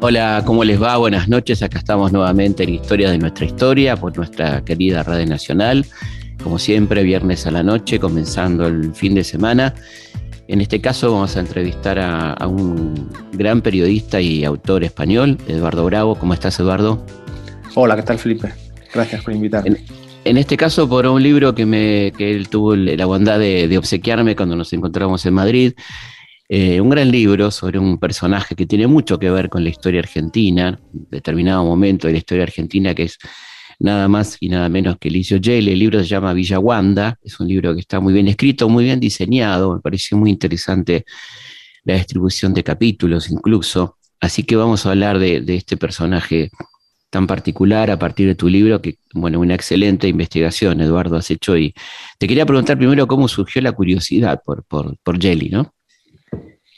Hola, 0.00 0.42
¿cómo 0.46 0.62
les 0.62 0.80
va? 0.80 0.96
Buenas 0.98 1.28
noches. 1.28 1.62
Acá 1.62 1.78
estamos 1.78 2.12
nuevamente 2.12 2.62
en 2.62 2.74
Historia 2.74 3.10
de 3.10 3.18
nuestra 3.18 3.44
historia 3.46 3.96
por 3.96 4.16
nuestra 4.16 4.64
querida 4.64 5.02
Radio 5.02 5.26
Nacional. 5.26 5.84
Como 6.42 6.60
siempre, 6.60 7.02
viernes 7.02 7.46
a 7.46 7.50
la 7.50 7.64
noche, 7.64 7.98
comenzando 7.98 8.66
el 8.66 8.94
fin 8.94 9.14
de 9.14 9.24
semana. 9.24 9.74
En 10.46 10.60
este 10.60 10.80
caso 10.80 11.10
vamos 11.10 11.36
a 11.36 11.40
entrevistar 11.40 11.98
a, 11.98 12.46
un 12.46 13.10
gran 13.32 13.62
periodista 13.62 14.20
y 14.20 14.44
autor 14.44 14.84
español, 14.84 15.38
Eduardo 15.48 15.84
Bravo. 15.84 16.14
¿Cómo 16.14 16.34
estás, 16.34 16.60
Eduardo? 16.60 17.04
Hola, 17.74 17.96
¿qué 17.96 18.02
tal, 18.02 18.18
Felipe? 18.20 18.52
Gracias 18.94 19.24
por 19.24 19.34
invitarme. 19.34 19.70
En, 19.70 19.95
este 20.36 20.56
caso, 20.56 20.88
por 20.88 21.06
un 21.06 21.22
libro 21.22 21.54
que, 21.54 22.12
él 22.18 22.48
tuvo 22.48 22.74
la 22.74 23.06
bondad 23.06 23.38
de 23.38 23.78
obsequiarme 23.78 24.34
cuando 24.34 24.56
nos 24.56 24.72
encontramos 24.72 25.24
en 25.26 25.34
Madrid, 25.34 25.72
eh, 26.48 26.80
un 26.80 26.90
gran 26.90 27.10
libro 27.10 27.50
sobre 27.50 27.78
un 27.78 27.98
personaje 27.98 28.54
que 28.54 28.66
tiene 28.66 28.86
mucho 28.86 29.18
que 29.18 29.30
ver 29.30 29.48
con 29.48 29.64
la 29.64 29.70
historia 29.70 29.98
argentina, 30.00 30.78
determinado 30.92 31.64
momento 31.64 32.06
de 32.06 32.12
la 32.12 32.18
historia 32.18 32.44
argentina, 32.44 32.94
que 32.94 33.04
es 33.04 33.18
nada 33.80 34.06
más 34.06 34.36
y 34.38 34.48
nada 34.48 34.68
menos 34.68 34.96
que 34.98 35.10
Licio 35.10 35.38
Yele. 35.38 35.72
El 35.72 35.78
libro 35.80 35.98
se 35.98 36.06
llama 36.06 36.32
Villa 36.34 36.60
Wanda, 36.60 37.18
es 37.22 37.40
un 37.40 37.48
libro 37.48 37.74
que 37.74 37.80
está 37.80 37.98
muy 37.98 38.12
bien 38.12 38.28
escrito, 38.28 38.68
muy 38.68 38.84
bien 38.84 39.00
diseñado, 39.00 39.74
me 39.74 39.80
pareció 39.80 40.16
muy 40.16 40.30
interesante 40.30 41.04
la 41.84 41.94
distribución 41.94 42.54
de 42.54 42.62
capítulos 42.62 43.28
incluso. 43.28 43.98
Así 44.20 44.44
que 44.44 44.54
vamos 44.54 44.86
a 44.86 44.90
hablar 44.90 45.18
de, 45.18 45.42
este 45.48 45.76
personaje 45.76 46.50
tan 47.16 47.26
particular 47.26 47.90
a 47.90 47.98
partir 47.98 48.26
de 48.28 48.34
tu 48.34 48.46
libro, 48.46 48.82
que, 48.82 48.98
bueno, 49.14 49.40
una 49.40 49.54
excelente 49.54 50.06
investigación, 50.06 50.82
Eduardo, 50.82 51.16
has 51.16 51.30
hecho. 51.30 51.56
Y 51.56 51.72
te 52.18 52.28
quería 52.28 52.44
preguntar 52.44 52.76
primero 52.76 53.06
cómo 53.06 53.26
surgió 53.26 53.62
la 53.62 53.72
curiosidad 53.72 54.42
por, 54.44 54.64
por, 54.64 54.98
por 54.98 55.18
Jelly, 55.18 55.48
¿no? 55.48 55.72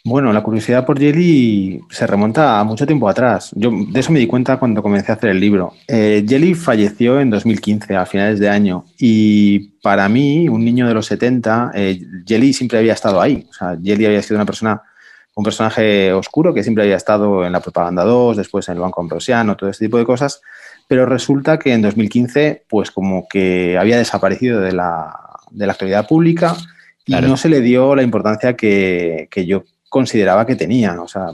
Bueno, 0.04 0.32
la 0.32 0.44
curiosidad 0.44 0.86
por 0.86 0.96
Jelly 1.00 1.80
se 1.90 2.06
remonta 2.06 2.60
a 2.60 2.62
mucho 2.62 2.86
tiempo 2.86 3.08
atrás. 3.08 3.50
Yo 3.56 3.72
de 3.90 3.98
eso 3.98 4.12
me 4.12 4.20
di 4.20 4.28
cuenta 4.28 4.60
cuando 4.60 4.80
comencé 4.80 5.10
a 5.10 5.16
hacer 5.16 5.30
el 5.30 5.40
libro. 5.40 5.72
Eh, 5.88 6.24
Jelly 6.26 6.54
falleció 6.54 7.18
en 7.18 7.30
2015, 7.30 7.96
a 7.96 8.06
finales 8.06 8.38
de 8.38 8.48
año, 8.48 8.84
y 8.96 9.70
para 9.82 10.08
mí, 10.08 10.48
un 10.48 10.64
niño 10.64 10.86
de 10.86 10.94
los 10.94 11.06
70, 11.06 11.72
eh, 11.74 12.00
Jelly 12.24 12.52
siempre 12.52 12.78
había 12.78 12.92
estado 12.92 13.20
ahí. 13.20 13.44
O 13.50 13.52
sea, 13.52 13.76
Jelly 13.82 14.06
había 14.06 14.22
sido 14.22 14.36
una 14.36 14.46
persona, 14.46 14.80
un 15.38 15.44
personaje 15.44 16.12
oscuro 16.12 16.52
que 16.52 16.64
siempre 16.64 16.82
había 16.82 16.96
estado 16.96 17.46
en 17.46 17.52
la 17.52 17.60
propaganda 17.60 18.02
2, 18.02 18.36
después 18.36 18.68
en 18.68 18.74
el 18.74 18.80
Banco 18.80 19.00
Ambrosiano, 19.00 19.56
todo 19.56 19.70
ese 19.70 19.84
tipo 19.84 19.96
de 19.96 20.04
cosas. 20.04 20.42
Pero 20.88 21.06
resulta 21.06 21.60
que 21.60 21.72
en 21.72 21.80
2015, 21.80 22.64
pues 22.68 22.90
como 22.90 23.28
que 23.28 23.78
había 23.78 23.98
desaparecido 23.98 24.60
de 24.60 24.72
la, 24.72 25.14
de 25.52 25.66
la 25.66 25.74
actualidad 25.74 26.08
pública 26.08 26.56
y 27.06 27.12
no 27.12 27.36
se 27.36 27.48
le 27.48 27.60
dio 27.60 27.94
la 27.94 28.02
importancia 28.02 28.56
que, 28.56 29.28
que 29.30 29.46
yo 29.46 29.62
consideraba 29.88 30.44
que 30.44 30.56
tenía. 30.56 31.00
O 31.00 31.06
sea, 31.06 31.28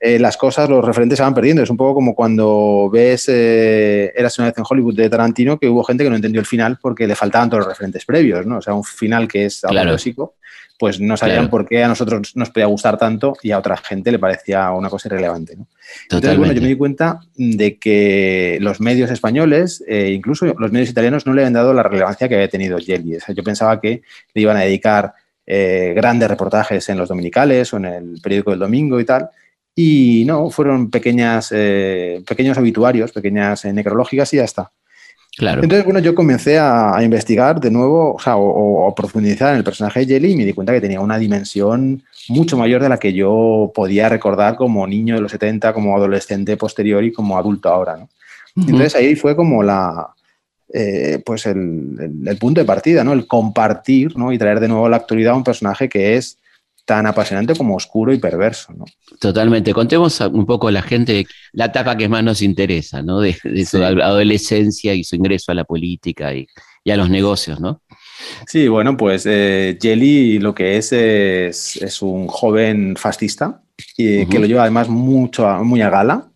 eh, 0.00 0.18
las 0.18 0.36
cosas, 0.36 0.68
los 0.68 0.84
referentes 0.84 1.18
se 1.18 1.22
van 1.22 1.34
perdiendo. 1.34 1.62
Es 1.62 1.70
un 1.70 1.76
poco 1.76 1.94
como 1.94 2.14
cuando 2.14 2.88
ves 2.90 3.28
eh, 3.28 4.12
Eras 4.16 4.38
una 4.38 4.48
vez 4.48 4.58
en 4.58 4.64
Hollywood 4.68 4.96
de 4.96 5.10
Tarantino, 5.10 5.58
que 5.58 5.68
hubo 5.68 5.84
gente 5.84 6.04
que 6.04 6.10
no 6.10 6.16
entendió 6.16 6.40
el 6.40 6.46
final 6.46 6.78
porque 6.80 7.06
le 7.06 7.14
faltaban 7.14 7.50
todos 7.50 7.64
los 7.64 7.68
referentes 7.68 8.04
previos, 8.04 8.46
¿no? 8.46 8.58
O 8.58 8.62
sea, 8.62 8.74
un 8.74 8.84
final 8.84 9.28
que 9.28 9.44
es 9.44 9.62
algo 9.64 10.34
pues 10.80 10.98
no 10.98 11.14
sabían 11.18 11.50
por 11.50 11.68
qué 11.68 11.84
a 11.84 11.88
nosotros 11.88 12.34
nos 12.36 12.48
podía 12.48 12.64
gustar 12.64 12.96
tanto 12.96 13.36
y 13.42 13.50
a 13.50 13.58
otra 13.58 13.76
gente 13.76 14.10
le 14.10 14.18
parecía 14.18 14.70
una 14.70 14.88
cosa 14.88 15.08
irrelevante. 15.08 15.54
¿no? 15.54 15.66
Entonces, 16.04 16.38
bueno, 16.38 16.54
yo 16.54 16.62
me 16.62 16.68
di 16.68 16.76
cuenta 16.76 17.20
de 17.36 17.76
que 17.76 18.56
los 18.62 18.80
medios 18.80 19.10
españoles, 19.10 19.84
eh, 19.86 20.12
incluso 20.14 20.46
los 20.46 20.72
medios 20.72 20.88
italianos, 20.88 21.26
no 21.26 21.34
le 21.34 21.42
habían 21.42 21.52
dado 21.52 21.74
la 21.74 21.82
relevancia 21.82 22.30
que 22.30 22.34
había 22.36 22.48
tenido 22.48 22.78
Jelly. 22.78 23.16
O 23.16 23.20
sea, 23.20 23.34
yo 23.34 23.44
pensaba 23.44 23.78
que 23.78 24.00
le 24.32 24.40
iban 24.40 24.56
a 24.56 24.60
dedicar 24.60 25.12
eh, 25.46 25.92
grandes 25.94 26.30
reportajes 26.30 26.88
en 26.88 26.96
los 26.96 27.10
dominicales 27.10 27.74
o 27.74 27.76
en 27.76 27.84
el 27.84 28.20
periódico 28.22 28.52
del 28.52 28.60
domingo 28.60 28.98
y 28.98 29.04
tal. 29.04 29.28
Y 29.74 30.24
no, 30.26 30.50
fueron 30.50 30.90
pequeñas, 30.90 31.52
eh, 31.52 32.22
pequeños 32.26 32.58
obituarios, 32.58 33.12
pequeñas 33.12 33.64
eh, 33.64 33.72
necrológicas 33.72 34.32
y 34.34 34.38
ya 34.38 34.44
está. 34.44 34.72
Claro. 35.36 35.62
Entonces, 35.62 35.84
bueno, 35.84 36.00
yo 36.00 36.14
comencé 36.14 36.58
a, 36.58 36.98
investigar 37.02 37.60
de 37.60 37.70
nuevo, 37.70 38.14
o, 38.14 38.18
sea, 38.18 38.36
o, 38.36 38.92
profundizar 38.94 39.52
en 39.52 39.58
el 39.58 39.64
personaje 39.64 40.00
de 40.00 40.06
Jelly 40.06 40.32
y 40.32 40.36
me 40.36 40.44
di 40.44 40.52
cuenta 40.52 40.72
que 40.72 40.80
tenía 40.80 41.00
una 41.00 41.18
dimensión 41.18 42.02
mucho 42.28 42.56
mayor 42.56 42.82
de 42.82 42.88
la 42.88 42.98
que 42.98 43.12
yo 43.12 43.70
podía 43.74 44.08
recordar 44.08 44.56
como 44.56 44.86
niño 44.86 45.14
de 45.14 45.20
los 45.20 45.30
70, 45.30 45.72
como 45.72 45.96
adolescente 45.96 46.56
posterior 46.56 47.02
y 47.04 47.12
como 47.12 47.38
adulto 47.38 47.68
ahora. 47.68 47.96
¿no? 47.96 48.08
Entonces 48.56 48.96
ahí 48.96 49.14
fue 49.14 49.36
como 49.36 49.62
la, 49.62 50.10
eh, 50.72 51.20
pues 51.24 51.46
el, 51.46 52.36
punto 52.38 52.60
de 52.60 52.66
partida, 52.66 53.02
¿no? 53.02 53.12
El 53.12 53.26
compartir 53.26 54.16
¿no? 54.16 54.32
y 54.32 54.38
traer 54.38 54.60
de 54.60 54.68
nuevo 54.68 54.86
a 54.86 54.90
la 54.90 54.96
actualidad 54.96 55.32
a 55.32 55.36
un 55.36 55.44
personaje 55.44 55.88
que 55.88 56.16
es 56.16 56.38
tan 56.84 57.06
apasionante 57.06 57.54
como 57.54 57.76
oscuro 57.76 58.12
y 58.12 58.18
perverso. 58.18 58.72
¿no? 58.72 58.84
Totalmente. 59.20 59.72
Contemos 59.72 60.20
un 60.20 60.46
poco 60.46 60.68
a 60.68 60.72
la 60.72 60.82
gente 60.82 61.26
la 61.52 61.66
etapa 61.66 61.96
que 61.96 62.08
más 62.08 62.24
nos 62.24 62.42
interesa, 62.42 63.02
¿no? 63.02 63.20
De, 63.20 63.34
su 63.64 63.82
adolescencia 63.82 64.94
y 64.94 65.04
su 65.04 65.16
ingreso 65.16 65.52
a 65.52 65.54
la 65.54 65.64
política 65.64 66.34
y, 66.34 66.46
a 66.90 66.96
los 66.96 67.10
negocios, 67.10 67.60
¿no? 67.60 67.82
Sí, 68.46 68.68
bueno, 68.68 68.96
pues 68.96 69.24
eh, 69.26 69.78
Jelly 69.80 70.38
lo 70.38 70.54
que 70.54 70.76
es 70.76 70.92
es, 70.92 72.02
un 72.02 72.26
joven 72.26 72.96
fascista 72.96 73.62
y, 73.96 74.26
que 74.26 74.38
lo 74.38 74.46
lleva 74.46 74.62
además 74.62 74.88
mucho 74.88 75.46
muy 75.64 75.82
a 75.82 75.90
gala. 75.90 76.26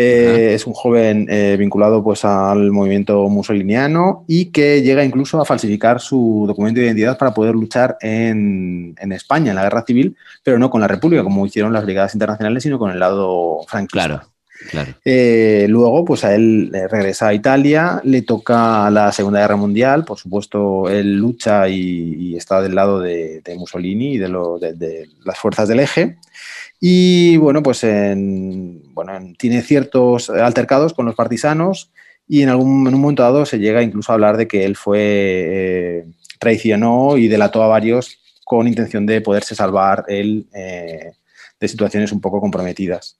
Eh, 0.00 0.54
es 0.54 0.64
un 0.64 0.74
joven 0.74 1.26
eh, 1.28 1.56
vinculado 1.58 2.04
pues, 2.04 2.24
al 2.24 2.70
movimiento 2.70 3.28
musoliniano 3.28 4.24
y 4.28 4.52
que 4.52 4.80
llega 4.80 5.02
incluso 5.02 5.40
a 5.40 5.44
falsificar 5.44 6.00
su 6.00 6.44
documento 6.46 6.78
de 6.78 6.86
identidad 6.86 7.18
para 7.18 7.34
poder 7.34 7.56
luchar 7.56 7.96
en, 8.00 8.94
España, 9.10 9.50
en 9.50 9.56
la 9.56 9.64
guerra 9.64 9.82
civil, 9.84 10.16
pero 10.44 10.56
no 10.60 10.70
con 10.70 10.80
la 10.80 10.86
República, 10.86 11.24
como 11.24 11.44
hicieron 11.44 11.72
las 11.72 11.82
brigadas 11.82 12.14
internacionales, 12.14 12.62
sino 12.62 12.78
con 12.78 12.92
el 12.92 13.00
lado 13.00 13.64
franquista. 13.66 14.06
Claro. 14.06 14.22
Claro. 14.70 14.94
Eh, 15.04 15.66
luego, 15.68 16.04
pues 16.04 16.24
a 16.24 16.34
él 16.34 16.70
regresa 16.90 17.28
a 17.28 17.34
Italia, 17.34 18.00
le 18.04 18.22
toca 18.22 18.90
la 18.90 19.10
Segunda 19.10 19.40
Guerra 19.40 19.56
Mundial, 19.56 20.04
por 20.04 20.18
supuesto, 20.18 20.88
él 20.88 21.16
lucha 21.16 21.68
y, 21.68 22.36
está 22.36 22.60
del 22.62 22.74
lado 22.76 23.00
de, 23.00 23.42
Mussolini 23.56 24.14
y 24.14 24.18
de, 24.18 24.28
de, 24.76 25.08
las 25.24 25.38
fuerzas 25.38 25.68
del 25.68 25.80
eje. 25.80 26.18
Y 26.80 27.36
bueno, 27.38 27.62
pues 27.62 27.82
bueno, 27.82 29.32
tiene 29.36 29.62
ciertos 29.62 30.30
altercados 30.30 30.94
con 30.94 31.06
los 31.06 31.14
partisanos 31.14 31.90
y 32.28 32.42
en, 32.42 32.50
algún, 32.50 32.86
en 32.86 32.94
un 32.94 33.00
momento 33.00 33.22
dado 33.22 33.46
se 33.46 33.58
llega 33.58 33.82
incluso 33.82 34.12
a 34.12 34.14
hablar 34.14 34.36
de 34.36 34.46
que 34.46 34.64
él 34.64 34.76
fue, 34.76 35.00
eh, 35.00 36.04
traicionó 36.38 37.16
y 37.16 37.26
delató 37.26 37.62
a 37.62 37.68
varios 37.68 38.18
con 38.44 38.68
intención 38.68 39.06
de 39.06 39.20
poderse 39.20 39.54
salvar 39.54 40.04
él 40.08 40.46
eh, 40.54 41.12
de 41.58 41.68
situaciones 41.68 42.12
un 42.12 42.20
poco 42.20 42.40
comprometidas. 42.40 43.18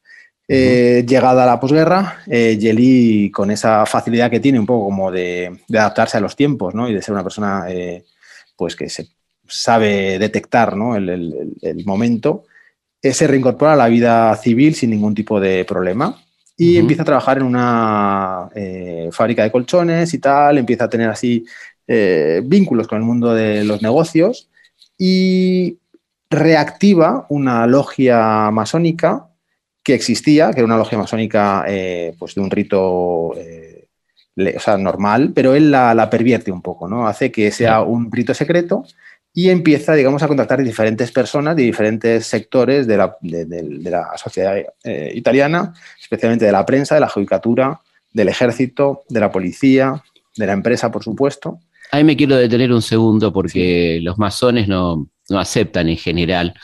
Eh, 0.50 1.04
llegada 1.06 1.42
a 1.42 1.46
la 1.46 1.60
posguerra, 1.60 2.22
Jelly, 2.26 3.30
con 3.30 3.50
esa 3.50 3.84
facilidad 3.84 4.30
que 4.30 4.40
tiene 4.40 4.58
un 4.58 4.64
poco 4.64 4.86
como 4.86 5.10
de, 5.10 5.60
adaptarse 5.70 6.16
a 6.16 6.20
los 6.20 6.36
tiempos 6.36 6.74
¿no? 6.74 6.88
y 6.88 6.94
de 6.94 7.02
ser 7.02 7.12
una 7.12 7.22
persona 7.24 7.66
pues 8.56 8.74
que 8.74 8.88
se 8.88 9.08
sabe 9.46 10.18
detectar 10.18 10.74
¿no? 10.74 10.96
el, 10.96 11.08
el, 11.10 11.52
el 11.60 11.84
momento, 11.84 12.44
eh, 12.44 12.47
se 13.02 13.26
reincorpora 13.26 13.74
a 13.74 13.76
la 13.76 13.88
vida 13.88 14.34
civil 14.36 14.74
sin 14.74 14.90
ningún 14.90 15.14
tipo 15.14 15.40
de 15.40 15.64
problema 15.64 16.16
y 16.56 16.76
empieza 16.76 17.02
a 17.02 17.06
trabajar 17.06 17.38
en 17.38 17.44
una 17.44 18.48
eh, 18.54 19.10
fábrica 19.12 19.44
de 19.44 19.52
colchones 19.52 20.12
y 20.12 20.18
tal, 20.18 20.58
empieza 20.58 20.84
a 20.84 20.88
tener 20.90 21.08
así 21.08 21.44
eh, 21.86 22.42
vínculos 22.44 22.88
con 22.88 22.98
el 22.98 23.04
mundo 23.04 23.32
de 23.32 23.62
los 23.62 23.80
negocios 23.80 24.50
y 24.98 25.78
reactiva 26.28 27.26
una 27.28 27.66
logia 27.68 28.50
masónica 28.50 29.28
que 29.84 29.94
existía, 29.94 30.50
que 30.50 30.58
era 30.58 30.66
una 30.66 30.76
logia 30.76 30.98
masónica 30.98 31.64
pues 32.18 32.34
de 32.34 32.40
un 32.40 32.50
rito 32.50 33.34
normal, 34.78 35.32
pero 35.34 35.54
él 35.54 35.70
la, 35.70 35.94
la, 35.94 36.10
pervierte 36.10 36.50
un 36.50 36.60
poco, 36.62 36.88
¿no? 36.88 37.06
Hace 37.06 37.30
que 37.32 37.50
sea 37.50 37.82
un 37.82 38.10
rito 38.10 38.34
secreto 38.34 38.84
y 39.38 39.50
empieza, 39.50 39.94
digamos, 39.94 40.20
a 40.24 40.26
contactar 40.26 40.64
diferentes 40.64 41.12
personas 41.12 41.54
de 41.54 41.62
diferentes 41.62 42.26
sectores 42.26 42.88
de 42.88 42.96
la, 42.96 43.16
de, 43.20 43.88
la 43.88 44.08
sociedad 44.16 44.56
eh, 44.82 45.12
italiana, 45.14 45.72
especialmente 46.00 46.44
de 46.44 46.50
la 46.50 46.66
prensa, 46.66 46.96
de 46.96 47.02
la 47.02 47.08
judicatura, 47.08 47.80
del 48.12 48.30
ejército, 48.30 49.04
de 49.08 49.20
la 49.20 49.30
policía, 49.30 50.02
de 50.36 50.44
la 50.44 50.54
empresa, 50.54 50.90
por 50.90 51.04
supuesto. 51.04 51.60
Ahí 51.92 52.02
me 52.02 52.16
quiero 52.16 52.34
detener 52.34 52.72
un 52.72 52.82
segundo 52.82 53.32
porque 53.32 54.00
los 54.02 54.18
masones 54.18 54.66
no, 54.66 55.06
no, 55.28 55.38
aceptan 55.38 55.88
en 55.88 55.98
general 55.98 56.54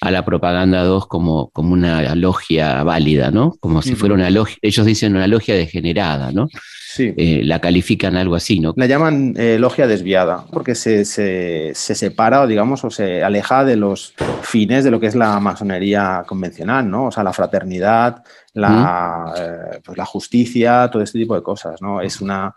a 0.00 0.10
la 0.10 0.24
propaganda 0.24 0.82
2 0.82 1.06
como, 1.06 1.50
como 1.50 1.74
una 1.74 2.14
logia 2.14 2.82
válida, 2.84 3.30
¿no? 3.30 3.52
Como 3.60 3.82
si 3.82 3.96
fuera 3.96 4.14
una 4.14 4.30
logia, 4.30 4.56
ellos 4.62 4.86
dicen 4.86 5.14
una 5.14 5.26
logia 5.26 5.56
degenerada, 5.56 6.32
¿no? 6.32 6.48
Sí. 6.94 7.12
Eh, 7.16 7.40
la 7.42 7.60
califican 7.60 8.14
algo 8.14 8.36
así, 8.36 8.60
¿no? 8.60 8.72
La 8.76 8.86
llaman 8.86 9.34
eh, 9.36 9.58
logia 9.58 9.88
desviada, 9.88 10.44
porque 10.52 10.76
se, 10.76 11.04
se, 11.04 11.72
se, 11.74 11.94
separa, 11.96 12.46
digamos, 12.46 12.84
o 12.84 12.90
se 12.90 13.24
aleja 13.24 13.64
de 13.64 13.74
los 13.74 14.14
fines 14.42 14.84
de 14.84 14.92
lo 14.92 15.00
que 15.00 15.08
es 15.08 15.16
la 15.16 15.40
masonería 15.40 16.22
convencional, 16.24 16.88
¿no? 16.88 17.06
O 17.06 17.10
sea, 17.10 17.24
la 17.24 17.32
fraternidad, 17.32 18.22
la, 18.52 19.34
eh, 19.36 19.80
pues 19.84 19.98
la 19.98 20.04
justicia, 20.04 20.88
todo 20.88 21.02
este 21.02 21.18
tipo 21.18 21.34
de 21.34 21.42
cosas, 21.42 21.82
¿no? 21.82 22.00
Es 22.00 22.20
una, 22.20 22.54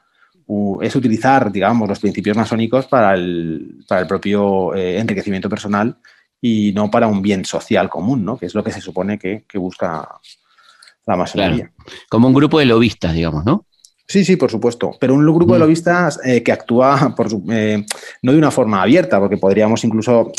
es 0.83 0.95
utilizar, 0.95 1.51
digamos, 1.51 1.89
los 1.89 1.99
principios 1.99 2.37
masónicos 2.37 2.85
para 2.85 3.15
el, 3.15 3.83
para 3.87 4.01
el 4.01 4.07
propio 4.07 4.75
enriquecimiento 4.75 5.49
personal 5.49 5.97
y 6.39 6.73
no 6.73 6.91
para 6.91 7.07
un 7.07 7.23
bien 7.23 7.43
social 7.43 7.89
común, 7.89 8.23
¿no? 8.23 8.37
Que 8.37 8.45
es 8.45 8.53
lo 8.53 8.63
que 8.63 8.71
se 8.71 8.81
supone 8.81 9.17
que, 9.17 9.45
busca 9.55 10.07
la 11.07 11.15
masonería. 11.15 11.71
Como 12.07 12.27
un 12.27 12.35
grupo 12.35 12.59
de 12.59 12.65
lobistas, 12.67 13.15
digamos, 13.15 13.43
¿no? 13.43 13.65
Sí, 14.07 14.23
sí, 14.23 14.37
por 14.37 14.49
supuesto. 14.49 14.95
Pero 14.99 15.13
un 15.13 15.25
grupo 15.25 15.53
de 15.53 15.59
lobistas 15.59 16.19
eh, 16.23 16.41
que 16.41 16.53
actúa 16.53 17.13
por, 17.15 17.27
eh, 17.51 17.83
no 18.21 18.31
de 18.31 18.37
una 18.37 18.51
forma 18.51 18.81
abierta, 18.81 19.19
porque 19.19 19.37
podríamos 19.37 19.83
incluso 19.83 20.31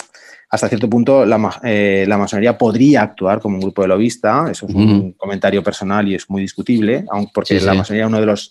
hasta 0.50 0.70
cierto 0.70 0.88
punto 0.88 1.26
la, 1.26 1.60
eh, 1.62 2.06
la, 2.08 2.16
masonería 2.16 2.56
podría 2.56 3.02
actuar 3.02 3.38
como 3.38 3.56
un 3.56 3.60
grupo 3.60 3.82
de 3.82 3.88
lobista, 3.88 4.48
eso 4.50 4.66
es 4.66 4.74
un 4.74 5.12
comentario 5.12 5.62
personal 5.62 6.08
y 6.08 6.14
es 6.14 6.30
muy 6.30 6.40
discutible, 6.40 7.04
aunque 7.10 7.32
porque 7.34 7.60
la 7.60 7.74
masonería 7.74 8.06
uno 8.06 8.18
de 8.18 8.24
los 8.24 8.50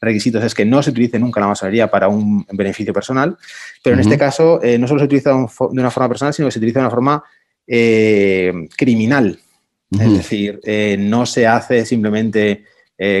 requisitos 0.00 0.44
es 0.44 0.54
que 0.54 0.64
no 0.64 0.80
se 0.80 0.90
utilice 0.90 1.18
nunca 1.18 1.40
la 1.40 1.48
masonería 1.48 1.90
para 1.90 2.06
un 2.06 2.46
beneficio 2.52 2.92
personal, 2.92 3.36
pero 3.82 3.94
en 3.94 4.00
este 4.02 4.16
caso 4.16 4.60
no 4.78 4.86
solo 4.86 5.00
se 5.00 5.06
utiliza 5.06 5.30
de 5.30 5.46
una 5.58 5.90
forma 5.90 6.08
personal, 6.08 6.32
sino 6.32 6.46
que 6.46 6.52
se 6.52 6.60
utiliza 6.60 6.78
de 6.78 6.86
una 6.86 6.94
forma 6.94 7.24
criminal, 8.76 9.36
es 9.90 10.12
decir, 10.12 10.60
no 11.00 11.26
se 11.26 11.48
hace 11.48 11.84
simplemente 11.84 12.62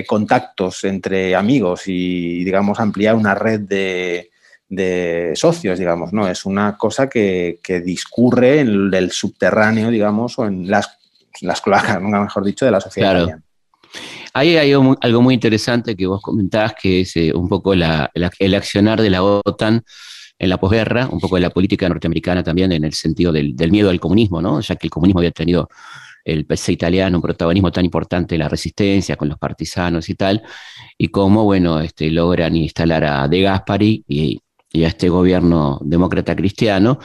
contactos 0.06 0.84
entre 0.84 1.34
amigos 1.34 1.82
y, 1.86 2.44
digamos, 2.44 2.78
ampliar 2.78 3.16
una 3.16 3.34
red 3.34 3.60
de 3.60 4.30
de 4.68 5.32
socios, 5.34 5.78
digamos, 5.78 6.12
¿no? 6.12 6.28
Es 6.28 6.44
una 6.44 6.76
cosa 6.76 7.08
que, 7.08 7.58
discurre 7.84 8.60
en 8.60 8.92
el 8.92 9.10
subterráneo, 9.10 9.90
digamos, 9.90 10.38
o 10.38 10.46
en 10.46 10.68
las, 10.70 10.98
las 11.40 11.60
cloacas, 11.60 12.00
mejor 12.00 12.44
dicho, 12.44 12.64
de 12.64 12.70
la 12.70 12.80
sociedad. 12.80 13.24
Claro. 13.24 13.40
Ahí 14.32 14.56
hay 14.56 14.72
algo 14.72 15.22
muy 15.22 15.34
interesante 15.34 15.94
que 15.94 16.06
vos 16.06 16.20
comentabas, 16.20 16.74
que 16.80 17.02
es 17.02 17.16
eh, 17.16 17.32
un 17.32 17.48
poco 17.48 17.72
el 17.72 17.84
accionar 18.54 19.00
de 19.00 19.10
la 19.10 19.22
OTAN 19.22 19.84
en 20.36 20.48
la 20.48 20.58
posguerra, 20.58 21.06
un 21.08 21.20
poco 21.20 21.36
de 21.36 21.42
la 21.42 21.50
política 21.50 21.88
norteamericana 21.88 22.42
también 22.42 22.72
en 22.72 22.82
el 22.82 22.94
sentido 22.94 23.30
del, 23.30 23.54
miedo 23.70 23.90
al 23.90 24.00
comunismo, 24.00 24.42
¿no? 24.42 24.60
Ya 24.60 24.74
que 24.74 24.88
el 24.88 24.90
comunismo 24.90 25.20
había 25.20 25.30
tenido 25.30 25.68
el 26.24 26.46
PC 26.46 26.72
italiano 26.72 27.18
un 27.18 27.22
protagonismo 27.22 27.70
tan 27.70 27.84
importante 27.84 28.34
en 28.34 28.40
la 28.40 28.48
resistencia 28.48 29.16
con 29.16 29.28
los 29.28 29.38
partisanos 29.38 30.08
y 30.08 30.14
tal, 30.14 30.42
y 30.98 31.08
cómo, 31.08 31.44
bueno, 31.44 31.80
este, 31.80 32.10
logran 32.10 32.56
instalar 32.56 33.04
a 33.04 33.28
De 33.28 33.42
Gaspari 33.42 34.04
y, 34.08 34.40
y 34.74 34.84
a 34.84 34.88
este 34.88 35.08
gobierno 35.08 35.78
demócrata 35.82 36.34
cristiano, 36.34 36.98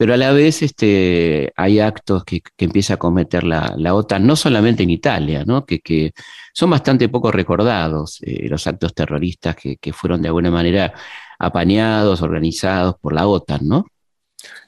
pero 0.00 0.14
a 0.14 0.16
la 0.16 0.32
vez 0.32 0.62
este, 0.62 1.52
hay 1.54 1.78
actos 1.78 2.24
que, 2.24 2.40
empieza 2.56 2.94
a 2.94 2.96
cometer 2.96 3.44
la, 3.44 3.94
OTAN, 3.94 4.26
no 4.26 4.34
solamente 4.34 4.82
en 4.82 4.90
Italia, 4.90 5.44
¿no? 5.44 5.66
que, 5.66 6.12
son 6.54 6.70
bastante 6.70 7.10
poco 7.10 7.30
recordados, 7.30 8.18
eh, 8.22 8.48
los 8.48 8.66
actos 8.66 8.94
terroristas 8.94 9.54
que, 9.56 9.92
fueron 9.92 10.22
de 10.22 10.28
alguna 10.28 10.50
manera 10.50 10.94
apañados, 11.38 12.22
organizados 12.22 12.94
por 12.98 13.12
la 13.12 13.26
OTAN, 13.26 13.60
¿no? 13.68 13.84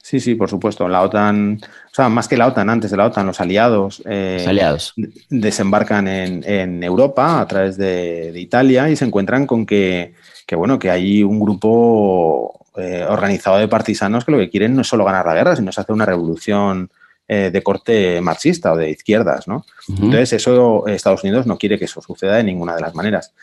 Sí, 0.01 0.19
sí, 0.19 0.35
por 0.35 0.49
supuesto. 0.49 0.87
La 0.87 1.01
OTAN, 1.01 1.59
o 1.61 1.95
sea, 1.95 2.09
más 2.09 2.27
que 2.27 2.37
la 2.37 2.47
OTAN, 2.47 2.69
antes 2.69 2.91
de 2.91 2.97
la 2.97 3.05
OTAN, 3.05 3.27
los 3.27 3.39
aliados, 3.39 4.01
eh, 4.05 4.45
aliados. 4.47 4.93
desembarcan 5.29 6.07
en, 6.07 6.83
Europa 6.83 7.41
a 7.41 7.47
través 7.47 7.77
de, 7.77 8.31
de 8.31 8.39
Italia 8.39 8.89
y 8.89 8.95
se 8.95 9.05
encuentran 9.05 9.47
con 9.47 9.65
que 9.65 10.13
que 10.45 10.55
bueno, 10.55 10.79
que 10.79 10.89
hay 10.89 11.23
un 11.23 11.39
grupo 11.39 12.65
eh, 12.75 13.05
organizado 13.07 13.57
de 13.57 13.67
partisanos 13.67 14.25
que 14.25 14.31
lo 14.31 14.37
que 14.37 14.49
quieren 14.49 14.75
no 14.75 14.81
es 14.81 14.87
solo 14.87 15.05
ganar 15.05 15.25
la 15.25 15.33
guerra, 15.33 15.55
sino 15.55 15.69
es 15.69 15.79
hacer 15.79 15.93
una 15.93 16.05
revolución 16.05 16.89
eh, 17.27 17.49
de 17.51 17.63
corte 17.63 18.19
marxista 18.21 18.73
o 18.73 18.77
de 18.77 18.89
izquierdas, 18.89 19.47
¿no? 19.47 19.65
Entonces, 19.87 20.33
eso 20.33 20.85
Estados 20.87 21.23
Unidos 21.23 21.45
no 21.45 21.57
quiere 21.57 21.79
que 21.79 21.85
eso 21.85 22.01
suceda 22.01 22.35
de 22.35 22.43
ninguna 22.43 22.75
de 22.75 22.81
las 22.81 22.95
maneras. 22.95 23.33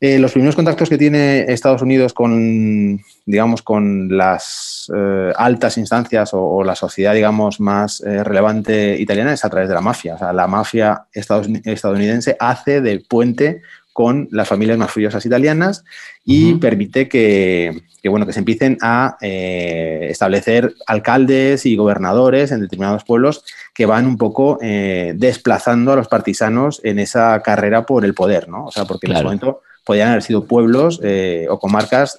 Eh, 0.00 0.18
los 0.18 0.32
primeros 0.32 0.54
contactos 0.54 0.88
que 0.88 0.96
tiene 0.96 1.40
Estados 1.52 1.82
Unidos 1.82 2.12
con, 2.12 3.00
digamos, 3.26 3.62
con 3.62 4.16
las 4.16 4.90
altas 5.36 5.76
instancias 5.76 6.30
o, 6.32 6.62
la 6.64 6.74
sociedad, 6.74 7.14
digamos, 7.14 7.60
más 7.60 8.00
relevante 8.00 8.98
italiana 8.98 9.32
es 9.32 9.44
a 9.44 9.50
través 9.50 9.68
de 9.68 9.74
la 9.74 9.80
mafia. 9.80 10.14
O 10.14 10.18
sea, 10.18 10.32
la 10.32 10.46
mafia 10.46 11.06
estadounidense 11.12 12.36
hace 12.38 12.80
de 12.80 13.00
puente 13.00 13.60
con 13.98 14.28
las 14.30 14.46
familias 14.46 14.78
más 14.78 14.92
furiosas 14.92 15.26
italianas 15.26 15.84
y 16.24 16.54
permite 16.54 17.08
que, 17.08 17.82
bueno, 18.04 18.26
que 18.26 18.32
se 18.32 18.38
empiecen 18.38 18.78
a 18.80 19.16
eh, 19.20 20.06
establecer 20.08 20.72
alcaldes 20.86 21.66
y 21.66 21.74
gobernadores 21.74 22.52
en 22.52 22.60
determinados 22.60 23.02
pueblos 23.02 23.42
que 23.74 23.86
van 23.86 24.06
un 24.06 24.16
poco 24.16 24.56
eh, 24.62 25.14
desplazando 25.16 25.92
a 25.92 25.96
los 25.96 26.06
partisanos 26.06 26.80
en 26.84 27.00
esa 27.00 27.42
carrera 27.42 27.86
por 27.86 28.04
el 28.04 28.14
poder, 28.14 28.48
¿no? 28.48 28.66
O 28.66 28.70
sea, 28.70 28.84
porque 28.84 29.08
en 29.08 29.14
ese 29.14 29.24
momento 29.24 29.62
podían 29.88 30.10
haber 30.10 30.22
sido 30.22 30.44
pueblos 30.44 31.00
eh, 31.02 31.46
o 31.48 31.58
comarcas 31.58 32.18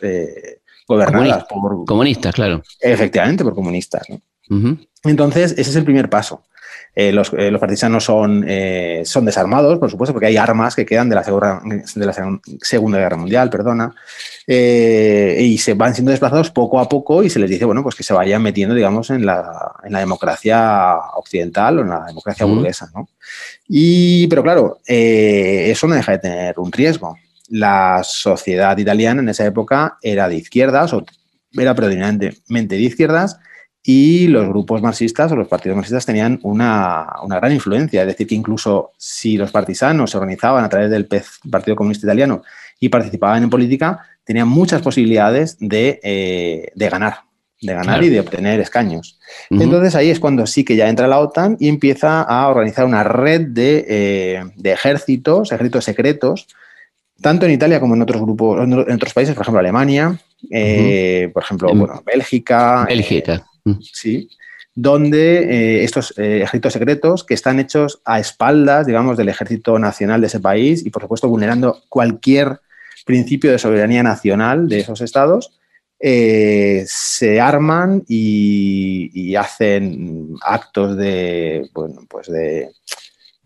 gobernadas 0.87 1.45
por... 1.45 1.85
Comunistas, 1.85 2.33
claro. 2.33 2.63
Efectivamente, 2.81 3.43
por 3.43 3.53
comunistas, 3.53 4.07
Entonces, 5.03 5.51
ese 5.51 5.69
es 5.69 5.75
el 5.75 5.83
primer 5.85 6.09
paso. 6.09 6.43
Eh, 6.95 7.11
los, 7.11 7.31
eh, 7.33 7.51
los, 7.51 7.61
partisanos 7.61 8.03
son, 8.03 8.43
eh, 8.47 9.03
son 9.05 9.23
desarmados, 9.23 9.77
por 9.77 9.89
supuesto, 9.89 10.11
porque 10.11 10.25
hay 10.25 10.37
armas 10.37 10.75
que 10.75 10.85
quedan 10.85 11.07
de 11.07 11.15
la, 11.15 11.21
de 11.23 12.05
la 12.05 12.39
Segunda 12.61 12.97
Guerra 12.97 13.15
Mundial, 13.15 13.49
perdona, 13.49 13.93
y 14.47 15.57
se 15.59 15.75
van 15.75 15.93
siendo 15.93 16.09
desplazados 16.09 16.49
poco 16.49 16.79
a 16.79 16.89
poco 16.89 17.23
y 17.23 17.29
se 17.29 17.39
les 17.39 17.49
dice, 17.49 17.65
bueno, 17.65 17.83
pues 17.83 17.95
que 17.95 18.03
se 18.03 18.13
vayan 18.13 18.41
metiendo, 18.41 18.73
digamos, 18.73 19.11
en 19.11 19.25
la, 19.25 19.71
en 19.83 19.93
la 19.93 19.99
democracia 19.99 20.97
occidental 21.15 21.79
o 21.79 21.81
en 21.83 21.89
la 21.89 22.05
democracia 22.05 22.45
burguesa, 22.45 22.89
¿no? 22.95 23.07
Y, 23.67 24.27
pero 24.27 24.41
claro, 24.41 24.79
eso 24.85 25.87
no 25.87 25.95
deja 25.95 26.13
de 26.13 26.19
tener 26.19 26.59
un 26.59 26.71
riesgo. 26.71 27.15
La 27.49 28.01
sociedad 28.03 28.77
italiana 28.77 29.21
en 29.21 29.29
esa 29.29 29.45
época 29.45 29.97
era 30.01 30.29
de 30.29 30.35
izquierdas 30.35 30.93
o 30.93 31.05
era 31.51 31.75
predominantemente 31.75 32.75
de 32.75 32.81
izquierdas 32.81 33.39
y 33.83 34.27
los 34.27 34.47
grupos 34.47 34.81
marxistas 34.81 35.31
o 35.31 35.35
los 35.35 35.47
partidos 35.47 35.75
marxistas 35.75 36.05
tenían 36.05 36.39
una, 36.43 37.07
gran 37.27 37.51
influencia. 37.51 38.01
Es 38.01 38.07
decir, 38.07 38.27
que 38.27 38.35
incluso 38.35 38.91
si 38.97 39.37
los 39.37 39.51
partisanos 39.51 40.11
se 40.11 40.17
organizaban 40.17 40.63
a 40.63 40.69
través 40.69 40.89
del 40.89 41.07
Partido 41.49 41.75
Comunista 41.75 42.05
Italiano 42.05 42.43
y 42.79 42.89
participaban 42.89 43.43
en 43.43 43.49
política, 43.49 43.99
tenían 44.23 44.47
muchas 44.47 44.81
posibilidades 44.81 45.57
de, 45.59 45.99
eh, 46.03 46.71
ganar, 46.75 47.21
de 47.61 47.73
ganar 47.73 48.03
y 48.03 48.09
de 48.09 48.19
obtener 48.19 48.59
escaños. 48.59 49.19
Entonces 49.49 49.95
ahí 49.95 50.09
es 50.09 50.19
cuando 50.19 50.45
sí 50.45 50.63
que 50.63 50.75
ya 50.75 50.89
entra 50.89 51.07
la 51.07 51.19
OTAN 51.19 51.57
y 51.59 51.67
empieza 51.67 52.21
a 52.21 52.47
organizar 52.47 52.85
una 52.85 53.03
red 53.03 53.47
de, 53.47 53.85
eh, 53.87 54.43
ejércitos, 54.63 55.51
ejércitos 55.51 55.85
secretos, 55.85 56.47
tanto 57.21 57.45
en 57.45 57.51
Italia 57.51 57.79
como 57.79 57.95
en 57.95 58.01
otros 58.01 58.21
grupos, 58.21 58.63
en 58.63 58.73
otros 58.73 59.13
países, 59.13 59.35
por 59.35 59.43
ejemplo 59.43 59.59
Alemania, 59.59 60.19
eh, 60.49 61.29
por 61.33 61.43
ejemplo, 61.43 61.69
bueno, 61.73 62.01
Bélgica. 62.05 62.85
Bélgica. 62.85 63.45
Sí, 63.81 64.29
donde 64.73 65.39
eh, 65.79 65.83
estos 65.83 66.17
eh, 66.17 66.37
ejércitos 66.37 66.73
secretos 66.73 67.23
que 67.25 67.33
están 67.33 67.59
hechos 67.59 68.01
a 68.05 68.19
espaldas, 68.19 68.87
digamos, 68.87 69.17
del 69.17 69.29
ejército 69.29 69.77
nacional 69.77 70.21
de 70.21 70.27
ese 70.27 70.39
país 70.39 70.85
y, 70.85 70.89
por 70.89 71.01
supuesto, 71.01 71.27
vulnerando 71.27 71.81
cualquier 71.89 72.61
principio 73.05 73.51
de 73.51 73.59
soberanía 73.59 74.03
nacional 74.03 74.69
de 74.69 74.79
esos 74.79 75.01
estados, 75.01 75.59
eh, 75.99 76.85
se 76.87 77.41
arman 77.41 78.03
y, 78.07 79.35
hacen 79.35 80.35
actos 80.41 80.95
de, 80.95 81.69
pues 82.09 82.27
de, 82.27 82.71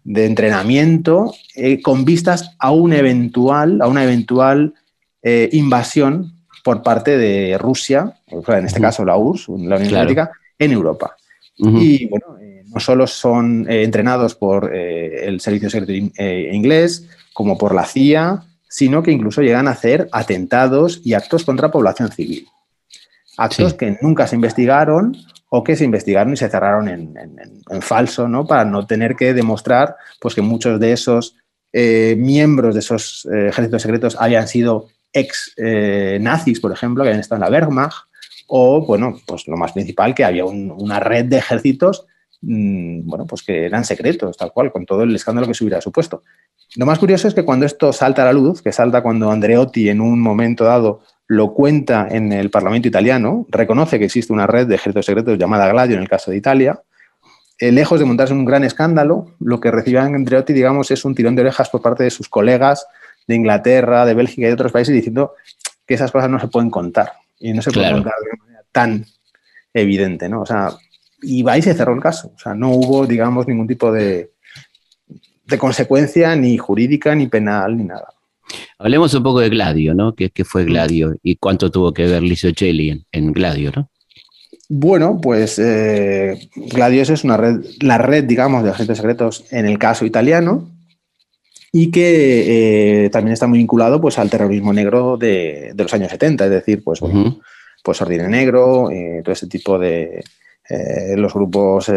entrenamiento 0.06 1.34
con 1.82 2.06
vistas 2.06 2.56
a 2.60 2.72
un 2.72 2.94
eventual, 2.94 3.82
a 3.82 3.88
una 3.88 4.04
eventual 4.04 4.74
invasión 5.52 6.34
por 6.64 6.82
parte 6.82 7.18
de 7.18 7.58
Rusia, 7.58 8.16
en 8.30 8.66
este 8.66 8.82
caso 8.82 9.06
la 9.06 9.18
URSS, 9.18 9.50
la 9.50 9.76
Unión 9.76 9.90
Soviética, 9.90 10.32
en 10.58 10.72
Europa. 10.72 11.16
Y 11.56 12.08
bueno, 12.08 12.38
eh, 12.42 12.64
no 12.66 12.80
solo 12.80 13.06
son 13.06 13.70
eh, 13.70 13.84
entrenados 13.84 14.34
por 14.36 14.74
eh, 14.74 15.28
el 15.28 15.40
Servicio 15.40 15.70
Secreto 15.70 15.94
inglés, 15.94 17.08
como 17.34 17.58
por 17.58 17.76
la 17.76 17.86
CIA, 17.86 18.44
sino 18.68 19.04
que 19.04 19.12
incluso 19.12 19.42
llegan 19.42 19.68
a 19.68 19.72
hacer 19.72 20.10
atentados 20.12 21.02
y 21.04 21.14
actos 21.14 21.44
contra 21.44 21.70
población 21.70 22.12
civil. 22.12 22.48
Actos 23.38 23.74
que 23.74 23.98
nunca 24.02 24.28
se 24.28 24.36
investigaron 24.36 25.18
o 25.50 25.64
que 25.64 25.76
se 25.76 25.86
investigaron 25.86 26.34
y 26.34 26.38
se 26.38 26.50
cerraron 26.50 26.88
en, 26.88 27.82
falso, 27.82 28.28
¿no? 28.28 28.46
Para 28.46 28.66
no 28.66 28.86
tener 28.86 29.16
que 29.16 29.34
demostrar 29.34 29.96
pues, 30.20 30.36
que 30.36 30.42
muchos 30.42 30.80
de 30.80 30.94
esos 30.94 31.36
miembros 31.74 32.76
de 32.76 32.82
esos 32.82 33.28
ejércitos 33.32 33.82
secretos 33.82 34.16
habían 34.20 34.48
sido 34.48 34.90
ex 35.14 35.54
eh, 35.58 36.18
nazis, 36.20 36.60
por 36.60 36.72
ejemplo, 36.72 37.04
que 37.04 37.10
habían 37.10 37.22
estado 37.22 37.44
en 37.44 37.52
la 37.52 37.58
Wehrmacht, 37.58 38.08
o, 38.48 38.86
bueno, 38.86 39.18
pues 39.26 39.48
lo 39.48 39.56
más 39.56 39.72
principal, 39.72 40.14
que 40.14 40.26
había 40.26 40.44
una 40.46 41.00
red 41.00 41.26
de 41.26 41.38
ejércitos, 41.38 42.06
mm, 42.42 43.08
bueno, 43.08 43.26
pues 43.26 43.44
que 43.44 43.66
eran 43.66 43.86
secretos, 43.86 44.36
tal 44.36 44.52
cual, 44.52 44.72
con 44.72 44.86
todo 44.86 45.04
el 45.04 45.16
escándalo 45.16 45.48
que 45.48 45.54
se 45.54 45.64
hubiera 45.64 45.80
supuesto. 45.80 46.24
Lo 46.76 46.86
más 46.86 47.00
curioso 47.00 47.28
es 47.28 47.34
que 47.34 47.46
cuando 47.46 47.66
esto 47.66 47.94
salta 47.94 48.24
a 48.24 48.26
la 48.26 48.34
luz, 48.34 48.62
que 48.62 48.72
salta 48.72 49.04
cuando 49.04 49.32
Andreotti 49.32 49.90
en 49.90 50.02
un 50.02 50.20
momento 50.20 50.66
dado 50.66 51.02
lo 51.28 51.54
cuenta 51.54 52.08
en 52.10 52.32
el 52.32 52.50
Parlamento 52.50 52.88
italiano, 52.88 53.46
reconoce 53.50 53.98
que 53.98 54.06
existe 54.06 54.34
una 54.34 54.48
red 54.48 54.68
de 54.68 54.76
ejércitos 54.76 55.06
secretos 55.06 55.38
llamada 55.38 55.70
Gladio 55.70 55.96
en 55.96 56.02
el 56.02 56.10
caso 56.10 56.32
de 56.32 56.38
Italia, 56.38 56.82
eh, 57.60 57.72
lejos 57.72 58.00
de 58.00 58.06
montarse 58.06 58.34
un 58.34 58.46
gran 58.46 58.64
escándalo, 58.64 59.36
lo 59.40 59.60
que 59.60 59.72
recibe 59.72 60.00
Andreotti, 60.00 60.54
digamos, 60.54 60.92
es 60.92 61.06
un 61.06 61.16
tirón 61.16 61.36
de 61.36 61.44
orejas 61.44 61.70
por 61.70 61.82
parte 61.82 62.04
de 62.04 62.10
sus 62.10 62.28
colegas 62.28 62.86
de 63.28 63.36
Inglaterra, 63.36 64.06
de 64.06 64.14
Bélgica 64.14 64.42
y 64.42 64.48
de 64.48 64.54
otros 64.54 64.72
países 64.72 64.94
diciendo 64.94 65.34
que 65.86 65.94
esas 65.94 66.12
cosas 66.12 66.30
no 66.30 66.40
se 66.40 66.48
pueden 66.48 66.70
contar 66.70 67.14
y 67.40 67.54
no 67.54 67.62
se 67.62 67.72
pueden 67.72 67.94
contar 67.94 68.14
de 68.24 68.38
manera 68.38 68.64
tan 68.72 69.06
evidente, 69.74 70.30
¿no? 70.30 70.42
O 70.42 70.46
sea, 70.46 70.72
y 71.22 71.48
ahí 71.48 71.62
se 71.62 71.74
cerró 71.74 71.94
el 71.94 72.02
caso. 72.02 72.34
O 72.36 72.40
sea, 72.40 72.54
no 72.54 72.72
hubo, 72.72 73.06
digamos, 73.06 73.48
ningún 73.48 73.68
tipo 73.68 73.92
de, 73.92 74.32
de 75.46 75.58
consecuencia 75.58 76.36
ni 76.36 76.58
jurídica, 76.58 77.16
ni 77.16 77.28
penal, 77.28 77.78
ni 77.78 77.86
nada. 77.86 78.13
Hablemos 78.78 79.14
un 79.14 79.24
poco 79.24 79.40
de 79.40 79.50
Gladio, 79.50 79.94
¿no? 79.94 80.16
¿Qué, 80.16 80.32
fue 80.44 80.66
Gladio 80.66 81.16
y 81.24 81.36
cuánto 81.38 81.72
tuvo 81.72 81.94
que 81.94 82.06
ver 82.06 82.24
Licio 82.24 82.52
Cheli 82.52 83.06
en, 83.12 83.32
Gladio, 83.32 83.72
¿no? 83.76 83.90
Bueno, 84.70 85.20
pues 85.22 85.60
eh, 85.60 86.50
Gladio 86.56 87.02
es 87.02 87.24
una 87.24 87.38
red, 87.38 87.66
la 87.82 87.98
red, 87.98 88.24
digamos, 88.24 88.64
de 88.64 88.72
agentes 88.72 88.98
secretos 88.98 89.46
en 89.52 89.66
el 89.66 89.78
caso 89.78 90.06
italiano 90.06 90.70
y 91.72 91.92
que 91.92 93.06
eh, 93.06 93.10
también 93.10 93.34
está 93.34 93.48
muy 93.48 93.60
vinculado 93.60 94.00
pues, 94.02 94.18
al 94.20 94.30
terrorismo 94.30 94.74
negro 94.74 95.18
de, 95.18 95.74
los 95.78 95.94
años 95.94 96.12
70, 96.12 96.46
es 96.46 96.52
decir, 96.52 96.84
pues, 96.84 97.00
bueno, 97.00 97.40
pues 97.84 98.02
Ordine 98.02 98.28
Negro, 98.28 98.90
eh, 98.92 99.22
todo 99.24 99.34
ese 99.34 99.48
tipo 99.48 99.78
de, 99.80 100.24
los 101.16 101.34
grupos, 101.34 101.92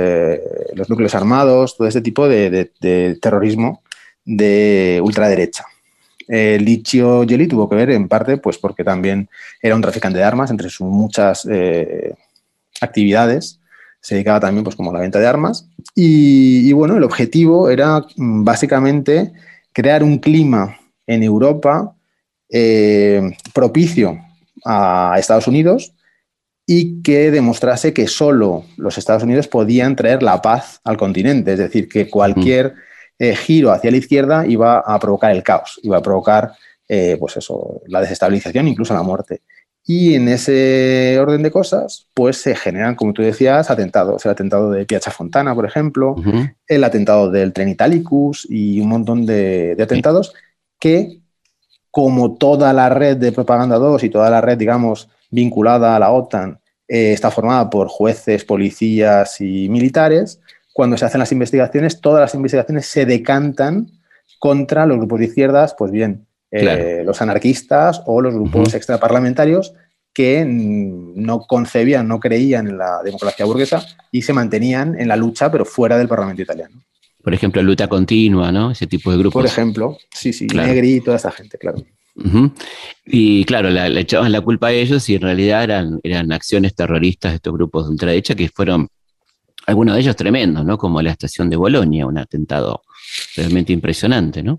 los 0.74 0.90
núcleos 0.90 1.14
armados, 1.14 1.76
todo 1.76 1.88
ese 1.88 2.00
tipo 2.00 2.28
de, 2.28 2.70
de 2.80 3.14
terrorismo 3.20 3.82
de 4.24 5.00
ultraderecha. 5.02 5.64
Eh, 6.28 6.58
Licio 6.60 7.24
tuvo 7.48 7.68
que 7.68 7.76
ver 7.76 7.90
en 7.90 8.08
parte 8.08 8.36
pues 8.36 8.58
porque 8.58 8.82
también 8.82 9.28
era 9.62 9.76
un 9.76 9.82
traficante 9.82 10.18
de 10.18 10.24
armas, 10.24 10.50
entre 10.50 10.70
sus 10.70 10.88
muchas 10.88 11.46
eh, 11.50 12.14
actividades 12.80 13.60
se 14.06 14.14
dedicaba 14.14 14.38
también 14.38 14.62
pues 14.62 14.76
como 14.76 14.92
la 14.92 15.00
venta 15.00 15.18
de 15.18 15.26
armas. 15.26 15.68
Y, 15.92 16.72
bueno, 16.74 16.96
el 16.96 17.02
objetivo 17.02 17.68
era 17.68 18.06
mm, 18.14 18.44
básicamente 18.44 19.32
crear 19.72 20.04
un 20.04 20.18
clima 20.18 20.78
en 21.08 21.24
Europa 21.24 21.96
eh, 22.48 23.36
propicio 23.52 24.16
a 24.64 25.16
Estados 25.18 25.48
Unidos 25.48 25.92
y 26.64 27.02
que 27.02 27.32
demostrase 27.32 27.92
que 27.92 28.06
solo 28.06 28.64
los 28.76 28.96
Estados 28.96 29.24
Unidos 29.24 29.48
podían 29.48 29.96
traer 29.96 30.22
la 30.22 30.40
paz 30.40 30.80
al 30.84 30.96
continente, 30.96 31.54
es 31.54 31.58
decir, 31.58 31.88
que 31.88 32.08
cualquier 32.08 32.74
eh, 33.18 33.34
giro 33.34 33.72
hacia 33.72 33.90
la 33.90 33.96
izquierda 33.96 34.46
iba 34.46 34.78
a 34.78 34.98
provocar 34.98 35.32
el 35.32 35.42
caos, 35.42 35.80
iba 35.82 35.98
a 35.98 36.02
provocar 36.02 36.52
eh, 36.88 37.16
pues 37.18 37.36
eso, 37.36 37.80
la 37.86 38.00
desestabilización, 38.00 38.68
incluso 38.68 38.94
la 38.94 39.02
muerte. 39.02 39.42
Y 39.88 40.14
en 40.14 40.28
ese 40.28 41.16
orden 41.20 41.42
de 41.42 41.50
cosas, 41.52 42.08
pues 42.12 42.38
se 42.38 42.56
generan, 42.56 42.96
como 42.96 43.12
tú 43.12 43.22
decías, 43.22 43.70
atentados. 43.70 44.24
El 44.24 44.32
atentado 44.32 44.70
de 44.72 44.84
Piazza 44.84 45.12
Fontana, 45.12 45.54
por 45.54 45.64
ejemplo, 45.64 46.16
el 46.66 46.84
atentado 46.84 47.30
del 47.30 47.52
tren 47.52 47.68
Italicus 47.68 48.46
y 48.50 48.80
un 48.80 48.88
montón 48.88 49.26
de, 49.26 49.76
atentados 49.80 50.34
que, 50.80 51.20
como 51.92 52.34
toda 52.34 52.72
la 52.72 52.88
red 52.88 53.16
de 53.16 53.30
Propaganda 53.30 53.76
2 53.76 54.02
y 54.02 54.10
toda 54.10 54.28
la 54.28 54.40
red, 54.40 54.58
digamos, 54.58 55.08
vinculada 55.30 55.94
a 55.94 56.00
la 56.00 56.10
OTAN, 56.10 56.58
eh, 56.88 57.12
está 57.12 57.30
formada 57.30 57.70
por 57.70 57.86
jueces, 57.86 58.44
policías 58.44 59.40
y 59.40 59.68
militares, 59.68 60.40
cuando 60.76 60.98
se 60.98 61.06
hacen 61.06 61.20
las 61.20 61.32
investigaciones, 61.32 62.02
todas 62.02 62.20
las 62.20 62.34
investigaciones 62.34 62.84
se 62.84 63.06
decantan 63.06 63.90
contra 64.38 64.84
los 64.84 64.98
grupos 64.98 65.20
de 65.20 65.24
izquierdas, 65.24 65.74
pues 65.78 65.90
bien, 65.90 66.26
eh, 66.50 67.02
los 67.02 67.22
anarquistas 67.22 68.02
o 68.04 68.20
los 68.20 68.34
grupos 68.34 68.74
extraparlamentarios 68.74 69.72
que 70.12 70.44
no 70.44 71.40
concebían, 71.40 72.06
no 72.06 72.20
creían 72.20 72.68
en 72.68 72.76
la 72.76 73.00
democracia 73.02 73.46
burguesa 73.46 73.86
y 74.12 74.20
se 74.20 74.34
mantenían 74.34 75.00
en 75.00 75.08
la 75.08 75.16
lucha, 75.16 75.50
pero 75.50 75.64
fuera 75.64 75.96
del 75.96 76.08
Parlamento 76.08 76.42
italiano. 76.42 76.82
Por 77.24 77.32
ejemplo, 77.32 77.62
lucha 77.62 77.88
continua, 77.88 78.52
¿no? 78.52 78.70
Ese 78.70 78.86
tipo 78.86 79.10
de 79.10 79.16
grupos. 79.16 79.32
Por 79.32 79.46
ejemplo, 79.46 79.96
sí, 80.12 80.34
sí, 80.34 80.46
Negri 80.46 80.96
y 80.96 81.00
toda 81.00 81.16
esa 81.16 81.30
gente, 81.30 81.56
claro. 81.56 81.82
Y 83.06 83.46
claro, 83.46 83.70
le 83.70 83.98
echaban 83.98 84.30
la 84.30 84.42
culpa 84.42 84.66
a 84.66 84.72
ellos 84.72 85.08
y 85.08 85.14
en 85.14 85.22
realidad 85.22 85.64
eran, 85.64 86.00
eran 86.02 86.32
acciones 86.32 86.74
terroristas 86.74 87.32
de 87.32 87.36
estos 87.36 87.54
grupos 87.54 87.86
de 87.86 87.92
ultraderecha 87.92 88.34
que 88.34 88.50
fueron 88.50 88.88
algunos 89.66 89.94
de 89.94 90.00
ellos 90.00 90.16
tremendos, 90.16 90.64
¿no? 90.64 90.78
Como 90.78 91.02
la 91.02 91.10
estación 91.10 91.50
de 91.50 91.56
Bolonia, 91.56 92.06
un 92.06 92.18
atentado 92.18 92.82
realmente 93.36 93.72
impresionante, 93.72 94.42
¿no? 94.42 94.58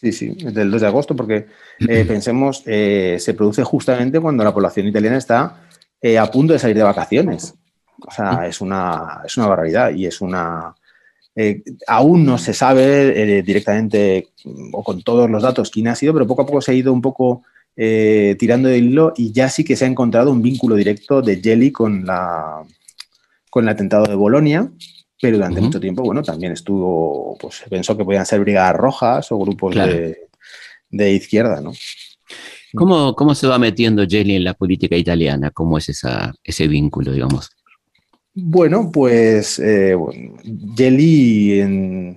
Sí, 0.00 0.12
sí, 0.12 0.28
del 0.28 0.70
2 0.70 0.80
de 0.80 0.86
agosto, 0.86 1.16
porque 1.16 1.46
eh, 1.80 2.04
pensemos, 2.08 2.62
eh, 2.66 3.16
se 3.18 3.34
produce 3.34 3.64
justamente 3.64 4.20
cuando 4.20 4.44
la 4.44 4.54
población 4.54 4.86
italiana 4.86 5.16
está 5.16 5.62
eh, 6.00 6.18
a 6.18 6.30
punto 6.30 6.52
de 6.52 6.58
salir 6.58 6.76
de 6.76 6.82
vacaciones. 6.82 7.54
O 8.06 8.10
sea, 8.10 8.46
es 8.46 8.60
una, 8.60 9.22
es 9.24 9.36
una 9.36 9.48
barbaridad 9.48 9.90
y 9.90 10.06
es 10.06 10.20
una... 10.20 10.72
aún 11.88 12.24
no 12.24 12.38
se 12.38 12.54
sabe 12.54 13.42
directamente 13.42 14.28
o 14.72 14.84
con 14.84 15.02
todos 15.02 15.28
los 15.28 15.42
datos 15.42 15.70
quién 15.70 15.88
ha 15.88 15.96
sido, 15.96 16.12
pero 16.12 16.26
poco 16.26 16.42
a 16.42 16.46
poco 16.46 16.60
se 16.60 16.70
ha 16.70 16.74
ido 16.74 16.92
un 16.92 17.02
poco 17.02 17.42
tirando 17.74 18.68
del 18.68 18.84
hilo 18.84 19.12
y 19.16 19.32
ya 19.32 19.48
sí 19.48 19.64
que 19.64 19.74
se 19.74 19.84
ha 19.84 19.88
encontrado 19.88 20.30
un 20.30 20.42
vínculo 20.42 20.76
directo 20.76 21.22
de 21.22 21.40
Jelly 21.40 21.72
con 21.72 22.06
la, 22.06 22.62
con 23.50 23.64
el 23.64 23.70
atentado 23.70 24.04
de 24.04 24.14
Bolonia, 24.14 24.70
pero 25.20 25.36
durante 25.36 25.60
mucho 25.60 25.80
tiempo, 25.80 26.02
bueno, 26.02 26.22
también 26.22 26.52
estuvo, 26.52 27.36
pues 27.38 27.64
pensó 27.68 27.96
que 27.96 28.04
podían 28.04 28.26
ser 28.26 28.40
brigadas 28.40 28.76
rojas 28.76 29.32
o 29.32 29.38
grupos 29.38 29.74
de, 29.74 31.12
izquierda, 31.12 31.60
¿no? 31.60 31.72
¿Cómo, 32.74 33.14
¿Cómo, 33.14 33.34
se 33.34 33.46
va 33.46 33.58
metiendo 33.58 34.06
Jelly 34.06 34.36
en 34.36 34.44
la 34.44 34.54
política 34.54 34.96
italiana? 34.96 35.50
¿Cómo 35.50 35.78
es 35.78 35.88
esa, 35.88 36.34
ese 36.44 36.68
vínculo, 36.68 37.12
digamos? 37.12 37.50
Bueno, 38.34 38.90
pues 38.92 39.58
eh, 39.58 39.96
Jelly, 40.76 41.60
eh, 41.60 42.16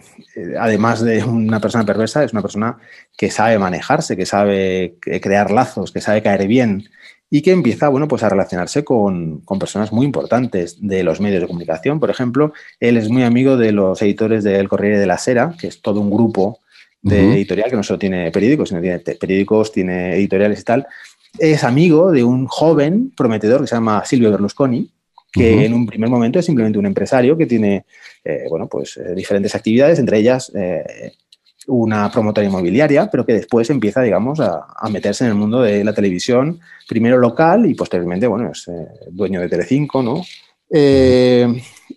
además 0.59 1.01
de 1.01 1.23
una 1.23 1.59
persona 1.59 1.85
perversa, 1.85 2.23
es 2.23 2.33
una 2.33 2.43
persona 2.43 2.77
que 3.17 3.31
sabe 3.31 3.57
manejarse, 3.57 4.15
que 4.15 4.27
sabe 4.27 4.97
crear 4.99 5.49
lazos, 5.49 5.91
que 5.91 6.01
sabe 6.01 6.21
caer 6.21 6.47
bien 6.47 6.89
y 7.33 7.41
que 7.41 7.51
empieza 7.51 7.87
bueno, 7.87 8.09
pues 8.09 8.23
a 8.23 8.29
relacionarse 8.29 8.83
con, 8.83 9.41
personas 9.57 9.93
muy 9.93 10.05
importantes 10.05 10.85
de 10.85 11.01
los 11.01 11.21
medios 11.21 11.41
de 11.41 11.47
comunicación. 11.47 11.97
Por 11.97 12.09
ejemplo, 12.09 12.51
él 12.79 12.97
es 12.97 13.09
muy 13.09 13.23
amigo 13.23 13.55
de 13.55 13.71
los 13.71 14.01
editores 14.01 14.43
del 14.43 14.67
Corriere 14.67 14.99
de 14.99 15.07
la 15.07 15.17
Sera, 15.17 15.55
que 15.57 15.67
es 15.67 15.81
todo 15.81 16.01
un 16.01 16.11
grupo 16.11 16.59
de 17.01 17.33
editorial 17.33 17.69
que 17.69 17.77
no 17.77 17.83
solo 17.83 17.97
tiene 17.97 18.29
periódicos, 18.31 18.69
sino 18.69 18.81
tiene 18.81 18.99
periódicos, 18.99 19.71
tiene 19.71 20.15
editoriales 20.15 20.59
y 20.59 20.63
tal. 20.63 20.85
Es 21.39 21.63
amigo 21.63 22.11
de 22.11 22.25
un 22.25 22.47
joven 22.47 23.13
prometedor 23.15 23.61
que 23.61 23.67
se 23.67 23.75
llama 23.75 24.03
Silvio 24.05 24.29
Berlusconi, 24.29 24.91
que 25.31 25.65
en 25.65 25.73
un 25.73 25.85
primer 25.85 26.09
momento 26.09 26.37
es 26.37 26.45
simplemente 26.45 26.77
un 26.77 26.85
empresario 26.85 27.37
que 27.37 27.45
tiene 27.45 27.85
eh, 28.25 28.43
bueno, 28.49 28.67
pues, 28.67 28.97
eh, 28.97 29.15
diferentes 29.15 29.55
actividades, 29.55 29.99
entre 29.99 30.17
ellas 30.17 30.51
eh, 30.53 31.13
una 31.71 32.11
promotora 32.11 32.45
inmobiliaria, 32.45 33.09
pero 33.09 33.25
que 33.25 33.33
después 33.33 33.69
empieza, 33.69 34.01
digamos, 34.01 34.41
a, 34.41 34.65
meterse 34.89 35.23
en 35.23 35.29
el 35.29 35.37
mundo 35.37 35.61
de 35.61 35.83
la 35.85 35.93
televisión, 35.93 36.59
primero 36.87 37.17
local 37.17 37.65
y 37.65 37.73
posteriormente, 37.73 38.27
bueno, 38.27 38.51
es 38.51 38.67
eh, 38.67 38.87
dueño 39.09 39.39
de 39.39 39.47
Telecinco, 39.47 40.03
¿no? 40.03 40.21
Eh, 40.69 41.47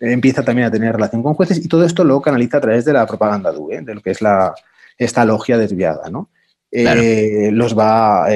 empieza 0.00 0.44
también 0.44 0.68
a 0.68 0.70
tener 0.70 0.92
relación 0.92 1.24
con 1.24 1.34
jueces 1.34 1.58
y 1.58 1.68
todo 1.68 1.84
esto 1.84 2.04
lo 2.04 2.20
canaliza 2.20 2.58
a 2.58 2.60
través 2.60 2.84
de 2.84 2.92
la 2.92 3.04
propaganda 3.04 3.50
DUE, 3.50 3.80
de 3.82 3.94
lo 3.96 4.00
que 4.00 4.12
es 4.12 4.22
la, 4.22 4.54
esta 4.96 5.24
logia 5.24 5.58
desviada, 5.58 6.08
¿no? 6.08 6.30
Eh, 6.70 7.50
los 7.52 7.76
va, 7.78 8.26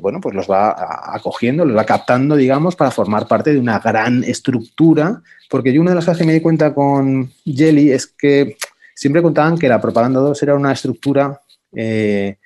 bueno, 0.00 0.20
pues 0.20 0.34
los 0.34 0.50
va 0.50 0.74
acogiendo, 1.14 1.64
los 1.64 1.76
va 1.76 1.84
captando, 1.84 2.36
digamos, 2.36 2.74
para 2.74 2.90
formar 2.90 3.26
parte 3.26 3.52
de 3.52 3.58
una 3.58 3.78
gran 3.80 4.24
estructura, 4.24 5.22
porque 5.50 5.72
yo 5.72 5.80
una 5.80 5.90
de 5.90 5.96
las 5.96 6.04
cosas 6.04 6.18
que 6.18 6.24
me 6.24 6.32
di 6.32 6.40
cuenta 6.40 6.74
con 6.74 7.30
Jelly 7.44 7.92
es 7.92 8.06
que 8.06 8.56
siempre 8.94 9.22
contaban 9.22 9.58
que 9.58 9.68
la 9.68 9.80
propaganda 9.80 10.20
2 10.20 10.42
era 10.42 10.54
una 10.54 10.72
estructura 10.72 11.40
eh, 11.74 12.36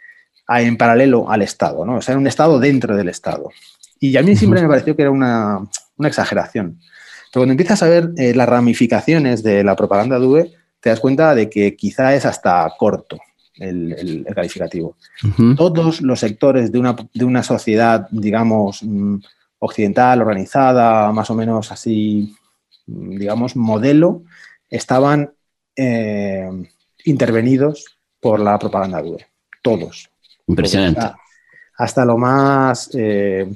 en 0.49 0.77
paralelo 0.77 1.31
al 1.31 1.43
Estado, 1.43 1.85
¿no? 1.85 1.97
O 1.97 2.03
sea, 2.03 2.13
era 2.13 2.21
un 2.21 2.27
Estado 2.27 2.59
dentro 2.59 2.97
del 2.97 3.09
Estado. 3.09 3.51
Y 3.99 4.17
a 4.17 4.23
mí 4.23 4.37
siempre 4.37 4.63
me 4.63 4.69
pareció 4.69 4.95
que 4.95 5.03
era 5.03 5.11
una, 5.11 5.67
exageración. 6.01 6.79
Pero 7.33 7.41
cuando 7.41 7.53
empiezas 7.53 7.83
a 7.83 7.89
ver 7.89 8.11
eh, 8.17 8.35
las 8.35 8.49
ramificaciones 8.49 9.43
de 9.43 9.65
la 9.65 9.75
propaganda 9.75 10.19
DUE, 10.19 10.53
te 10.81 10.91
das 10.91 11.01
cuenta 11.01 11.35
de 11.35 11.51
que 11.51 11.75
quizá 11.75 12.15
es 12.15 12.25
hasta 12.27 12.71
corto 12.79 13.19
el, 13.59 14.27
calificativo. 14.35 14.97
Todos 15.57 16.01
los 16.03 16.21
sectores 16.21 16.71
de 16.71 16.79
una, 16.79 16.95
de 17.13 17.25
una 17.25 17.43
sociedad, 17.43 18.07
digamos, 18.11 18.83
mm, 18.83 19.17
occidental, 19.59 20.21
organizada, 20.21 21.11
más 21.13 21.31
o 21.31 21.35
menos 21.35 21.73
así, 21.73 22.35
mm, 22.87 23.17
digamos, 23.17 23.57
modelo, 23.57 24.23
estaban 24.69 25.33
eh, 25.77 26.49
intervenidos 27.05 27.99
por 28.19 28.41
la 28.41 28.59
propaganda 28.59 29.03
dure. 29.03 29.27
Todos. 29.63 30.09
Impresionante. 30.47 31.01
hasta, 31.77 32.05
lo 32.05 32.17
más. 32.17 32.91
Eh, 32.95 33.47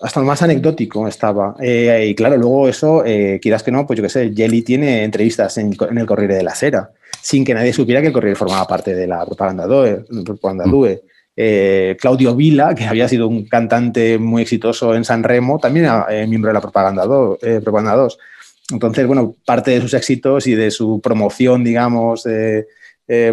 hasta 0.00 0.20
lo 0.20 0.26
más 0.26 0.42
anecdótico 0.42 1.06
estaba. 1.06 1.54
Eh, 1.60 2.06
y 2.10 2.14
claro, 2.14 2.36
luego 2.36 2.68
eso, 2.68 3.02
quieras 3.40 3.62
que 3.62 3.70
no, 3.70 3.86
pues 3.86 3.98
yo 3.98 4.02
qué 4.02 4.08
sé, 4.08 4.32
Jelly 4.34 4.62
tiene 4.62 5.04
entrevistas 5.04 5.58
en, 5.58 5.76
el 5.96 6.06
Corriere 6.06 6.36
de 6.36 6.42
la 6.42 6.54
Sera, 6.54 6.90
sin 7.20 7.44
que 7.44 7.52
nadie 7.52 7.72
supiera 7.72 8.00
que 8.00 8.06
el 8.06 8.12
Corriere 8.12 8.36
formaba 8.36 8.66
parte 8.66 8.94
de 8.94 9.06
la 9.06 9.24
propaganda 9.26 9.66
DUE. 9.66 10.04
Propaganda 10.24 10.66
mm. 10.66 11.96
Claudio 12.00 12.34
Vila, 12.34 12.74
que 12.74 12.84
había 12.84 13.08
sido 13.08 13.28
un 13.28 13.46
cantante 13.46 14.18
muy 14.18 14.42
exitoso 14.42 14.94
en 14.94 15.04
San 15.04 15.22
Remo, 15.22 15.58
también 15.58 15.86
era 15.86 16.06
miembro 16.26 16.48
de 16.48 16.54
la 16.54 16.60
propaganda, 16.60 17.04
propaganda 17.62 17.94
2. 17.94 18.18
Entonces, 18.70 19.06
bueno, 19.06 19.34
parte 19.46 19.70
de 19.70 19.80
sus 19.80 19.94
éxitos 19.94 20.46
y 20.46 20.54
de 20.54 20.70
su 20.70 21.00
promoción, 21.00 21.64
digamos, 21.64 22.26
eh, 22.26 22.66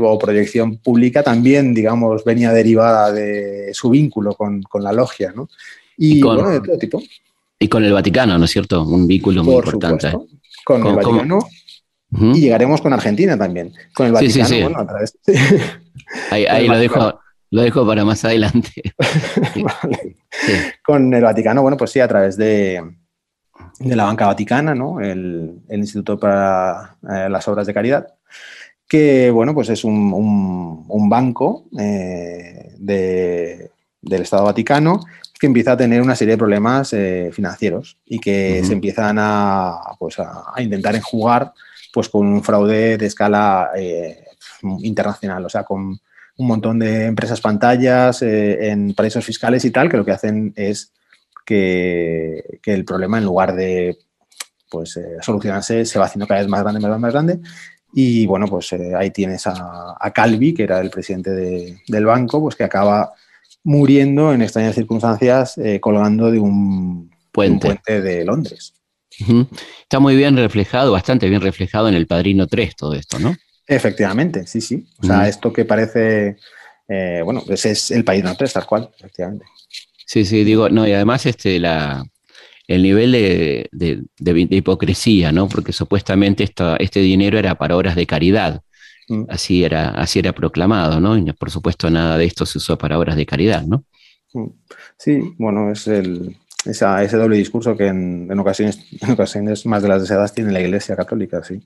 o 0.01 0.17
proyección 0.17 0.77
pública 0.77 1.21
también, 1.21 1.73
digamos, 1.73 2.23
venía 2.23 2.53
derivada 2.53 3.11
de 3.11 3.71
su 3.73 3.89
vínculo 3.89 4.33
con, 4.33 4.63
la 4.79 4.93
logia, 4.93 5.33
¿no? 5.35 5.49
Y, 5.97 6.21
con, 6.21 6.37
de 6.49 6.61
todo 6.61 6.77
tipo. 6.77 7.03
Y 7.59 7.67
con 7.67 7.83
el 7.83 7.91
Vaticano, 7.91 8.37
¿no 8.37 8.45
es 8.45 8.51
cierto? 8.51 8.83
Un 8.83 9.05
vínculo 9.05 9.43
muy 9.43 9.55
importante. 9.55 10.13
Con, 10.63 10.85
el 10.87 10.95
Vaticano. 10.95 11.39
Y 12.33 12.39
llegaremos 12.39 12.79
con 12.79 12.93
Argentina 12.93 13.37
también. 13.37 13.73
Con 13.93 14.07
el 14.07 14.13
Vaticano, 14.13 14.61
bueno, 14.61 14.79
a 14.79 14.87
través. 14.87 15.17
ahí, 16.31 16.67
lo 16.67 16.77
dejo. 16.77 17.19
Lo 17.51 17.61
dejo 17.61 17.85
para 17.85 18.03
más 18.03 18.25
adelante. 18.25 18.81
Con 20.83 21.13
el 21.13 21.23
Vaticano, 21.23 21.61
bueno, 21.61 21.77
pues 21.77 21.91
sí, 21.91 21.99
a 21.99 22.07
través 22.07 22.35
de, 22.35 22.83
de 23.79 23.95
la 23.95 24.05
Banca 24.05 24.27
Vaticana, 24.27 24.73
¿no? 24.73 25.01
el, 25.01 25.61
Instituto 25.69 26.19
para 26.19 26.97
eh, 27.09 27.27
las 27.29 27.47
Obras 27.47 27.67
de 27.67 27.73
Caridad, 27.73 28.07
que 28.87 29.31
bueno, 29.31 29.53
pues 29.53 29.69
es 29.69 29.83
un, 29.83 30.85
banco 31.09 31.65
eh, 31.77 32.73
del 32.77 34.21
Estado 34.21 34.45
Vaticano 34.45 35.01
que 35.37 35.47
empieza 35.47 35.73
a 35.73 35.77
tener 35.77 36.01
una 36.01 36.15
serie 36.15 36.33
de 36.33 36.37
problemas 36.37 36.93
eh, 36.93 37.29
financieros 37.33 37.97
y 38.05 38.19
que 38.19 38.63
se 38.63 38.73
empiezan 38.73 39.17
a, 39.19 39.79
pues 39.99 40.17
a, 40.19 40.53
intentar 40.59 40.95
enjugar 40.95 41.53
pues, 41.93 42.07
con 42.07 42.25
un 42.27 42.43
fraude 42.43 42.97
de 42.97 43.05
escala 43.05 43.71
internacional, 44.79 45.45
o 45.45 45.49
sea, 45.49 45.63
con 45.63 45.99
un 46.37 46.47
montón 46.47 46.79
de 46.79 47.05
empresas 47.05 47.41
pantallas 47.41 48.21
en 48.21 48.93
paraísos 48.93 49.25
fiscales 49.25 49.65
y 49.65 49.71
tal, 49.71 49.89
que 49.89 49.97
lo 49.97 50.05
que 50.05 50.11
hacen 50.11 50.53
es 50.55 50.93
que, 51.45 52.59
el 52.65 52.83
problema 52.83 53.17
en 53.17 53.25
lugar 53.25 53.55
de 53.55 53.97
pues, 54.69 54.97
eh, 54.97 55.17
solucionarse 55.21 55.85
se 55.85 55.99
va 55.99 56.05
haciendo 56.05 56.27
cada 56.27 56.41
vez 56.41 56.49
más 56.49 56.61
grande, 56.61 56.79
más 56.81 56.89
grande, 56.89 57.01
más 57.01 57.13
grande. 57.13 57.39
Y 57.93 58.25
bueno, 58.25 58.47
pues 58.47 58.73
eh, 58.73 58.93
ahí 58.93 59.11
tienes 59.11 59.47
a, 59.47 60.11
Calvi, 60.13 60.53
que 60.53 60.63
era 60.63 60.81
el 60.81 60.89
presidente 60.89 61.31
del 61.87 62.05
banco, 62.05 62.41
pues 62.41 62.55
que 62.55 62.65
acaba 62.65 63.13
muriendo 63.63 64.33
en 64.33 64.41
extrañas 64.41 64.75
circunstancias 64.75 65.57
eh, 65.57 65.79
colgando 65.79 66.29
de 66.29 66.39
un 66.39 67.09
puente. 67.31 67.79
de 67.87 68.25
Londres. 68.25 68.73
Está 69.81 69.99
muy 69.99 70.17
bien 70.17 70.35
reflejado, 70.35 70.91
bastante 70.91 71.29
bien 71.29 71.41
reflejado 71.41 71.87
en 71.87 71.95
el 71.95 72.05
Padrino 72.05 72.47
3 72.47 72.75
todo 72.75 72.93
esto, 72.95 73.17
¿no? 73.17 73.33
Efectivamente, 73.65 74.45
sí, 74.45 74.59
sí. 74.59 74.85
O 75.01 75.05
sea, 75.05 75.29
esto 75.29 75.53
que 75.53 75.63
parece, 75.63 76.35
bueno, 77.23 77.43
ese 77.47 77.71
es 77.71 77.91
el 77.91 78.03
Padrino 78.03 78.35
3, 78.35 78.51
tal 78.51 78.65
cual, 78.65 78.89
efectivamente. 78.99 79.45
Sí, 80.05 80.23
sí, 80.25 80.43
digo, 80.43 80.69
no, 80.69 80.87
y 80.87 80.93
además 80.93 81.25
este, 81.25 81.59
la, 81.59 82.05
el 82.67 82.83
nivel 82.83 83.11
de, 83.11 84.03
hipocresía, 84.23 85.31
¿no? 85.31 85.47
Porque 85.47 85.73
supuestamente 85.73 86.43
este 86.43 86.99
dinero 86.99 87.37
era 87.37 87.55
para 87.55 87.75
obras 87.75 87.95
de 87.95 88.05
caridad. 88.05 88.61
Mm. 89.07 89.25
Así, 89.29 89.63
era, 89.63 89.89
así 89.89 90.19
era 90.19 90.33
proclamado, 90.33 90.99
¿no? 90.99 91.17
Y 91.17 91.31
por 91.33 91.51
supuesto 91.51 91.89
nada 91.89 92.17
de 92.17 92.25
esto 92.25 92.45
se 92.45 92.57
usó 92.57 92.77
para 92.77 92.97
obras 92.97 93.15
de 93.15 93.25
caridad, 93.25 93.63
¿no? 93.63 93.83
Mm. 94.33 94.49
Sí, 94.97 95.21
bueno, 95.37 95.71
es 95.71 95.87
el, 95.87 96.37
ese 96.65 97.17
doble 97.17 97.37
discurso 97.37 97.77
que 97.77 97.87
en, 97.87 98.39
ocasiones, 98.39 98.79
en 99.01 99.11
ocasiones 99.11 99.65
más 99.65 99.83
de 99.83 99.89
las 99.89 100.01
deseadas 100.01 100.33
tiene 100.33 100.51
la 100.51 100.61
Iglesia 100.61 100.95
Católica, 100.95 101.43
sí. 101.43 101.61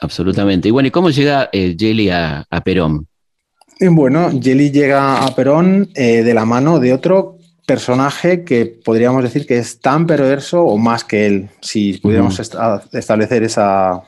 Absolutamente. 0.00 0.68
Y 0.68 0.70
bueno, 0.70 0.88
¿y 0.88 0.90
cómo 0.90 1.10
llega 1.10 1.48
eh, 1.52 1.76
Jelly 1.78 2.10
a, 2.10 2.46
Perón? 2.64 3.06
Bueno, 3.80 4.30
Jelly 4.40 4.70
llega 4.70 5.24
a 5.24 5.34
Perón 5.34 5.90
eh, 5.94 6.22
de 6.22 6.34
la 6.34 6.44
mano 6.44 6.78
de 6.78 6.92
otro 6.92 7.38
personaje 7.72 8.44
que 8.44 8.66
podríamos 8.66 9.22
decir 9.22 9.46
que 9.46 9.56
es 9.56 9.80
tan 9.80 10.06
perverso 10.06 10.62
o 10.62 10.76
más 10.76 11.04
que 11.04 11.26
él, 11.26 11.48
si 11.62 11.94
pudiéramos 11.94 12.38
establecer 12.38 13.44
esa, 13.44 14.02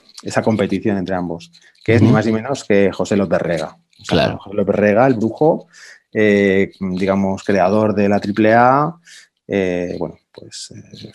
competición 0.44 0.98
entre 0.98 1.14
ambos, 1.14 1.50
que 1.82 1.94
es 1.94 2.02
ni 2.02 2.12
más 2.12 2.26
ni 2.26 2.32
menos 2.32 2.62
que 2.64 2.92
José 2.92 3.16
López 3.16 3.40
Rega. 3.40 3.78
claro. 4.06 4.36
José 4.36 4.54
López 4.54 4.76
Rega, 4.76 5.06
el 5.06 5.14
brujo, 5.14 5.66
eh, 6.12 6.72
digamos, 6.78 7.42
creador 7.42 7.94
de 7.94 8.06
la 8.10 8.20
AAA, 8.20 9.00
eh, 9.48 9.96
bueno, 9.98 10.18
pues 10.30 10.70
eh, 10.76 11.10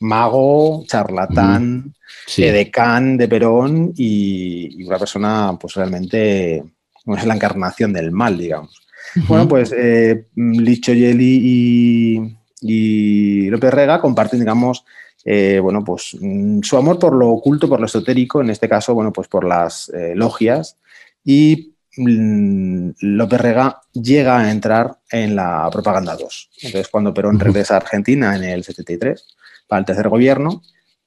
mago, 0.00 0.82
charlatán, 0.88 1.94
decán 2.36 3.16
de 3.16 3.28
Perón 3.28 3.92
y, 3.96 4.82
y, 4.82 4.84
una 4.88 4.98
persona, 4.98 5.56
pues 5.60 5.74
realmente, 5.74 6.56
es 6.56 7.26
la 7.26 7.34
encarnación 7.34 7.92
del 7.92 8.10
mal, 8.10 8.36
digamos. 8.36 8.79
Bueno, 9.28 9.48
pues 9.48 9.72
eh, 9.76 10.26
Licho 10.36 10.92
Yeli 10.92 12.36
y, 12.62 13.50
López 13.50 13.72
Rega 13.72 14.00
comparten, 14.00 14.40
digamos, 14.40 14.84
eh, 15.24 15.58
bueno, 15.62 15.84
pues 15.84 16.16
mm, 16.20 16.60
su 16.62 16.76
amor 16.76 16.98
por 16.98 17.14
lo 17.14 17.30
oculto, 17.30 17.68
por 17.68 17.80
lo 17.80 17.86
esotérico, 17.86 18.40
en 18.40 18.50
este 18.50 18.68
caso, 18.68 18.94
bueno, 18.94 19.12
pues 19.12 19.28
por 19.28 19.44
las 19.44 19.88
eh, 19.90 20.12
logias. 20.14 20.76
Y 21.24 21.74
mm, 21.96 22.90
López 23.00 23.40
Rega 23.40 23.80
llega 23.92 24.38
a 24.38 24.50
entrar 24.50 24.98
en 25.10 25.36
la 25.36 25.68
propaganda 25.70 26.16
2. 26.16 26.50
Entonces, 26.62 26.88
cuando 26.88 27.14
Perón 27.14 27.38
regresa 27.40 27.74
a 27.74 27.78
Argentina 27.78 28.36
en 28.36 28.44
el 28.44 28.64
73 28.64 29.24
para 29.66 29.80
el 29.80 29.86
tercer 29.86 30.08
gobierno, 30.08 30.62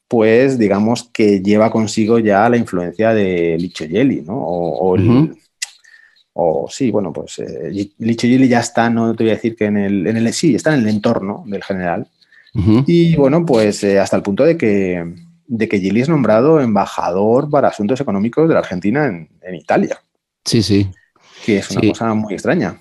pues 0.07 0.59
digamos 0.59 1.09
que 1.11 1.41
lleva 1.41 1.71
consigo 1.71 2.19
ya 2.19 2.47
la 2.47 2.57
influencia 2.57 3.13
de 3.13 3.57
Licho 3.59 3.85
Yeli, 3.85 4.21
¿no? 4.21 4.35
O, 4.37 4.95
el, 4.95 5.35
o 6.33 6.67
sí, 6.69 6.89
bueno, 6.89 7.13
pues 7.13 7.39
eh, 7.39 7.71
Licho 7.99 8.27
ya 8.27 8.59
está, 8.59 8.89
no 8.89 9.15
te 9.15 9.23
voy 9.23 9.31
a 9.31 9.35
decir 9.35 9.55
que 9.55 9.65
en 9.65 9.77
el, 9.77 10.07
en 10.07 10.17
el 10.17 10.33
sí, 10.33 10.55
está 10.55 10.73
en 10.73 10.81
el 10.81 10.89
entorno 10.89 11.43
del 11.47 11.63
general. 11.63 12.07
Y 12.85 13.15
bueno, 13.15 13.43
pues 13.47 13.83
eh, 13.83 13.99
hasta 13.99 14.15
el 14.15 14.21
punto 14.21 14.43
de 14.43 14.57
que, 14.57 15.11
de 15.47 15.67
que 15.67 15.79
Gili 15.79 16.01
es 16.01 16.09
nombrado 16.09 16.61
embajador 16.61 17.49
para 17.49 17.69
asuntos 17.69 17.99
económicos 17.99 18.47
de 18.47 18.53
la 18.53 18.59
Argentina 18.59 19.07
en, 19.07 19.55
Italia. 19.55 19.99
Sí, 20.45 20.61
sí. 20.61 20.87
Que 21.43 21.57
es 21.57 21.71
una 21.71 21.81
cosa 21.89 22.13
muy 22.13 22.33
extraña. 22.33 22.79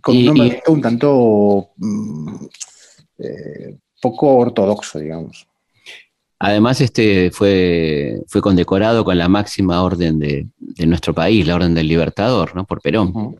Con 0.00 0.16
un 0.16 0.24
nombramiento 0.24 0.72
un 0.72 0.80
tanto 0.80 1.70
mm, 1.76 2.34
eh, 3.18 3.78
poco 4.00 4.34
ortodoxo, 4.38 4.98
digamos. 4.98 5.46
Además, 6.44 6.80
este 6.80 7.30
fue, 7.30 8.20
fue 8.26 8.40
condecorado 8.40 9.04
con 9.04 9.16
la 9.16 9.28
máxima 9.28 9.80
orden 9.80 10.18
de, 10.18 10.48
nuestro 10.84 11.14
país, 11.14 11.46
la 11.46 11.54
Orden 11.54 11.72
del 11.72 11.86
Libertador, 11.86 12.56
¿no? 12.56 12.64
Por 12.64 12.80
Perón. 12.80 13.36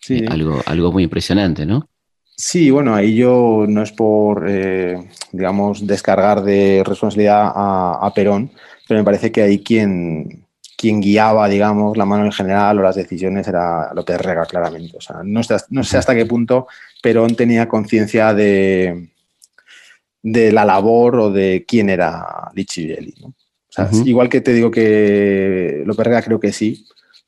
Sí. 0.00 0.18
Eh, 0.18 0.26
algo, 0.30 0.60
algo 0.66 0.92
muy 0.92 1.02
impresionante, 1.02 1.66
¿no? 1.66 1.88
Sí, 2.36 2.70
bueno, 2.70 2.94
ahí 2.94 3.16
yo 3.16 3.64
no 3.66 3.82
es 3.82 3.90
por, 3.90 4.46
eh, 4.48 4.98
digamos, 5.32 5.84
descargar 5.84 6.44
de 6.44 6.84
responsabilidad 6.86 7.50
a, 7.56 8.12
Perón, 8.14 8.52
pero 8.86 9.00
me 9.00 9.04
parece 9.04 9.32
que 9.32 9.42
ahí 9.42 9.58
quien, 9.58 10.46
quien 10.76 11.00
guiaba, 11.00 11.48
digamos, 11.48 11.96
la 11.96 12.04
mano 12.04 12.24
en 12.24 12.32
general 12.32 12.78
o 12.78 12.82
las 12.82 12.94
decisiones 12.94 13.48
era 13.48 13.92
López 13.94 14.20
Rega, 14.20 14.46
claramente. 14.46 14.96
O 14.96 15.00
sea, 15.00 15.22
no 15.24 15.40
no 15.70 15.82
sé 15.82 15.98
hasta 15.98 16.14
qué 16.14 16.24
punto 16.24 16.68
Perón 17.02 17.34
tenía 17.34 17.66
conciencia 17.66 18.32
de, 18.32 19.11
de 20.22 20.52
la 20.52 20.64
labor 20.64 21.16
o 21.16 21.30
de 21.30 21.64
quién 21.66 21.90
era 21.90 22.50
Lichivelli. 22.54 23.14
¿no? 23.20 23.34
Igual 24.04 24.28
que 24.28 24.40
te 24.40 24.52
digo 24.52 24.70
que 24.70 25.82
López 25.86 26.06
Rega 26.06 26.22
creo 26.22 26.38
que 26.38 26.52
sí, 26.52 26.86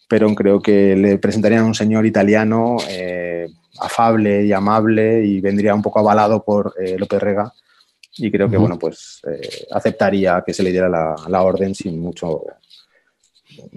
pero 0.08 0.32
creo 0.34 0.60
que 0.60 0.94
le 0.94 1.18
presentarían 1.18 1.62
a 1.64 1.66
un 1.66 1.74
señor 1.74 2.06
italiano 2.06 2.76
eh, 2.88 3.48
afable 3.80 4.44
y 4.44 4.52
amable 4.52 5.24
y 5.24 5.40
vendría 5.40 5.74
un 5.74 5.82
poco 5.82 6.00
avalado 6.00 6.44
por 6.44 6.74
eh, 6.78 6.96
López 6.98 7.20
Rega 7.20 7.52
y 8.16 8.30
creo 8.30 8.48
que 8.48 8.56
bueno 8.56 8.78
pues 8.78 9.20
eh, 9.28 9.66
aceptaría 9.72 10.42
que 10.46 10.54
se 10.54 10.62
le 10.62 10.70
diera 10.70 10.88
la, 10.88 11.42
orden 11.42 11.74
sin 11.74 11.98
mucho 11.98 12.42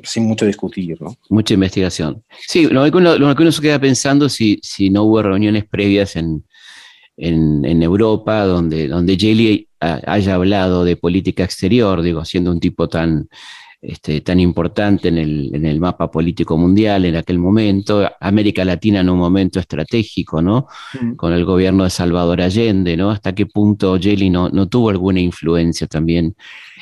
sin 0.03 0.25
mucho 0.25 0.45
discutir, 0.45 0.99
¿no? 1.01 1.15
Mucha 1.29 1.53
investigación. 1.53 2.23
Sí, 2.47 2.65
lo 2.65 2.83
que 2.89 2.97
uno, 2.97 3.51
se 3.51 3.61
queda 3.61 3.79
pensando 3.79 4.27
si, 4.27 4.59
si 4.63 4.89
no 4.89 5.03
hubo 5.03 5.21
reuniones 5.21 5.65
previas 5.65 6.15
en, 6.15 6.43
en, 7.17 7.83
Europa, 7.83 8.45
donde, 8.45 8.87
donde 8.87 9.17
Jelly 9.17 9.67
haya 9.79 10.35
hablado 10.35 10.83
de 10.83 10.95
política 10.95 11.43
exterior, 11.43 12.01
digo, 12.01 12.23
siendo 12.23 12.51
un 12.51 12.59
tipo 12.59 12.87
tan, 12.87 13.27
este, 13.81 14.21
tan 14.21 14.39
importante 14.39 15.07
en 15.07 15.17
el, 15.17 15.51
en 15.53 15.65
el, 15.65 15.79
mapa 15.79 16.09
político 16.09 16.57
mundial 16.57 17.05
en 17.05 17.15
aquel 17.15 17.39
momento, 17.39 18.07
América 18.19 18.63
Latina 18.63 19.01
en 19.01 19.09
un 19.09 19.17
momento 19.17 19.59
estratégico, 19.59 20.41
¿no? 20.41 20.67
Mm. 20.99 21.15
Con 21.15 21.33
el 21.33 21.45
gobierno 21.45 21.83
de 21.83 21.89
Salvador 21.89 22.41
Allende, 22.41 22.95
¿no? 22.95 23.09
Hasta 23.09 23.33
qué 23.33 23.45
punto 23.47 23.99
Jelly 23.99 24.29
no, 24.29 24.49
no 24.49 24.67
tuvo 24.67 24.89
alguna 24.89 25.19
influencia 25.19 25.87
también 25.87 26.35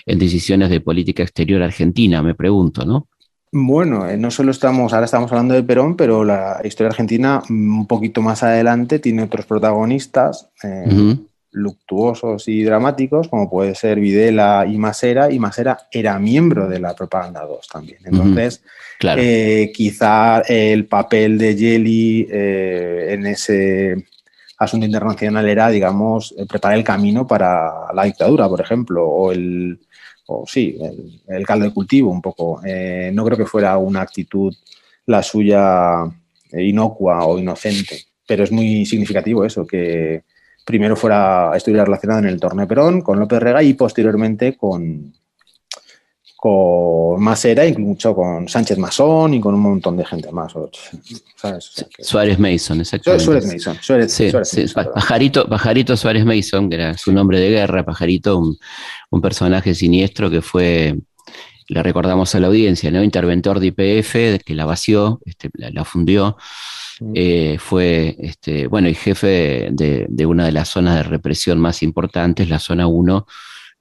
en 0.05 0.19
decisiones 0.19 0.69
de 0.69 0.81
política 0.81 1.23
exterior 1.23 1.63
argentina, 1.63 2.21
me 2.21 2.35
pregunto, 2.35 2.85
¿no? 2.85 3.07
Bueno, 3.57 4.05
eh, 4.05 4.17
no 4.17 4.31
solo 4.31 4.51
estamos, 4.51 4.91
ahora 4.91 5.05
estamos 5.05 5.31
hablando 5.31 5.53
de 5.53 5.63
Perón, 5.63 5.95
pero 5.95 6.25
la 6.25 6.59
historia 6.65 6.89
argentina 6.89 7.41
mm, 7.47 7.79
un 7.79 7.87
poquito 7.87 8.21
más 8.21 8.43
adelante 8.43 8.99
tiene 8.99 9.23
otros 9.23 9.45
protagonistas 9.45 10.49
eh, 10.61 11.15
luctuosos 11.51 12.49
y 12.49 12.63
dramáticos, 12.63 13.29
como 13.29 13.49
puede 13.49 13.73
ser 13.73 14.01
Videla 14.01 14.65
y 14.69 14.77
Masera, 14.77 15.31
y 15.31 15.39
Masera 15.39 15.87
era 15.89 16.19
miembro 16.19 16.67
de 16.67 16.79
la 16.79 16.93
Propaganda 16.93 17.45
2 17.45 17.65
también. 17.69 17.99
Entonces, 18.03 18.61
eh, 19.01 19.71
quizá 19.73 20.41
el 20.41 20.87
papel 20.87 21.37
de 21.37 21.55
Yeli 21.55 22.27
en 22.29 23.25
ese 23.25 24.05
asunto 24.57 24.85
internacional 24.85 25.47
era, 25.47 25.69
digamos, 25.69 26.35
preparar 26.49 26.77
el 26.77 26.83
camino 26.83 27.25
para 27.25 27.93
la 27.93 28.03
dictadura, 28.03 28.49
por 28.49 28.59
ejemplo, 28.59 29.07
o 29.07 29.31
el 29.31 29.79
o 30.27 30.45
sí, 30.47 30.77
el, 31.27 31.45
caldo 31.45 31.65
de 31.65 31.73
cultivo 31.73 32.11
un 32.11 32.21
poco. 32.21 32.61
Eh, 32.65 33.11
no 33.13 33.23
creo 33.25 33.37
que 33.37 33.45
fuera 33.45 33.77
una 33.77 34.01
actitud 34.01 34.53
la 35.07 35.21
suya 35.21 36.03
inocua 36.51 37.25
o 37.25 37.37
inocente. 37.37 38.05
Pero 38.27 38.43
es 38.43 38.51
muy 38.51 38.85
significativo 38.85 39.45
eso, 39.45 39.67
que 39.67 40.23
primero 40.65 40.95
fuera 40.95 41.51
estuviera 41.55 41.85
relacionado 41.85 42.21
en 42.21 42.27
el 42.27 42.39
torneo 42.39 42.67
Perón 42.67 43.01
con 43.01 43.19
López 43.19 43.39
Rega 43.39 43.61
y 43.61 43.73
posteriormente 43.75 44.57
con, 44.57 45.13
con 46.45 47.23
Masera, 47.23 47.65
incluso 47.65 48.13
con 48.13 48.47
Sánchez 48.47 48.77
Masón 48.77 49.33
y 49.33 49.41
con 49.41 49.55
un 49.55 49.61
montón 49.61 49.97
de 49.97 50.05
gente 50.05 50.31
más. 50.31 50.53
Suárez 51.99 52.37
Mason, 52.37 52.81
exactamente. 52.81 53.25
Suárez 53.25 53.51
Mason. 53.51 53.77
Suárez, 53.81 54.13
sí, 54.13 54.29
sí. 54.43 54.65
Pajarito, 54.75 55.49
Pajarito, 55.49 55.97
Suárez 55.97 56.23
Mason, 56.23 56.69
que 56.69 56.75
era 56.75 56.95
su 56.99 57.11
nombre 57.11 57.39
de 57.39 57.49
guerra, 57.49 57.83
Pajarito, 57.83 58.37
un, 58.37 58.55
un, 59.09 59.21
personaje 59.21 59.73
siniestro 59.73 60.29
que 60.29 60.43
fue, 60.43 60.95
le 61.67 61.81
recordamos 61.81 62.35
a 62.35 62.39
la 62.39 62.45
audiencia, 62.45 62.91
¿no? 62.91 63.03
Interventor 63.03 63.59
de 63.59 63.65
IPF, 63.65 64.43
que 64.45 64.53
la 64.53 64.65
vació, 64.65 65.21
este, 65.25 65.49
la, 65.55 65.71
la 65.71 65.83
fundió. 65.83 66.37
Eh, 67.15 67.57
fue, 67.59 68.15
este, 68.19 68.67
bueno, 68.67 68.87
y 68.87 68.93
jefe 68.93 69.69
de, 69.71 70.25
una 70.27 70.45
de 70.45 70.51
las 70.51 70.69
zonas 70.69 70.97
de 70.97 71.03
represión 71.03 71.59
más 71.59 71.81
importantes, 71.81 72.49
la 72.49 72.59
zona 72.59 72.85
1, 72.85 73.25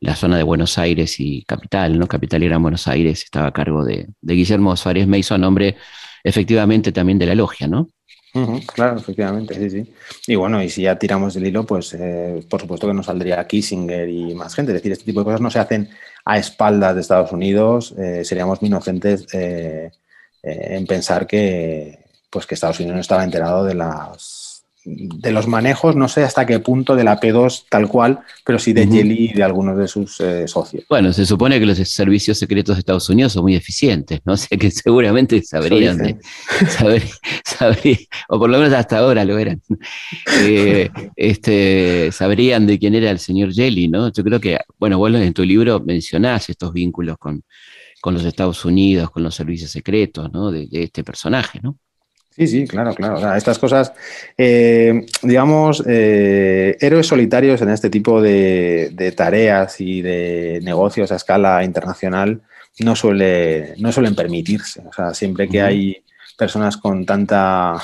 la 0.05 0.15
zona 0.15 0.37
de 0.37 0.43
Buenos 0.43 0.77
Aires 0.77 1.19
y 1.19 1.45
Capital, 1.45 1.99
¿no? 1.99 2.07
Capital 2.07 2.43
era 2.43 2.59
Buenos 2.59 2.87
Aires, 2.87 3.25
estaba 3.25 3.49
a 3.49 3.53
cargo 3.53 3.85
de, 3.85 4.09
Guillermo 4.21 4.77
Suárez 4.77 5.07
Meiso, 5.07 5.39
nombre 5.39 5.77
efectivamente 6.23 6.93
también 6.93 7.19
de 7.19 7.27
la 7.27 7.35
logia, 7.35 7.67
¿no? 7.67 7.89
claro, 8.67 8.99
efectivamente, 8.99 9.55
sí, 9.55 9.71
sí. 9.71 9.95
Y 10.27 10.35
bueno, 10.35 10.61
y 10.61 10.69
si 10.69 10.83
ya 10.83 10.99
tiramos 10.99 11.35
del 11.35 11.47
hilo, 11.47 11.65
pues 11.65 11.95
eh, 11.95 12.45
por 12.51 12.61
supuesto 12.61 12.89
que 12.89 12.93
nos 12.93 13.07
saldría 13.07 13.47
Kissinger 13.47 14.09
y 14.09 14.35
más 14.35 14.57
gente. 14.57 14.73
Es 14.73 14.79
decir, 14.79 14.91
este 14.91 15.05
tipo 15.05 15.21
de 15.21 15.25
cosas 15.25 15.41
no 15.41 15.53
se 15.53 15.61
hacen 15.61 15.89
a 16.25 16.37
espaldas 16.37 16.97
de 16.97 17.01
Estados 17.01 17.31
Unidos. 17.31 17.95
Eh, 17.97 18.25
seríamos 18.25 18.61
muy 18.61 18.69
inocentes 18.69 19.27
en 19.33 20.87
pensar 20.87 21.29
que, 21.29 22.01
pues 22.29 22.45
que 22.45 22.55
Estados 22.55 22.81
Unidos 22.81 22.97
no 22.97 23.01
estaba 23.01 23.23
enterado 23.23 23.65
de 23.65 23.75
las 23.75 24.34
de 24.85 25.33
los 25.33 25.47
manejos, 25.49 25.97
no 25.97 26.09
sé 26.09 26.23
hasta 26.25 26.45
qué 26.45 26.59
punto 26.59 26.95
de 26.95 27.05
la 27.05 27.19
P2 27.19 27.65
tal 27.71 27.89
cual, 27.89 28.21
pero 28.45 28.59
sí 28.59 28.73
de 28.73 28.87
Jelly 28.87 29.31
y 29.31 29.33
de 29.33 29.43
algunos 29.43 29.79
de 29.79 29.89
sus 29.89 30.21
eh, 30.21 30.47
socios. 30.47 30.85
Bueno, 30.89 31.13
se 31.13 31.25
supone 31.25 31.59
que 31.59 31.67
los 31.67 31.79
servicios 31.79 32.39
secretos 32.39 32.77
de 32.77 32.81
Estados 32.81 33.09
Unidos 33.09 33.33
son 33.33 33.45
muy 33.45 33.55
eficientes, 33.55 34.21
¿no? 34.25 34.35
O 34.45 34.47
sea 34.47 34.59
que 34.59 34.71
seguramente 34.71 35.43
sabrían, 35.43 35.97
de, 35.97 36.19
o 38.29 38.39
por 38.39 38.51
lo 38.51 38.59
menos 38.59 38.75
hasta 38.75 38.99
ahora 38.99 39.25
lo 39.25 39.39
eran, 39.39 39.63
eh, 40.43 40.91
este, 41.17 42.11
sabrían 42.13 42.67
de 42.67 42.79
quién 42.79 42.95
era 42.95 43.11
el 43.11 43.21
señor 43.21 43.55
Jelly, 43.55 43.89
¿no? 43.89 44.13
Yo 44.13 44.23
creo 44.23 44.41
que, 44.41 44.59
bueno, 44.79 44.99
vos 44.99 45.15
en 45.15 45.33
tu 45.33 45.45
libro 45.45 45.81
mencionás 45.81 46.51
estos 46.51 46.73
vínculos 46.73 47.17
con, 47.17 47.43
con 48.03 48.13
los 48.13 48.25
Estados 48.25 48.65
Unidos, 48.65 49.11
con 49.11 49.23
los 49.23 49.35
servicios 49.35 49.71
secretos, 49.71 50.31
¿no? 50.33 50.51
de 50.51 50.69
este 50.73 51.05
personaje, 51.05 51.61
¿no? 51.63 51.79
Sí, 52.37 52.49
sí, 52.49 52.67
claro, 52.67 52.93
claro. 52.95 53.37
estas 53.37 53.61
cosas, 53.61 53.93
eh, 54.37 55.07
digamos, 55.23 55.85
eh, 55.87 56.77
héroes 56.81 57.07
solitarios 57.07 57.63
en 57.63 57.71
este 57.71 57.91
tipo 57.91 58.21
de, 58.21 59.15
tareas 59.17 59.81
y 59.81 60.03
de 60.03 60.59
negocios 60.65 61.13
a 61.13 61.17
escala 61.17 61.63
internacional 61.63 62.43
no, 62.81 62.97
suele, 62.97 63.75
no 63.79 63.93
suelen 63.93 64.17
permitirse. 64.17 64.83
O 64.85 64.93
sea, 64.93 65.15
siempre 65.15 65.49
que 65.49 65.63
hay 65.63 66.05
personas 66.37 66.77
con 66.77 67.07
tanta 67.07 67.81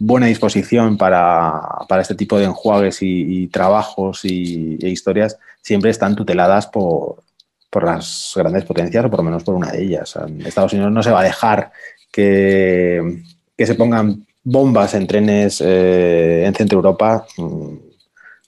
buena 0.00 0.26
disposición 0.26 0.98
para, 0.98 1.62
este 1.98 2.14
tipo 2.14 2.38
de 2.38 2.44
enjuagues 2.44 2.98
y, 3.00 3.46
trabajos 3.46 4.26
y, 4.26 4.76
e 4.82 4.90
historias, 4.90 5.38
siempre 5.62 5.90
están 5.90 6.14
tuteladas 6.14 6.66
por, 6.66 7.22
por 7.70 7.84
las 7.84 8.34
grandes 8.36 8.66
potencias 8.66 9.06
o 9.06 9.08
por 9.08 9.20
lo 9.20 9.24
menos 9.24 9.44
por 9.44 9.54
una 9.54 9.72
de 9.72 9.82
ellas. 9.82 10.18
Estados 10.44 10.74
Unidos 10.74 10.92
no 10.92 11.02
se 11.02 11.10
va 11.10 11.20
a 11.20 11.24
dejar 11.24 11.72
que 12.10 13.22
que 13.56 13.66
se 13.66 13.74
pongan 13.74 14.26
bombas 14.42 14.94
en 14.94 15.06
trenes 15.06 15.60
eh, 15.64 16.44
en 16.46 16.54
Centro 16.54 16.78
Europa 16.78 17.26
mm, 17.36 17.74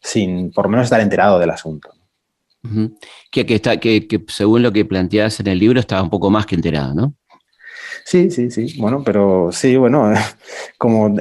sin 0.01 0.53
por 0.53 0.67
lo 0.67 0.71
menos 0.71 0.85
estar 0.85 1.01
enterado 1.01 1.39
del 1.39 1.51
asunto. 1.51 1.91
que, 3.31 3.45
está, 3.49 3.79
que, 3.79 4.25
según 4.29 4.63
lo 4.63 4.73
que 4.73 4.85
planteas 4.85 5.39
en 5.41 5.49
el 5.49 5.59
libro 5.59 5.79
estaba 5.79 6.03
un 6.03 6.11
poco 6.11 6.31
más 6.31 6.47
que 6.47 6.55
enterado, 6.55 6.95
¿no? 6.95 7.15
Sí, 8.07 8.31
sí, 8.31 8.51
sí. 8.51 8.75
Bueno, 8.79 9.03
pero 9.03 9.49
sí, 9.51 9.79
bueno, 9.79 10.13
como 10.79 11.15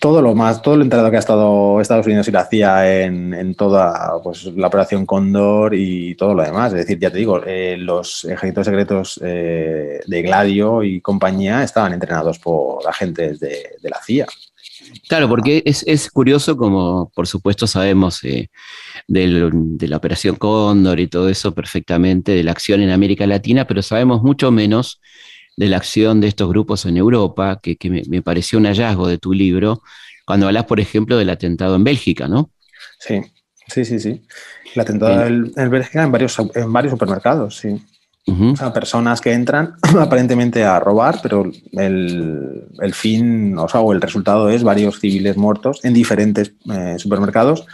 todo 0.00 0.20
lo 0.20 0.34
más, 0.34 0.60
todo 0.60 0.76
lo 0.76 0.82
entrado 0.82 1.10
que 1.10 1.16
ha 1.16 1.20
estado 1.20 1.80
Estados 1.80 2.06
Unidos 2.06 2.26
y 2.26 2.32
la 2.32 2.44
CIA 2.44 3.04
en, 3.04 3.54
toda 3.54 4.20
pues, 4.22 4.44
la 4.56 4.66
operación 4.66 5.06
Cóndor 5.06 5.74
y 5.76 6.16
todo 6.16 6.34
lo 6.34 6.42
demás. 6.42 6.72
Es 6.72 6.80
decir, 6.80 6.98
ya 6.98 7.10
te 7.12 7.18
digo, 7.18 7.40
eh, 7.46 7.76
los 7.78 8.24
ejércitos 8.24 8.66
secretos 8.66 9.20
eh, 9.22 10.00
de 10.04 10.22
Gladio 10.22 10.82
y 10.82 11.00
compañía 11.00 11.62
estaban 11.62 11.92
entrenados 11.92 12.40
por 12.40 12.86
agentes 12.88 13.38
de, 13.38 13.76
la 13.82 14.00
CIA. 14.04 14.26
Claro, 15.08 15.28
porque 15.28 15.62
es, 15.64 16.10
curioso, 16.10 16.56
como 16.56 17.12
por 17.14 17.28
supuesto 17.28 17.68
sabemos 17.68 18.24
eh, 18.24 18.50
de 19.06 19.86
la 19.86 19.96
operación 19.96 20.34
Cóndor 20.34 20.98
y 20.98 21.06
todo 21.06 21.28
eso 21.28 21.54
perfectamente, 21.54 22.32
de 22.32 22.42
la 22.42 22.50
acción 22.50 22.82
en 22.82 22.90
América 22.90 23.24
Latina, 23.24 23.68
pero 23.68 23.82
sabemos 23.82 24.22
mucho 24.22 24.50
menos 24.50 25.00
de 25.58 25.66
la 25.66 25.78
acción 25.78 26.20
de 26.20 26.28
estos 26.28 26.48
grupos 26.48 26.86
en 26.86 26.96
Europa, 26.96 27.58
que, 27.60 27.76
me, 28.08 28.22
pareció 28.22 28.60
un 28.60 28.66
hallazgo 28.66 29.08
de 29.08 29.18
tu 29.18 29.32
libro, 29.32 29.82
cuando 30.24 30.46
hablas, 30.46 30.66
por 30.66 30.78
ejemplo, 30.78 31.18
del 31.18 31.30
atentado 31.30 31.74
en 31.74 31.82
Bélgica, 31.82 32.28
¿no? 32.28 32.52
Sí, 33.00 33.22
sí, 33.66 33.84
sí, 33.84 33.98
sí. 33.98 34.22
El 34.72 34.80
atentado 34.80 35.26
en, 35.26 35.52
Bélgica 35.68 36.04
en 36.04 36.12
varios, 36.12 36.38
en 36.54 36.72
varios 36.72 36.92
supermercados, 36.92 37.56
sí. 37.56 37.76
O 38.28 38.54
sea, 38.56 38.72
personas 38.72 39.20
que 39.20 39.32
entran 39.32 39.74
aparentemente 39.98 40.62
a 40.62 40.78
robar, 40.78 41.18
pero 41.24 41.50
el, 41.72 42.94
fin, 42.94 43.58
o 43.58 43.68
sea, 43.68 43.80
o 43.80 43.92
el 43.92 44.00
resultado 44.00 44.50
es 44.50 44.62
varios 44.62 45.00
civiles 45.00 45.36
muertos 45.36 45.80
en 45.82 45.92
diferentes 45.92 46.52
eh, 46.70 46.96
supermercados 46.98 47.66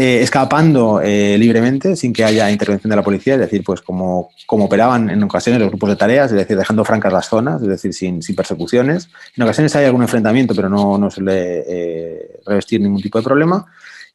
eh, 0.00 0.20
escapando 0.22 1.00
eh, 1.02 1.36
libremente 1.38 1.96
sin 1.96 2.12
que 2.12 2.22
haya 2.22 2.50
intervención 2.52 2.88
de 2.88 2.94
la 2.94 3.02
policía, 3.02 3.34
es 3.34 3.40
decir, 3.40 3.64
pues 3.64 3.80
como, 3.80 4.30
como 4.46 4.66
operaban 4.66 5.10
en 5.10 5.20
ocasiones 5.24 5.60
los 5.60 5.70
grupos 5.70 5.90
de 5.90 5.96
tareas, 5.96 6.30
es 6.30 6.38
decir, 6.38 6.56
dejando 6.56 6.84
francas 6.84 7.12
las 7.12 7.28
zonas, 7.28 7.60
es 7.62 7.66
decir, 7.68 7.92
sin, 7.92 8.22
sin 8.22 8.36
persecuciones. 8.36 9.08
En 9.36 9.42
ocasiones 9.42 9.74
hay 9.74 9.86
algún 9.86 10.02
enfrentamiento, 10.02 10.54
pero 10.54 10.68
no, 10.68 10.98
no 10.98 11.10
suele 11.10 11.64
eh, 11.66 12.40
revestir 12.46 12.80
ningún 12.80 13.02
tipo 13.02 13.18
de 13.18 13.24
problema. 13.24 13.66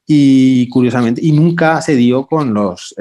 Y 0.06 0.68
curiosamente, 0.70 1.20
y 1.22 1.32
nunca 1.32 1.82
se 1.82 1.96
dio 1.96 2.26
con 2.26 2.52
los 2.52 2.94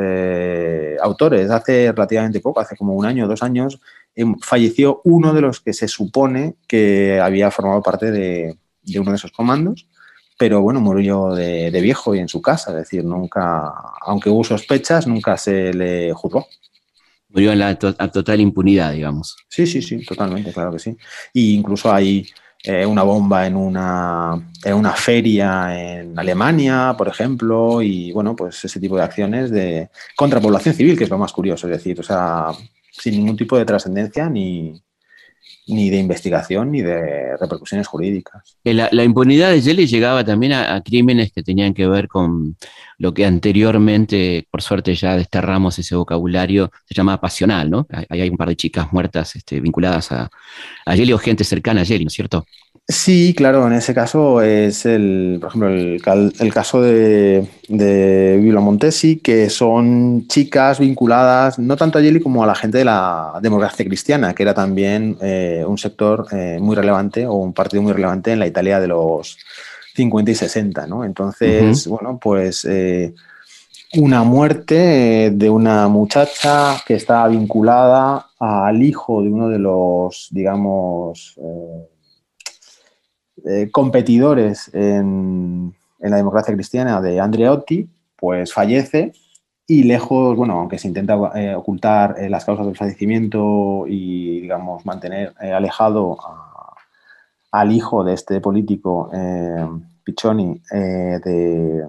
autores. 1.02 1.50
Hace 1.52 1.92
relativamente 1.92 2.40
poco, 2.40 2.60
hace 2.60 2.76
como 2.78 2.96
un 2.96 3.06
año 3.06 3.26
o 3.26 3.28
dos 3.28 3.44
años, 3.44 3.80
em, 4.16 4.36
falleció 4.40 5.02
uno 5.06 5.34
de 5.34 5.42
los 5.42 5.60
que 5.60 5.74
se 5.74 5.88
supone 5.88 6.56
que 6.68 7.20
había 7.22 7.52
formado 7.52 7.82
parte 7.82 8.12
de, 8.12 8.58
de 8.84 9.00
uno 9.00 9.12
de 9.12 9.18
esos 9.18 9.32
comandos 9.32 9.88
pero 10.38 10.62
bueno, 10.62 10.80
murió 10.82 11.34
de, 11.34 11.70
viejo 11.82 12.16
y 12.16 12.20
en 12.20 12.28
su 12.28 12.42
casa, 12.42 12.72
es 12.72 12.78
decir, 12.78 13.04
nunca, 13.04 13.74
aunque 14.02 14.30
hubo 14.30 14.44
sospechas, 14.44 15.08
nunca 15.08 15.38
se 15.38 15.74
le 15.74 16.14
juzgó. 16.14 16.48
Murió 17.30 17.52
en 17.52 17.60
la 17.60 17.76
total 17.78 18.42
impunidad, 18.42 18.94
digamos. 18.94 19.36
Sí, 19.48 19.66
sí, 19.66 19.82
sí, 19.82 20.06
totalmente, 20.06 20.54
claro 20.54 20.72
que 20.72 20.80
sí. 20.80 20.96
Y 21.34 21.56
incluso 21.56 21.92
hay 21.92 22.28
eh, 22.64 22.86
una 22.86 23.04
bomba 23.04 23.46
en 23.46 23.56
una, 23.56 24.52
en 24.64 24.74
una 24.74 24.94
feria 24.94 25.76
en 25.78 26.18
Alemania, 26.18 26.96
por 26.98 27.08
ejemplo, 27.08 27.82
y 27.82 28.12
bueno, 28.12 28.36
pues 28.36 28.64
ese 28.64 28.80
tipo 28.80 28.96
de 28.96 29.04
acciones 29.04 29.52
de 29.52 29.90
contra 30.16 30.40
población 30.40 30.76
civil, 30.76 30.98
que 30.98 31.04
es 31.06 31.10
lo 31.10 31.18
más 31.18 31.34
curioso, 31.34 31.68
es 31.68 31.78
decir, 31.78 32.00
o 32.00 32.04
sea, 32.04 32.48
sin 32.92 33.16
ningún 33.16 33.36
tipo 33.36 33.58
de 33.58 33.66
trascendencia 33.66 34.30
ni, 34.30 34.82
ni 35.68 35.90
de 35.90 35.98
investigación 35.98 36.72
ni 36.72 36.82
de 36.82 37.38
repercusiones 37.38 37.88
jurídicas. 37.88 38.58
La, 38.64 39.04
impunidad 39.04 39.52
de 39.52 39.62
Jelly 39.62 39.88
llegaba 39.88 40.24
también 40.24 40.54
a, 40.54 40.82
crímenes 40.82 41.32
que 41.32 41.44
tenían 41.44 41.74
que 41.74 41.88
ver 41.88 42.08
con 42.08 42.58
lo 42.98 43.14
que 43.14 43.26
anteriormente, 43.26 44.48
por 44.52 44.62
suerte 44.62 44.96
ya 44.96 45.16
desterramos 45.16 45.80
ese 45.80 45.96
vocabulario, 45.96 46.72
se 46.86 46.94
llama 46.94 47.20
pasional, 47.20 47.70
¿no? 47.70 47.88
Hay, 48.10 48.22
hay 48.22 48.30
un 48.30 48.38
par 48.38 48.50
de 48.50 48.56
chicas 48.56 48.92
muertas 48.92 49.36
este, 49.36 49.60
vinculadas 49.60 50.12
a, 50.12 50.30
a 50.86 50.96
Jelly 50.96 51.14
o 51.14 51.18
gente 51.18 51.44
cercana 51.44 51.82
a 51.82 51.86
Jelly, 51.86 52.06
¿no 52.06 52.10
es 52.10 52.14
cierto? 52.14 52.46
Sí, 52.86 53.34
claro, 53.36 53.66
en 53.66 53.74
ese 53.74 53.94
caso 53.94 54.42
es 54.42 54.86
el, 54.86 55.38
por 55.40 55.50
ejemplo, 55.50 55.70
el, 55.70 56.54
caso 56.54 56.82
de, 56.82 57.48
de 57.70 58.38
Vila 58.42 58.60
Montesi, 58.60 59.20
que 59.20 59.50
son 59.50 60.28
chicas 60.28 60.80
vinculadas 60.80 61.60
no 61.60 61.78
tanto 61.78 61.98
a 61.98 62.02
Yeli 62.02 62.20
como 62.20 62.44
a 62.44 62.48
la 62.48 62.56
gente 62.56 62.80
de 62.80 62.86
la 62.86 63.40
democracia 63.42 63.86
cristiana, 63.86 64.36
que 64.36 64.44
era 64.44 64.54
también 64.54 65.18
eh, 65.22 65.64
un 65.66 65.78
sector 65.78 66.28
eh, 66.34 66.58
muy 66.60 66.76
relevante 66.76 67.26
o 67.26 67.36
un 67.36 67.54
partido 67.54 67.82
muy 67.82 67.94
relevante 67.94 68.34
en 68.34 68.40
la 68.40 68.48
Italia 68.48 68.82
de 68.82 68.88
los 68.88 69.38
50 69.96 70.32
y 70.32 70.36
60, 70.36 70.86
¿no? 70.86 71.06
Entonces, 71.06 71.88
bueno, 71.88 72.20
pues 72.22 72.66
eh, 72.66 73.14
una 73.96 74.24
muerte 74.24 75.32
de 75.34 75.50
una 75.50 75.88
muchacha 75.88 76.76
que 76.86 76.96
está 76.96 77.28
vinculada 77.28 78.28
al 78.40 78.84
hijo 78.84 79.22
de 79.22 79.30
uno 79.30 79.48
de 79.48 79.60
los, 79.60 80.28
digamos, 80.32 81.36
eh, 81.38 81.93
competidores 83.72 84.70
en, 84.74 85.74
la 86.00 86.18
democracia 86.18 86.54
cristiana 86.54 87.02
de 87.02 87.20
Andreotti, 87.20 87.88
pues 88.18 88.54
fallece 88.54 89.14
y 89.66 89.84
lejos, 89.84 90.36
bueno, 90.36 90.60
aunque 90.60 90.78
se 90.78 90.88
intenta 90.88 91.16
eh, 91.36 91.56
ocultar 91.56 92.16
eh, 92.20 92.30
las 92.30 92.44
causas 92.44 92.66
del 92.66 92.76
fallecimiento 92.76 93.86
y, 93.88 94.42
digamos, 94.42 94.86
mantener 94.86 95.34
alejado 95.40 96.18
al 97.54 97.72
hijo 97.72 98.04
de 98.04 98.14
este 98.14 98.42
político, 98.42 99.10
eh, 99.14 99.66
Piccioni, 100.04 100.60
eh, 100.72 101.20
de, 101.24 101.88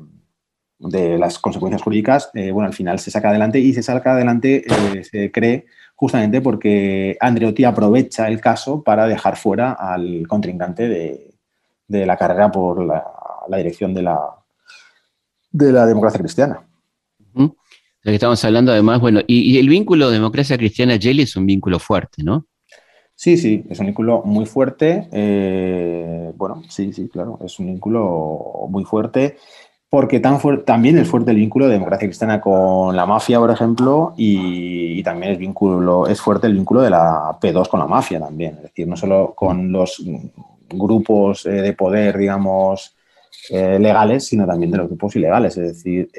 de, 0.78 1.18
las 1.18 1.38
consecuencias 1.38 1.82
jurídicas, 1.82 2.30
eh, 2.34 2.52
bueno, 2.52 2.68
al 2.68 2.74
final 2.74 2.98
se 2.98 3.10
saca 3.10 3.30
adelante 3.30 3.58
y 3.58 3.72
se 3.72 3.82
saca 3.82 4.12
adelante, 4.12 4.62
se 5.10 5.32
cree, 5.32 5.64
justamente 5.96 6.42
porque 6.42 7.16
Andreotti 7.18 7.64
aprovecha 7.64 8.28
el 8.28 8.40
caso 8.40 8.82
para 8.82 9.06
dejar 9.08 9.36
fuera 9.36 9.72
al 9.72 10.28
contrincante 10.28 10.86
de, 10.86 11.33
de 11.88 12.06
la 12.06 12.16
carrera 12.16 12.50
por 12.50 12.84
la, 12.84 13.04
la, 13.48 13.56
dirección 13.56 13.94
de 13.94 14.02
la, 14.02 14.20
de 15.50 15.72
la 15.72 15.86
democracia 15.86 16.20
cristiana. 16.20 16.66
De 17.34 18.10
que 18.10 18.16
estamos 18.16 18.44
hablando 18.44 18.70
además, 18.70 19.00
bueno, 19.00 19.20
y, 19.26 19.52
y 19.52 19.58
el 19.58 19.68
vínculo 19.68 20.10
democracia 20.10 20.58
cristiana-Jelly 20.58 21.22
es 21.22 21.36
un 21.36 21.46
vínculo 21.46 21.78
fuerte, 21.78 22.22
¿no? 22.22 22.46
Sí, 23.16 23.36
sí, 23.36 23.64
es 23.70 23.78
un 23.78 23.86
vínculo 23.86 24.22
muy 24.24 24.44
fuerte. 24.44 25.08
Eh, 25.12 26.32
bueno, 26.36 26.62
sí, 26.68 26.92
sí, 26.92 27.08
claro, 27.08 27.38
es 27.44 27.58
un 27.58 27.66
vínculo 27.66 28.66
muy 28.68 28.84
fuerte 28.84 29.36
porque 29.88 30.18
tan 30.18 30.40
también 30.64 30.98
es 30.98 31.06
fuerte 31.06 31.30
el 31.30 31.36
vínculo 31.36 31.66
de 31.66 31.74
democracia 31.74 32.08
cristiana 32.08 32.40
con 32.40 32.96
la 32.96 33.06
mafia, 33.06 33.38
por 33.38 33.52
ejemplo, 33.52 34.12
y, 34.16 35.00
también 35.04 35.32
es, 35.34 35.38
vínculo, 35.38 36.08
es 36.08 36.20
fuerte 36.20 36.48
el 36.48 36.54
vínculo 36.54 36.82
de 36.82 36.90
la 36.90 37.38
P2 37.40 37.68
con 37.68 37.78
la 37.78 37.86
mafia 37.86 38.18
también. 38.18 38.56
Es 38.56 38.62
decir, 38.62 38.88
no 38.88 38.96
solo 38.96 39.34
con 39.36 39.70
los 39.70 40.02
grupos 40.78 41.46
eh, 41.46 41.50
de 41.50 41.72
poder, 41.72 42.18
digamos, 42.18 42.96
eh, 43.50 43.78
legales, 43.78 44.26
sino 44.26 44.46
también 44.46 44.70
de 44.70 44.78
los 44.78 44.88
grupos 44.88 45.16
ilegales. 45.16 45.56
Es 45.56 45.82
decir, 45.82 46.10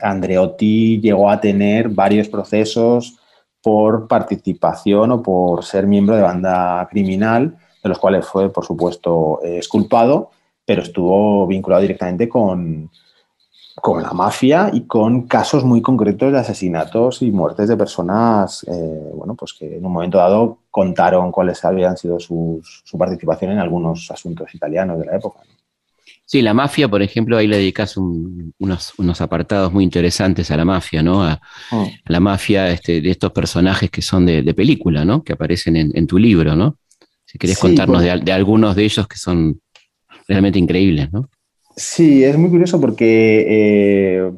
Andreotti 0.00 1.00
llegó 1.00 1.30
a 1.30 1.40
tener 1.40 1.88
varios 1.88 2.28
procesos 2.28 3.18
por 3.62 4.06
participación 4.06 5.12
o 5.12 5.22
por 5.22 5.64
ser 5.64 5.86
miembro 5.86 6.16
de 6.16 6.22
banda 6.22 6.86
criminal, 6.90 7.56
de 7.82 7.88
los 7.88 7.98
cuales 7.98 8.26
fue, 8.26 8.52
por 8.52 8.64
supuesto, 8.64 9.40
exculpado, 9.42 10.30
pero 10.66 10.82
estuvo 10.82 11.46
vinculado 11.46 11.80
directamente 11.80 12.28
con, 12.28 12.90
con 13.84 14.02
la 14.02 14.14
mafia 14.14 14.70
y 14.72 14.86
con 14.86 15.26
casos 15.28 15.62
muy 15.62 15.82
concretos 15.82 16.32
de 16.32 16.38
asesinatos 16.38 17.20
y 17.20 17.30
muertes 17.30 17.68
de 17.68 17.76
personas, 17.76 18.64
eh, 18.66 19.10
bueno, 19.14 19.34
pues 19.34 19.52
que 19.52 19.76
en 19.76 19.84
un 19.84 19.92
momento 19.92 20.16
dado 20.16 20.60
contaron 20.70 21.30
cuáles 21.30 21.62
habían 21.66 21.94
sido 21.98 22.18
su 22.18 22.62
participación 22.98 23.52
en 23.52 23.58
algunos 23.58 24.10
asuntos 24.10 24.54
italianos 24.54 24.98
de 25.00 25.04
la 25.04 25.16
época. 25.16 25.40
Sí, 26.24 26.40
la 26.40 26.54
mafia, 26.54 26.88
por 26.88 27.02
ejemplo, 27.02 27.36
ahí 27.36 27.46
le 27.46 27.58
dedicas 27.58 27.98
unos, 27.98 29.20
apartados 29.20 29.70
muy 29.70 29.84
interesantes 29.84 30.50
a 30.50 30.56
la 30.56 30.64
mafia, 30.64 31.02
¿no? 31.02 31.22
A, 31.22 31.38
oh. 31.70 31.86
la 32.06 32.20
mafia 32.20 32.70
este, 32.70 33.02
de 33.02 33.10
estos 33.10 33.32
personajes 33.32 33.90
que 33.90 34.00
son 34.00 34.24
de, 34.24 34.54
película, 34.54 35.04
¿no? 35.04 35.22
Que 35.22 35.34
aparecen 35.34 35.76
en, 35.76 36.06
tu 36.06 36.16
libro, 36.16 36.56
¿no? 36.56 36.78
Si 37.26 37.36
querés 37.36 37.58
contarnos 37.58 38.00
de, 38.00 38.32
algunos 38.32 38.76
de 38.76 38.84
ellos 38.84 39.06
que 39.06 39.18
son 39.18 39.60
realmente 40.26 40.58
increíbles, 40.58 41.12
¿no? 41.12 41.28
Sí, 41.76 42.22
es 42.22 42.38
muy 42.38 42.50
curioso 42.50 42.80
porque 42.80 43.44
eh, 43.48 44.32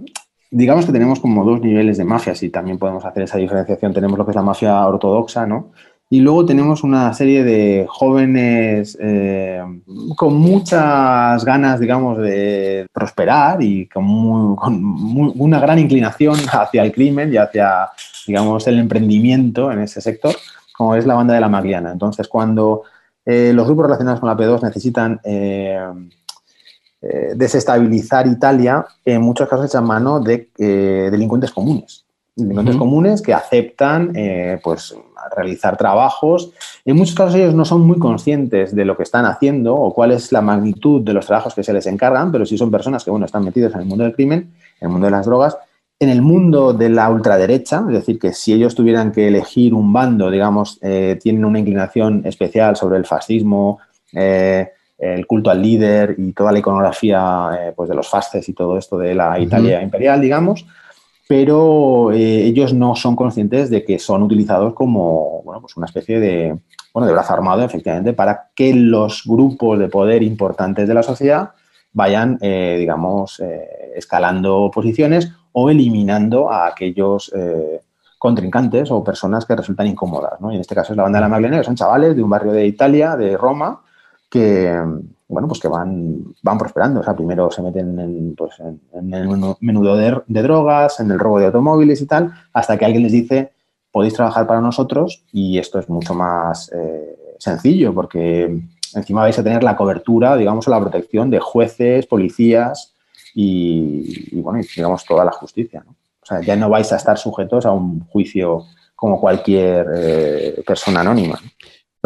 digamos 0.51 0.87
que 0.87 0.93
tenemos 0.93 1.21
como 1.21 1.45
dos 1.45 1.61
niveles 1.61 1.99
de 1.99 2.05
mafia, 2.05 2.35
si 2.35 2.49
también 2.49 2.79
podemos 2.79 3.05
hacer 3.05 3.25
esa 3.25 3.39
diferenciación. 3.39 3.93
Tenemos 3.93 4.19
lo 4.19 4.25
que 4.25 4.31
es 4.31 4.37
la 4.37 4.43
mafia 4.43 4.87
ortodoxa, 4.87 5.47
¿no? 5.47 5.73
Y 6.09 6.21
luego 6.21 6.47
tenemos 6.47 6.85
una 6.85 7.13
serie 7.15 7.43
de 7.43 7.85
jóvenes 7.89 8.97
eh, 9.01 9.61
con 10.17 10.35
muchas 10.37 11.45
ganas, 11.45 11.81
digamos, 11.81 12.19
de 12.19 12.87
prosperar 12.93 13.61
y 13.61 13.89
con, 13.89 14.07
una 15.37 15.59
gran 15.59 15.81
inclinación 15.81 16.39
hacia 16.53 16.85
el 16.85 16.93
crimen 16.93 17.35
y 17.35 17.39
hacia, 17.39 17.89
digamos, 18.27 18.67
el 18.69 18.79
emprendimiento 18.79 19.73
en 19.73 19.81
ese 19.81 20.01
sector, 20.01 20.35
como 20.77 20.95
es 20.95 21.07
la 21.07 21.15
banda 21.15 21.35
de 21.35 21.41
la 21.41 21.49
Magliana. 21.49 21.91
Entonces, 21.91 22.29
cuando 22.29 22.85
eh, 23.25 23.53
los 23.53 23.67
grupos 23.67 23.87
relacionados 23.87 24.21
con 24.21 24.29
la 24.29 24.37
P2 24.37 24.63
necesitan 24.63 25.21
eh, 27.09 27.33
desestabilizar 27.35 28.27
Italia, 28.27 28.85
en 29.05 29.23
muchos 29.23 29.49
casos 29.49 29.67
echan 29.67 29.85
mano 29.85 30.21
de 30.21 30.49
delincuentes 31.11 31.53
comunes. 31.53 32.05
Delincuentes 32.35 32.77
comunes 32.77 33.23
que 33.23 33.33
aceptan 33.33 34.13
pues 34.63 34.95
realizar 35.35 35.77
trabajos. 35.77 36.53
En 36.85 36.97
muchos 36.97 37.15
casos 37.15 37.35
ellos 37.35 37.55
no 37.55 37.65
son 37.65 37.83
muy 37.83 37.99
conscientes 37.99 38.75
de 38.75 38.85
lo 38.85 38.97
que 38.97 39.03
están 39.03 39.25
haciendo 39.25 39.75
o 39.75 39.93
cuál 39.95 40.13
es 40.13 40.33
la 40.33 40.41
magnitud 40.41 41.01
de 41.01 41.15
los 41.15 41.27
trabajos 41.27 41.55
que 41.55 41.63
se 41.63 41.73
les 41.73 41.87
encargan, 41.87 42.31
pero 42.31 42.45
sí 42.45 42.59
son 42.59 42.71
personas 42.71 43.05
que 43.05 43.11
bueno, 43.11 43.27
están 43.27 43.45
metidos 43.45 43.75
en 43.75 43.81
el 43.81 43.87
mundo 43.87 44.05
del 44.05 44.15
crimen, 44.15 44.53
en 44.81 44.87
el 44.87 44.89
mundo 44.89 45.07
de 45.07 45.13
las 45.13 45.27
drogas, 45.27 45.57
en 45.99 46.11
el 46.11 46.21
mundo 46.21 46.75
de 46.75 46.91
la 46.91 47.09
ultraderecha, 47.09 47.83
es 47.89 47.95
decir, 47.95 48.19
que 48.19 48.33
si 48.33 48.53
ellos 48.53 48.75
tuvieran 48.75 49.13
que 49.13 49.29
elegir 49.29 49.73
un 49.73 49.93
bando, 49.93 50.31
digamos, 50.31 50.79
eh, 50.83 51.19
tienen 51.23 51.45
una 51.45 51.59
inclinación 51.59 52.23
especial 52.27 52.77
sobre 52.77 52.99
el 52.99 53.07
fascismo, 53.07 53.79
eh, 54.13 54.73
el 54.99 55.27
culto 55.27 55.51
al 55.51 55.63
líder 55.63 56.15
y 56.19 56.33
toda 56.33 56.53
la 56.53 56.59
iconografía 56.59 57.51
eh, 57.61 57.73
pues 57.77 57.89
de 57.89 57.95
los 57.95 58.09
fasces 58.09 58.49
y 58.49 58.53
todo 58.53 58.79
esto 58.79 58.97
de 58.99 59.15
la 59.15 59.39
Italia 59.39 59.83
imperial, 59.83 60.21
digamos, 60.21 60.67
pero 61.29 62.13
eh, 62.13 62.45
ellos 62.45 62.73
no 62.73 62.95
son 62.95 63.17
conscientes 63.17 63.69
de 63.69 63.85
que 63.85 63.99
son 63.99 64.23
utilizados 64.23 64.75
como 64.75 65.43
bueno, 65.43 65.61
pues 65.61 65.77
una 65.77 65.87
especie 65.87 66.21
de, 66.21 66.59
bueno, 66.95 67.07
de 67.07 67.13
brazo 67.13 67.35
armado, 67.35 67.63
efectivamente, 67.63 68.13
para 68.13 68.51
que 68.55 68.73
los 68.73 69.23
grupos 69.27 69.79
de 69.79 69.89
poder 69.89 70.23
importantes 70.23 70.89
de 70.89 70.95
la 70.95 71.03
sociedad 71.03 71.51
vayan, 71.93 72.39
eh, 72.41 72.77
digamos, 72.79 73.43
escalando 73.95 74.71
posiciones 74.73 75.33
o 75.53 75.71
eliminando 75.71 76.51
a 76.51 76.69
aquellos 76.69 77.33
contrincantes 78.19 78.91
o 78.91 79.05
personas 79.05 79.45
que 79.45 79.57
resultan 79.57 79.87
incómodas. 79.87 80.41
¿no? 80.41 80.51
Y 80.51 80.57
en 80.57 80.61
este 80.61 80.75
caso 80.75 80.93
es 80.93 80.97
la 80.97 81.03
banda 81.05 81.19
de 81.19 81.23
la 81.23 81.29
Magdalena, 81.29 81.59
que 81.59 81.65
son 81.65 81.77
chavales 81.77 82.17
de 82.17 82.23
un 82.23 82.31
barrio 82.31 82.53
de 82.53 82.67
Italia, 82.67 83.17
de 83.17 83.37
Roma, 83.37 83.83
que, 84.31 84.73
bueno, 85.29 85.49
pues 85.49 85.61
que 85.61 85.69
van, 85.69 86.35
van 86.43 86.59
prosperando. 86.59 87.01
O 87.01 87.03
sea, 87.03 87.15
primero 87.15 87.51
se 87.51 87.63
meten 87.63 87.99
en, 87.99 88.35
pues 88.35 88.55
en, 88.61 89.15
el 89.15 89.29
menudo 89.61 89.97
de, 89.97 90.43
drogas, 90.43 91.01
en 91.01 91.11
el 91.11 91.19
robo 91.19 91.39
de 91.39 91.47
automóviles 91.47 92.01
y 92.01 92.07
tal, 92.07 92.33
hasta 92.53 92.77
que 92.77 92.85
alguien 92.85 93.03
les 93.03 93.13
dice, 93.13 93.53
podéis 93.91 94.15
trabajar 94.15 94.47
para 94.47 94.61
nosotros 94.61 95.25
y 95.33 95.59
esto 95.59 95.79
es 95.79 95.89
mucho 95.89 96.15
más 96.15 96.71
eh, 96.73 97.17
sencillo 97.39 97.95
porque 97.95 98.61
encima 98.95 99.23
vais 99.23 99.39
a 99.39 99.45
tener 99.45 99.63
la 99.63 99.77
cobertura, 99.77 100.37
digamos, 100.37 100.67
la 100.69 100.81
protección 100.81 101.31
de 101.31 101.41
jueces, 101.41 102.07
policías 102.07 102.95
y, 103.35 104.41
bueno, 104.41 104.61
digamos, 104.75 105.05
toda 105.05 105.25
la 105.25 105.33
justicia. 105.33 105.85
O 106.23 106.27
sea, 106.27 106.41
ya 106.41 106.57
no 106.57 106.69
vais 106.69 106.91
a 106.93 106.97
estar 106.97 107.19
sujetos 107.19 107.67
a 107.67 107.73
un 107.73 108.01
juicio 108.07 108.65
como 108.97 109.21
cualquier 109.21 109.87
eh, 109.95 110.63
persona 110.67 111.01
anónima. 111.01 111.39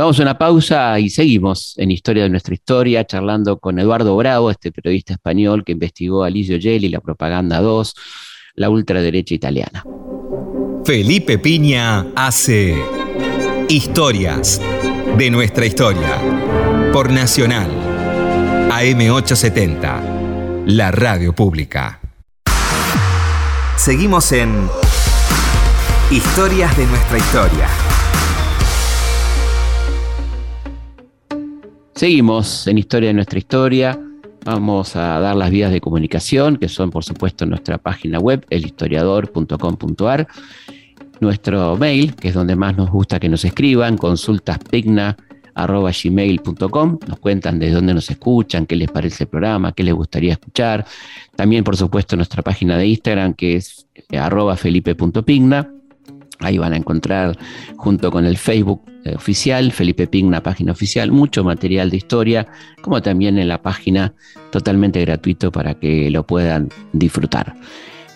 Vamos 0.00 0.18
a 0.18 0.22
una 0.22 0.38
pausa 0.38 0.98
y 0.98 1.10
seguimos 1.10 1.74
en 1.76 1.90
Historia 1.90 2.22
de 2.22 2.30
nuestra 2.30 2.54
historia, 2.54 3.04
charlando 3.04 3.58
con 3.58 3.78
Eduardo 3.78 4.16
Bravo, 4.16 4.50
este 4.50 4.72
periodista 4.72 5.12
español 5.12 5.62
que 5.62 5.72
investigó 5.72 6.24
a 6.24 6.30
Lidio 6.30 6.58
Gelli, 6.58 6.88
la 6.88 7.00
propaganda 7.00 7.60
2, 7.60 7.94
la 8.54 8.70
ultraderecha 8.70 9.34
italiana. 9.34 9.84
Felipe 10.86 11.38
Piña 11.38 12.06
hace 12.16 12.82
Historias 13.68 14.58
de 15.18 15.30
nuestra 15.30 15.66
historia 15.66 16.18
por 16.94 17.12
Nacional 17.12 17.70
AM870, 18.70 20.64
la 20.64 20.92
radio 20.92 21.34
pública. 21.34 22.00
Seguimos 23.76 24.32
en 24.32 24.66
Historias 26.10 26.74
de 26.78 26.86
nuestra 26.86 27.18
historia. 27.18 27.89
Seguimos 32.00 32.66
en 32.66 32.78
Historia 32.78 33.08
de 33.08 33.12
nuestra 33.12 33.38
historia. 33.38 34.00
Vamos 34.46 34.96
a 34.96 35.20
dar 35.20 35.36
las 35.36 35.50
vías 35.50 35.70
de 35.70 35.82
comunicación, 35.82 36.56
que 36.56 36.66
son 36.66 36.90
por 36.90 37.04
supuesto 37.04 37.44
nuestra 37.44 37.76
página 37.76 38.18
web, 38.18 38.46
elhistoriador.com.ar, 38.48 40.26
nuestro 41.20 41.76
mail, 41.76 42.14
que 42.14 42.28
es 42.28 42.34
donde 42.34 42.56
más 42.56 42.74
nos 42.74 42.90
gusta 42.90 43.20
que 43.20 43.28
nos 43.28 43.44
escriban, 43.44 43.98
consultaspigna.gmail.com, 43.98 46.98
nos 47.06 47.18
cuentan 47.18 47.58
de 47.58 47.70
dónde 47.70 47.92
nos 47.92 48.08
escuchan, 48.08 48.64
qué 48.64 48.76
les 48.76 48.90
parece 48.90 49.24
el 49.24 49.28
programa, 49.28 49.72
qué 49.72 49.84
les 49.84 49.92
gustaría 49.92 50.32
escuchar. 50.32 50.86
También, 51.36 51.64
por 51.64 51.76
supuesto, 51.76 52.16
nuestra 52.16 52.42
página 52.42 52.78
de 52.78 52.86
Instagram, 52.86 53.34
que 53.34 53.56
es 53.56 53.86
arroba 54.10 54.56
felipe.pigna. 54.56 55.79
Ahí 56.40 56.58
van 56.58 56.72
a 56.72 56.76
encontrar 56.76 57.38
junto 57.76 58.10
con 58.10 58.24
el 58.24 58.36
Facebook 58.36 58.82
eh, 59.04 59.14
oficial, 59.14 59.72
Felipe 59.72 60.06
Pigna, 60.06 60.42
página 60.42 60.72
oficial, 60.72 61.10
mucho 61.10 61.44
material 61.44 61.90
de 61.90 61.96
historia, 61.96 62.46
como 62.82 63.00
también 63.00 63.38
en 63.38 63.48
la 63.48 63.62
página 63.62 64.14
totalmente 64.50 65.00
gratuito 65.00 65.52
para 65.52 65.74
que 65.74 66.10
lo 66.10 66.26
puedan 66.26 66.68
disfrutar. 66.92 67.54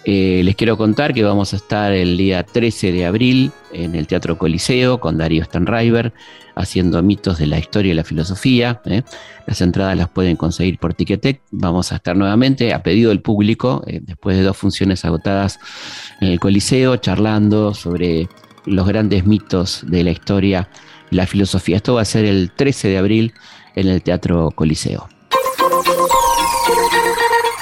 Eh, 0.06 0.42
les 0.44 0.54
quiero 0.54 0.76
contar 0.76 1.14
que 1.14 1.22
vamos 1.22 1.54
a 1.54 1.56
estar 1.56 1.92
el 1.92 2.18
día 2.18 2.42
13 2.42 2.92
de 2.92 3.06
abril 3.06 3.52
en 3.72 3.94
el 3.94 4.06
Teatro 4.06 4.36
Coliseo 4.36 5.00
con 5.00 5.16
Darío 5.16 5.42
Stanriver 5.44 6.12
haciendo 6.54 7.02
mitos 7.02 7.38
de 7.38 7.46
la 7.46 7.58
historia 7.58 7.92
y 7.92 7.94
la 7.94 8.04
filosofía. 8.04 8.82
¿eh? 8.84 9.02
Las 9.46 9.60
entradas 9.60 9.96
las 9.96 10.08
pueden 10.08 10.36
conseguir 10.36 10.78
por 10.78 10.94
Ticketek. 10.94 11.40
Vamos 11.50 11.90
a 11.92 11.96
estar 11.96 12.16
nuevamente 12.16 12.74
a 12.74 12.82
pedido 12.82 13.08
del 13.10 13.22
público, 13.22 13.82
eh, 13.86 14.00
después 14.02 14.36
de 14.36 14.42
dos 14.42 14.56
funciones 14.56 15.04
agotadas 15.04 15.58
en 16.20 16.28
el 16.28 16.38
Coliseo, 16.38 16.96
charlando 16.96 17.72
sobre 17.74 18.28
los 18.66 18.86
grandes 18.86 19.26
mitos 19.26 19.84
de 19.86 20.04
la 20.04 20.10
historia 20.10 20.68
la 21.10 21.26
filosofía. 21.26 21.76
Esto 21.76 21.94
va 21.94 22.02
a 22.02 22.06
ser 22.06 22.24
el 22.24 22.50
13 22.50 22.88
de 22.88 22.98
abril 22.98 23.34
en 23.74 23.88
el 23.88 24.02
Teatro 24.02 24.50
Coliseo. 24.54 25.08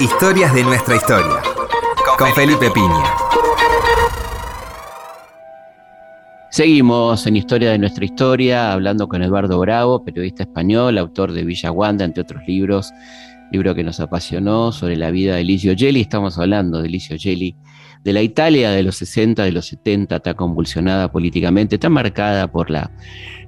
Historias 0.00 0.54
de 0.54 0.64
nuestra 0.64 0.96
historia. 0.96 1.51
Con 2.18 2.32
Felipe 2.34 2.70
Piña. 2.70 3.02
Seguimos 6.50 7.26
en 7.26 7.36
Historia 7.36 7.70
de 7.70 7.78
nuestra 7.78 8.04
historia, 8.04 8.72
hablando 8.72 9.08
con 9.08 9.22
Eduardo 9.22 9.58
Bravo, 9.58 10.04
periodista 10.04 10.42
español, 10.42 10.98
autor 10.98 11.32
de 11.32 11.44
Villa 11.44 11.72
Wanda, 11.72 12.04
entre 12.04 12.22
otros 12.22 12.42
libros, 12.46 12.92
libro 13.50 13.74
que 13.74 13.82
nos 13.82 14.00
apasionó 14.00 14.72
sobre 14.72 14.96
la 14.96 15.10
vida 15.10 15.36
de 15.36 15.44
Licio 15.44 15.74
Gelli. 15.76 16.02
Estamos 16.02 16.38
hablando 16.38 16.82
de 16.82 16.88
Licio 16.90 17.16
Gelli, 17.18 17.56
de 18.02 18.12
la 18.12 18.22
Italia 18.22 18.70
de 18.70 18.82
los 18.82 18.96
60, 18.96 19.44
de 19.44 19.52
los 19.52 19.66
70, 19.66 20.20
tan 20.20 20.34
convulsionada 20.34 21.10
políticamente, 21.12 21.78
tan 21.78 21.92
marcada 21.92 22.50
por 22.50 22.70
la 22.70 22.90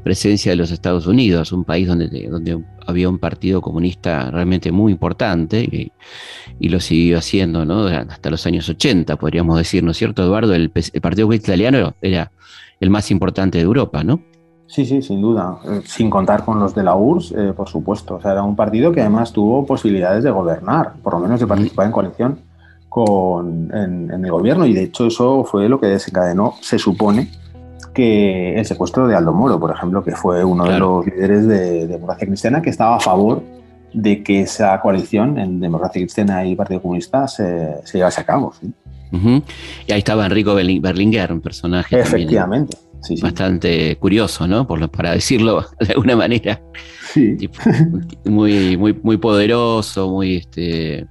presencia 0.04 0.52
de 0.52 0.56
los 0.56 0.70
Estados 0.70 1.06
Unidos, 1.06 1.50
un 1.52 1.64
país 1.64 1.88
donde, 1.88 2.28
donde 2.28 2.62
había 2.86 3.08
un 3.08 3.18
partido 3.18 3.60
comunista 3.60 4.30
realmente 4.30 4.70
muy 4.70 4.92
importante 4.92 5.60
y, 5.60 5.90
lo 6.68 6.80
siguió 6.80 7.18
haciendo 7.18 7.64
¿no? 7.64 7.86
hasta 7.86 8.30
los 8.30 8.46
años 8.46 8.68
80, 8.68 9.16
podríamos 9.16 9.56
decir, 9.56 9.82
¿no 9.82 9.90
es 9.92 9.96
cierto, 9.96 10.22
Eduardo? 10.22 10.54
El, 10.54 10.72
el 10.74 11.00
Partido 11.00 11.26
Comunista 11.26 11.52
Italiano 11.52 11.94
era 12.00 12.32
el 12.80 12.90
más 12.90 13.10
importante 13.10 13.58
de 13.58 13.64
Europa, 13.64 14.02
¿no? 14.02 14.20
Sí, 14.66 14.84
sí, 14.86 15.02
sin 15.02 15.20
duda. 15.20 15.58
Eh, 15.66 15.82
sin 15.84 16.10
contar 16.10 16.44
con 16.44 16.58
los 16.58 16.74
de 16.74 16.82
la 16.82 16.96
URSS, 16.96 17.32
eh, 17.32 17.52
por 17.54 17.68
supuesto. 17.68 18.16
O 18.16 18.20
sea, 18.20 18.32
era 18.32 18.42
un 18.42 18.56
partido 18.56 18.92
que 18.92 19.00
además 19.00 19.32
tuvo 19.32 19.64
posibilidades 19.66 20.24
de 20.24 20.30
gobernar, 20.30 20.94
por 21.02 21.14
lo 21.14 21.20
menos 21.20 21.38
de 21.38 21.46
participar 21.46 21.86
en 21.86 21.92
coalición 21.92 22.38
con, 22.94 23.72
en, 23.74 24.24
el 24.24 24.30
gobierno. 24.30 24.66
Y 24.66 24.72
de 24.72 24.84
hecho 24.84 25.08
eso 25.08 25.42
fue 25.42 25.68
lo 25.68 25.80
que 25.80 25.88
desencadenó, 25.88 26.54
se 26.60 26.78
supone, 26.78 27.28
que 27.92 28.56
el 28.56 28.64
secuestro 28.64 29.08
de 29.08 29.16
Aldo 29.16 29.32
Moro, 29.32 29.58
por 29.58 29.72
ejemplo, 29.72 30.04
que 30.04 30.12
fue 30.12 30.44
uno 30.44 30.64
de 30.64 30.78
los 30.78 31.04
líderes 31.04 31.44
de 31.48 31.88
Democracia 31.88 32.28
Cristiana 32.28 32.62
que 32.62 32.70
estaba 32.70 32.94
a 32.94 33.00
favor 33.00 33.42
de 33.92 34.22
que 34.22 34.42
esa 34.42 34.80
coalición 34.80 35.40
en 35.40 35.58
Democracia 35.58 36.02
Cristiana 36.02 36.46
y 36.46 36.54
Partido 36.54 36.82
Comunista 36.82 37.26
se, 37.26 37.78
se 37.82 37.98
llevase 37.98 38.20
a 38.20 38.24
cabo. 38.24 38.52
¿sí? 38.60 38.72
Y 39.88 39.92
ahí 39.92 39.98
estaba 39.98 40.26
Enrico 40.26 40.54
Berlinguer, 40.54 41.32
un 41.32 41.40
personaje 41.40 41.98
Efectivamente. 41.98 42.76
bastante 43.20 43.96
curioso, 43.96 44.46
¿no? 44.46 44.68
Por, 44.68 44.88
para 44.88 45.14
decirlo 45.14 45.64
de 45.80 45.94
alguna 45.94 46.14
manera. 46.14 46.62
muy, 48.24 48.76
muy, 48.76 48.92
muy 49.02 49.16
poderoso, 49.16 50.08
muy, 50.10 50.36
este, 50.36 51.08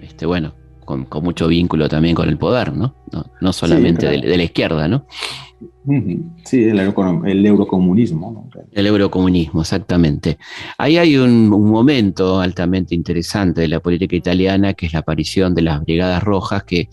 este 0.00 0.24
bueno, 0.24 0.54
con, 0.86 1.06
mucho 1.22 1.48
vínculo 1.48 1.88
también 1.88 2.14
con 2.14 2.30
el 2.30 2.38
poder, 2.38 2.72
¿no? 2.72 2.94
No, 3.42 3.52
solamente 3.52 4.06
de, 4.06 4.36
la 4.36 4.42
izquierda, 4.42 4.88
¿no? 4.88 5.06
Sí, 6.44 6.64
el, 6.64 6.78
eurocomunismo. 7.46 8.50
El 8.72 8.86
eurocomunismo, 8.86 9.60
exactamente. 9.60 10.38
Ahí 10.78 10.96
hay 10.96 11.18
un, 11.18 11.48
momento 11.48 12.40
altamente 12.40 12.94
interesante 12.94 13.60
de 13.60 13.68
la 13.68 13.80
política 13.80 14.16
italiana, 14.16 14.72
que 14.72 14.86
es 14.86 14.94
la 14.94 15.00
aparición 15.00 15.54
de 15.54 15.62
las 15.62 15.82
Brigadas 15.82 16.22
Rojas, 16.22 16.64
que 16.64 16.88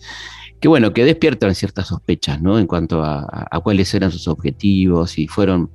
que 0.64 0.68
bueno, 0.68 0.94
que 0.94 1.04
despiertan 1.04 1.54
ciertas 1.54 1.88
sospechas, 1.88 2.40
¿no? 2.40 2.58
En 2.58 2.66
cuanto 2.66 3.04
a, 3.04 3.60
cuáles 3.62 3.92
eran 3.92 4.10
sus 4.10 4.26
objetivos 4.28 5.18
y 5.18 5.28
fueron, 5.28 5.70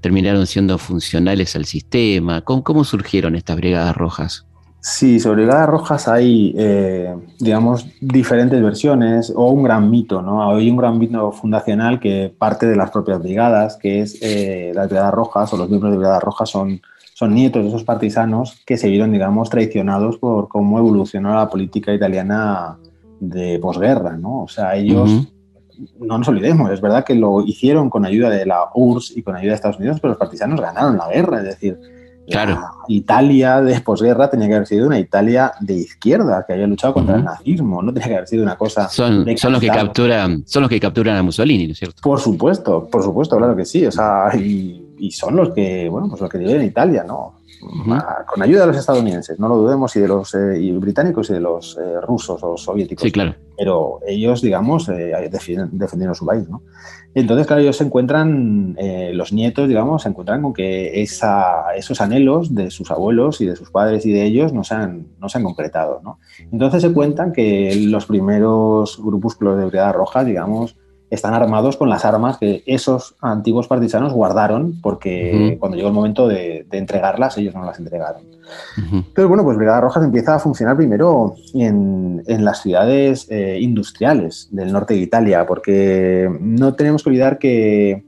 terminaron 0.00 0.46
siendo 0.46 0.78
funcionales 0.78 1.56
al 1.56 1.64
sistema. 1.64 2.42
¿Cómo, 2.42 2.84
surgieron 2.84 3.34
estas 3.34 3.56
brigadas 3.56 3.96
rojas? 3.96 4.46
Sí, 4.80 5.18
sobre 5.18 5.42
brigadas 5.42 5.68
rojas 5.68 6.06
hay, 6.06 6.54
eh, 6.56 7.14
digamos, 7.40 7.86
diferentes 8.00 8.62
versiones 8.62 9.32
o 9.34 9.50
un 9.50 9.64
gran 9.64 9.90
mito, 9.90 10.22
¿no? 10.22 10.50
Hay 10.50 10.70
un 10.70 10.76
gran 10.76 10.98
mito 10.98 11.32
fundacional 11.32 11.98
que 11.98 12.32
parte 12.36 12.66
de 12.66 12.76
las 12.76 12.90
propias 12.90 13.20
brigadas, 13.20 13.76
que 13.76 14.00
es 14.00 14.18
eh, 14.22 14.70
las 14.74 14.88
brigadas 14.88 15.12
rojas 15.12 15.52
o 15.52 15.56
los 15.56 15.68
miembros 15.68 15.90
de 15.90 15.98
brigadas 15.98 16.22
rojas 16.22 16.48
son, 16.48 16.80
son 17.12 17.34
nietos 17.34 17.62
de 17.62 17.68
esos 17.68 17.82
partisanos 17.82 18.62
que 18.64 18.76
se 18.76 18.88
vieron, 18.88 19.10
digamos, 19.10 19.50
traicionados 19.50 20.16
por 20.18 20.46
cómo 20.46 20.78
evolucionó 20.78 21.34
la 21.34 21.48
política 21.48 21.92
italiana 21.92 22.78
de 23.18 23.58
posguerra, 23.58 24.16
¿no? 24.16 24.44
O 24.44 24.48
sea, 24.48 24.76
ellos, 24.76 25.28
no 25.98 26.18
nos 26.18 26.28
olvidemos, 26.28 26.70
es 26.70 26.80
verdad 26.80 27.04
que 27.04 27.16
lo 27.16 27.40
hicieron 27.42 27.90
con 27.90 28.06
ayuda 28.06 28.30
de 28.30 28.46
la 28.46 28.68
URSS 28.72 29.16
y 29.16 29.22
con 29.22 29.34
ayuda 29.34 29.50
de 29.50 29.56
Estados 29.56 29.78
Unidos, 29.78 29.98
pero 30.00 30.10
los 30.10 30.18
partisanos 30.18 30.60
ganaron 30.60 30.96
la 30.96 31.08
guerra, 31.08 31.38
es 31.38 31.44
decir, 31.44 31.97
claro. 32.30 32.60
Italia 32.88 33.60
de 33.60 33.80
posguerra 33.80 34.30
tenía 34.30 34.48
que 34.48 34.54
haber 34.54 34.66
sido 34.66 34.86
una 34.86 34.98
Italia 34.98 35.52
de 35.60 35.74
izquierda, 35.74 36.44
que 36.46 36.54
había 36.54 36.66
luchado 36.66 36.94
contra 36.94 37.16
el 37.16 37.24
nazismo, 37.24 37.82
no 37.82 37.92
tenía 37.92 38.08
que 38.08 38.14
haber 38.16 38.28
sido 38.28 38.42
una 38.42 38.56
cosa... 38.56 38.88
Son, 38.88 39.26
son 39.36 39.52
los 39.52 39.60
que 39.60 39.68
capturan, 39.68 40.44
son 40.46 40.62
los 40.62 40.70
que 40.70 40.80
capturan 40.80 41.16
a 41.16 41.22
Mussolini, 41.22 41.66
¿no 41.66 41.72
es 41.72 41.78
cierto? 41.78 42.00
Por 42.02 42.20
supuesto, 42.20 42.88
por 42.90 43.02
supuesto, 43.02 43.36
claro 43.36 43.56
que 43.56 43.64
sí, 43.64 43.86
o 43.86 43.92
sea, 43.92 44.30
y, 44.36 44.94
y 44.98 45.10
son 45.10 45.36
los 45.36 45.50
que, 45.50 45.88
bueno, 45.88 46.08
pues 46.08 46.20
los 46.20 46.30
que 46.30 46.38
viven 46.38 46.60
en 46.60 46.66
Italia, 46.66 47.04
¿no? 47.06 47.37
Con 47.60 48.42
ayuda 48.42 48.62
de 48.62 48.66
los 48.68 48.76
estadounidenses, 48.76 49.38
no 49.38 49.48
lo 49.48 49.56
dudemos, 49.56 49.94
y 49.96 50.00
de 50.00 50.08
los 50.08 50.34
eh, 50.34 50.72
británicos 50.80 51.30
y 51.30 51.34
de 51.34 51.40
los 51.40 51.76
eh, 51.78 52.00
rusos 52.00 52.42
o 52.42 52.56
soviéticos. 52.56 53.02
Sí, 53.02 53.12
claro. 53.12 53.34
Pero 53.56 54.00
ellos, 54.06 54.40
digamos, 54.40 54.88
eh, 54.88 55.12
defendieron 55.72 56.14
su 56.14 56.24
país, 56.24 56.48
¿no? 56.48 56.62
Entonces, 57.14 57.46
claro, 57.46 57.62
ellos 57.62 57.76
se 57.76 57.84
encuentran, 57.84 58.76
los 59.12 59.32
nietos, 59.32 59.66
digamos, 59.66 60.02
se 60.02 60.10
encuentran 60.10 60.42
con 60.42 60.52
que 60.52 61.02
esa, 61.02 61.74
esos 61.74 62.00
anhelos 62.00 62.54
de 62.54 62.70
sus 62.70 62.90
abuelos 62.90 63.40
y 63.40 63.46
de 63.46 63.56
sus 63.56 63.70
padres 63.70 64.06
y 64.06 64.12
de 64.12 64.24
ellos 64.24 64.52
no 64.52 64.62
se 64.62 64.74
han, 64.74 65.08
no 65.18 65.28
se 65.28 65.38
han 65.38 65.44
concretado, 65.44 66.00
¿no? 66.04 66.20
Entonces 66.52 66.82
se 66.82 66.92
cuentan 66.92 67.32
que 67.32 67.74
los 67.88 68.06
primeros 68.06 69.02
grupúsculos 69.02 69.58
de 69.58 69.64
Brigada 69.64 69.92
Roja, 69.92 70.22
digamos, 70.22 70.76
están 71.10 71.34
armados 71.34 71.76
con 71.76 71.88
las 71.88 72.04
armas 72.04 72.38
que 72.38 72.62
esos 72.66 73.16
antiguos 73.20 73.66
partisanos 73.66 74.12
guardaron 74.12 74.80
porque 74.82 75.56
cuando 75.58 75.76
llegó 75.76 75.88
el 75.88 75.94
momento 75.94 76.28
de, 76.28 76.66
entregarlas 76.70 77.38
ellos 77.38 77.54
no 77.54 77.64
las 77.64 77.78
entregaron. 77.78 78.22
Pero 79.14 79.28
bueno, 79.28 79.44
pues 79.44 79.56
Brigada 79.56 79.80
Rojas 79.80 80.04
empieza 80.04 80.34
a 80.34 80.38
funcionar 80.38 80.76
primero 80.76 81.34
en, 81.54 82.22
las 82.26 82.62
ciudades 82.62 83.26
eh, 83.30 83.58
industriales 83.60 84.48
del 84.50 84.72
norte 84.72 84.94
de 84.94 85.00
Italia 85.00 85.46
porque 85.46 86.30
no 86.40 86.74
tenemos 86.74 87.02
que 87.02 87.10
olvidar 87.10 87.38
que 87.38 88.04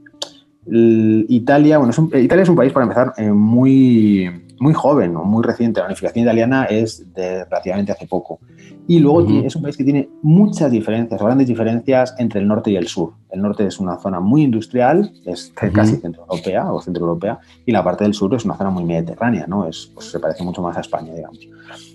Italia, 0.67 1.79
bueno, 1.79 1.93
Italia 2.15 2.43
es 2.43 2.49
un 2.49 2.57
país 2.57 2.73
para 2.73 2.85
empezar 2.85 3.13
eh, 3.17 3.31
muy, 3.31 4.31
muy 4.61 4.75
joven 4.75 5.17
o 5.17 5.25
muy 5.25 5.43
reciente. 5.43 5.81
La 5.81 5.87
unificación 5.87 6.23
italiana 6.23 6.65
es 6.65 7.13
de 7.15 7.45
relativamente 7.45 7.93
hace 7.93 8.07
poco. 8.07 8.39
Y 8.87 8.99
luego 8.99 9.27
es 9.45 9.57
un 9.57 9.63
país 9.63 9.77
que 9.77 9.85
tiene 9.85 10.09
muchas 10.23 10.71
diferencias, 10.71 11.21
grandes 11.21 11.49
diferencias 11.49 12.15
entre 12.19 12.41
el 12.41 12.47
norte 12.47 12.71
y 12.71 12.77
el 12.77 12.87
sur. 12.87 13.15
El 13.31 13.41
norte 13.41 13.67
es 13.67 13.81
una 13.81 13.99
zona 13.99 14.21
muy 14.21 14.43
industrial, 14.43 15.13
es 15.25 15.53
casi 15.55 15.97
centro 15.97 16.23
europea 16.23 16.71
o 16.73 16.81
centro 16.81 17.05
europea, 17.05 17.39
y 17.65 17.73
la 17.73 17.83
parte 17.83 18.05
del 18.05 18.13
sur 18.15 18.35
es 18.35 18.45
una 18.45 18.57
zona 18.57 18.71
muy 18.71 18.85
mediterránea, 18.85 19.47
¿no? 19.47 19.67
Es, 19.67 19.91
pues, 19.95 20.11
se 20.11 20.21
parece 20.21 20.45
mucho 20.45 20.61
más 20.61 20.77
a 20.77 20.81
España, 20.81 21.15
digamos. 21.15 21.39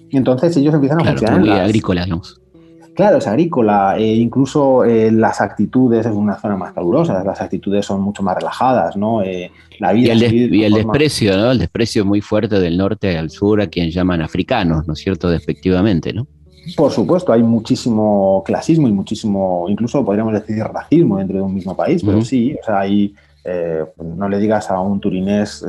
Y 0.10 0.17
entonces 0.17 0.58
ellos 0.58 0.73
empiezan 0.73 1.01
a 1.01 1.06
funcionar. 1.06 1.39
Muy 1.39 1.49
agrícola, 1.49 2.04
digamos. 2.06 2.41
Claro, 2.95 3.17
es 3.17 3.27
agrícola, 3.27 3.97
e 3.97 4.15
incluso 4.15 4.86
eh, 4.86 5.12
las 5.12 5.41
actitudes 5.41 6.05
es 6.05 6.13
una 6.13 6.39
zona 6.39 6.55
más 6.55 6.71
calurosa, 6.71 7.21
las 7.25 7.41
actitudes 7.41 7.86
son 7.86 7.99
mucho 7.99 8.23
más 8.23 8.38
relajadas, 8.38 8.95
¿no? 8.95 9.21
Eh, 9.21 9.51
la 9.79 9.91
vida 9.91 10.13
y 10.13 10.23
el, 10.23 10.55
y 10.55 10.63
el 10.63 10.73
desprecio, 10.73 11.36
¿no? 11.36 11.51
El 11.51 11.60
desprecio 11.60 12.05
muy 12.05 12.21
fuerte 12.21 12.58
del 12.58 12.77
norte 12.77 13.17
al 13.17 13.29
sur 13.29 13.62
a 13.62 13.67
quien 13.67 13.91
llaman 13.91 14.21
africanos, 14.21 14.88
¿no 14.88 14.93
es 14.93 14.99
cierto? 14.99 15.29
Despectivamente, 15.29 16.13
¿no? 16.13 16.25
Por 16.77 16.89
supuesto, 16.89 17.34
hay 17.34 17.43
muchísimo 17.43 18.41
clasismo 18.45 18.88
y 18.88 18.93
muchísimo, 18.93 19.65
incluso 19.67 20.03
podríamos 20.05 20.34
decir 20.34 20.63
racismo 20.63 21.17
dentro 21.17 21.36
de 21.36 21.43
un 21.43 21.53
mismo 21.53 21.75
país, 21.75 22.01
pero 22.01 22.21
sí, 22.21 22.55
o 22.60 22.65
sea, 22.65 22.79
hay, 22.79 23.13
eh, 23.43 23.84
no 24.01 24.29
le 24.29 24.39
digas 24.39 24.71
a 24.71 24.79
un 24.79 25.01
turinés 25.01 25.65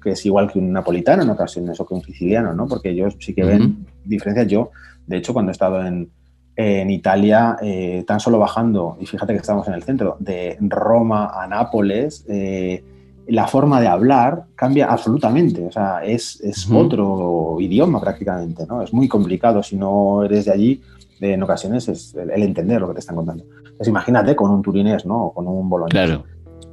que 0.00 0.10
es 0.10 0.24
igual 0.24 0.52
que 0.52 0.60
un 0.60 0.70
napolitano 0.72 1.24
en 1.24 1.30
ocasiones 1.30 1.80
o 1.80 1.86
que 1.86 1.94
un 1.94 2.02
siciliano, 2.02 2.54
¿no? 2.54 2.68
Porque 2.68 2.90
ellos 2.90 3.16
sí 3.18 3.34
que 3.34 3.42
ven 3.42 3.86
diferencias. 4.04 4.46
Yo, 4.46 4.70
de 5.06 5.16
hecho, 5.16 5.32
cuando 5.32 5.50
he 5.50 5.52
estado 5.52 5.84
en, 5.84 6.08
en 6.56 6.90
Italia, 6.90 7.56
eh, 7.62 8.04
tan 8.06 8.20
solo 8.20 8.38
bajando, 8.38 8.96
y 9.00 9.06
fíjate 9.06 9.32
que 9.32 9.40
estamos 9.40 9.66
en 9.68 9.74
el 9.74 9.82
centro, 9.82 10.16
de 10.20 10.56
Roma 10.60 11.32
a 11.34 11.46
Nápoles, 11.46 12.24
eh, 12.28 12.84
la 13.26 13.46
forma 13.46 13.80
de 13.80 13.88
hablar 13.88 14.44
cambia 14.54 14.86
absolutamente. 14.86 15.66
O 15.66 15.72
sea, 15.72 16.04
es, 16.04 16.40
otro 16.72 17.56
idioma 17.58 18.00
prácticamente, 18.00 18.66
¿no? 18.66 18.82
Es 18.82 18.92
muy 18.92 19.08
complicado 19.08 19.62
si 19.62 19.76
no 19.76 20.24
eres 20.24 20.44
de 20.44 20.52
allí. 20.52 20.82
En 21.20 21.42
ocasiones 21.42 21.88
es 21.88 22.14
el, 22.14 22.30
entender 22.42 22.80
lo 22.80 22.88
que 22.88 22.94
te 22.94 23.00
están 23.00 23.16
contando. 23.16 23.44
Pues 23.76 23.88
imagínate 23.88 24.36
con 24.36 24.50
un 24.50 24.62
turinés, 24.62 25.06
¿no? 25.06 25.26
O 25.26 25.32
con 25.32 25.48
un 25.48 25.68
boloñés. 25.68 25.92
Claro. 25.92 26.24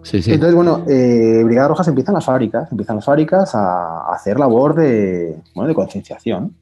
Sí, 0.03 0.21
sí. 0.21 0.33
Entonces, 0.33 0.55
bueno, 0.55 0.83
eh, 0.89 1.41
Brigada 1.45 1.69
Rojas 1.69 1.87
empiezan 1.87 2.15
las 2.15 2.25
fábricas, 2.25 2.69
empiezan 2.71 2.97
las 2.97 3.05
fábricas 3.05 3.53
a, 3.53 4.11
hacer 4.11 4.39
labor 4.39 4.75
de, 4.75 5.37
bueno, 5.55 5.69
de 5.69 5.75
concienciación. 5.75 6.55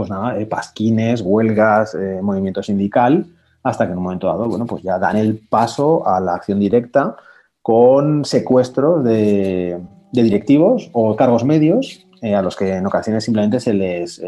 Pues 0.00 0.08
nada, 0.08 0.40
eh, 0.40 0.46
pasquines, 0.46 1.20
huelgas, 1.20 1.94
eh, 1.94 2.20
movimiento 2.22 2.62
sindical, 2.62 3.26
hasta 3.62 3.84
que 3.84 3.92
en 3.92 3.98
un 3.98 4.04
momento 4.04 4.28
dado, 4.28 4.48
bueno, 4.48 4.64
pues 4.64 4.82
ya 4.82 4.98
dan 4.98 5.18
el 5.18 5.36
paso 5.46 6.08
a 6.08 6.18
la 6.20 6.36
acción 6.36 6.58
directa 6.58 7.16
con 7.60 8.24
secuestros 8.24 9.04
de, 9.04 9.78
directivos 10.10 10.88
o 10.94 11.14
cargos 11.16 11.44
medios 11.44 12.06
eh, 12.22 12.34
a 12.34 12.40
los 12.40 12.56
que 12.56 12.76
en 12.76 12.86
ocasiones 12.86 13.24
simplemente 13.24 13.60
se 13.60 13.74
les 13.74 14.22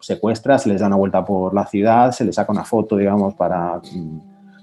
secuestra, 0.00 0.58
se 0.58 0.68
les 0.68 0.80
da 0.80 0.88
una 0.88 0.96
vuelta 0.96 1.24
por 1.24 1.54
la 1.54 1.64
ciudad, 1.66 2.10
se 2.10 2.24
les 2.24 2.34
saca 2.34 2.50
una 2.50 2.64
foto, 2.64 2.96
digamos, 2.96 3.34
para 3.34 3.76
mm, 3.76 4.20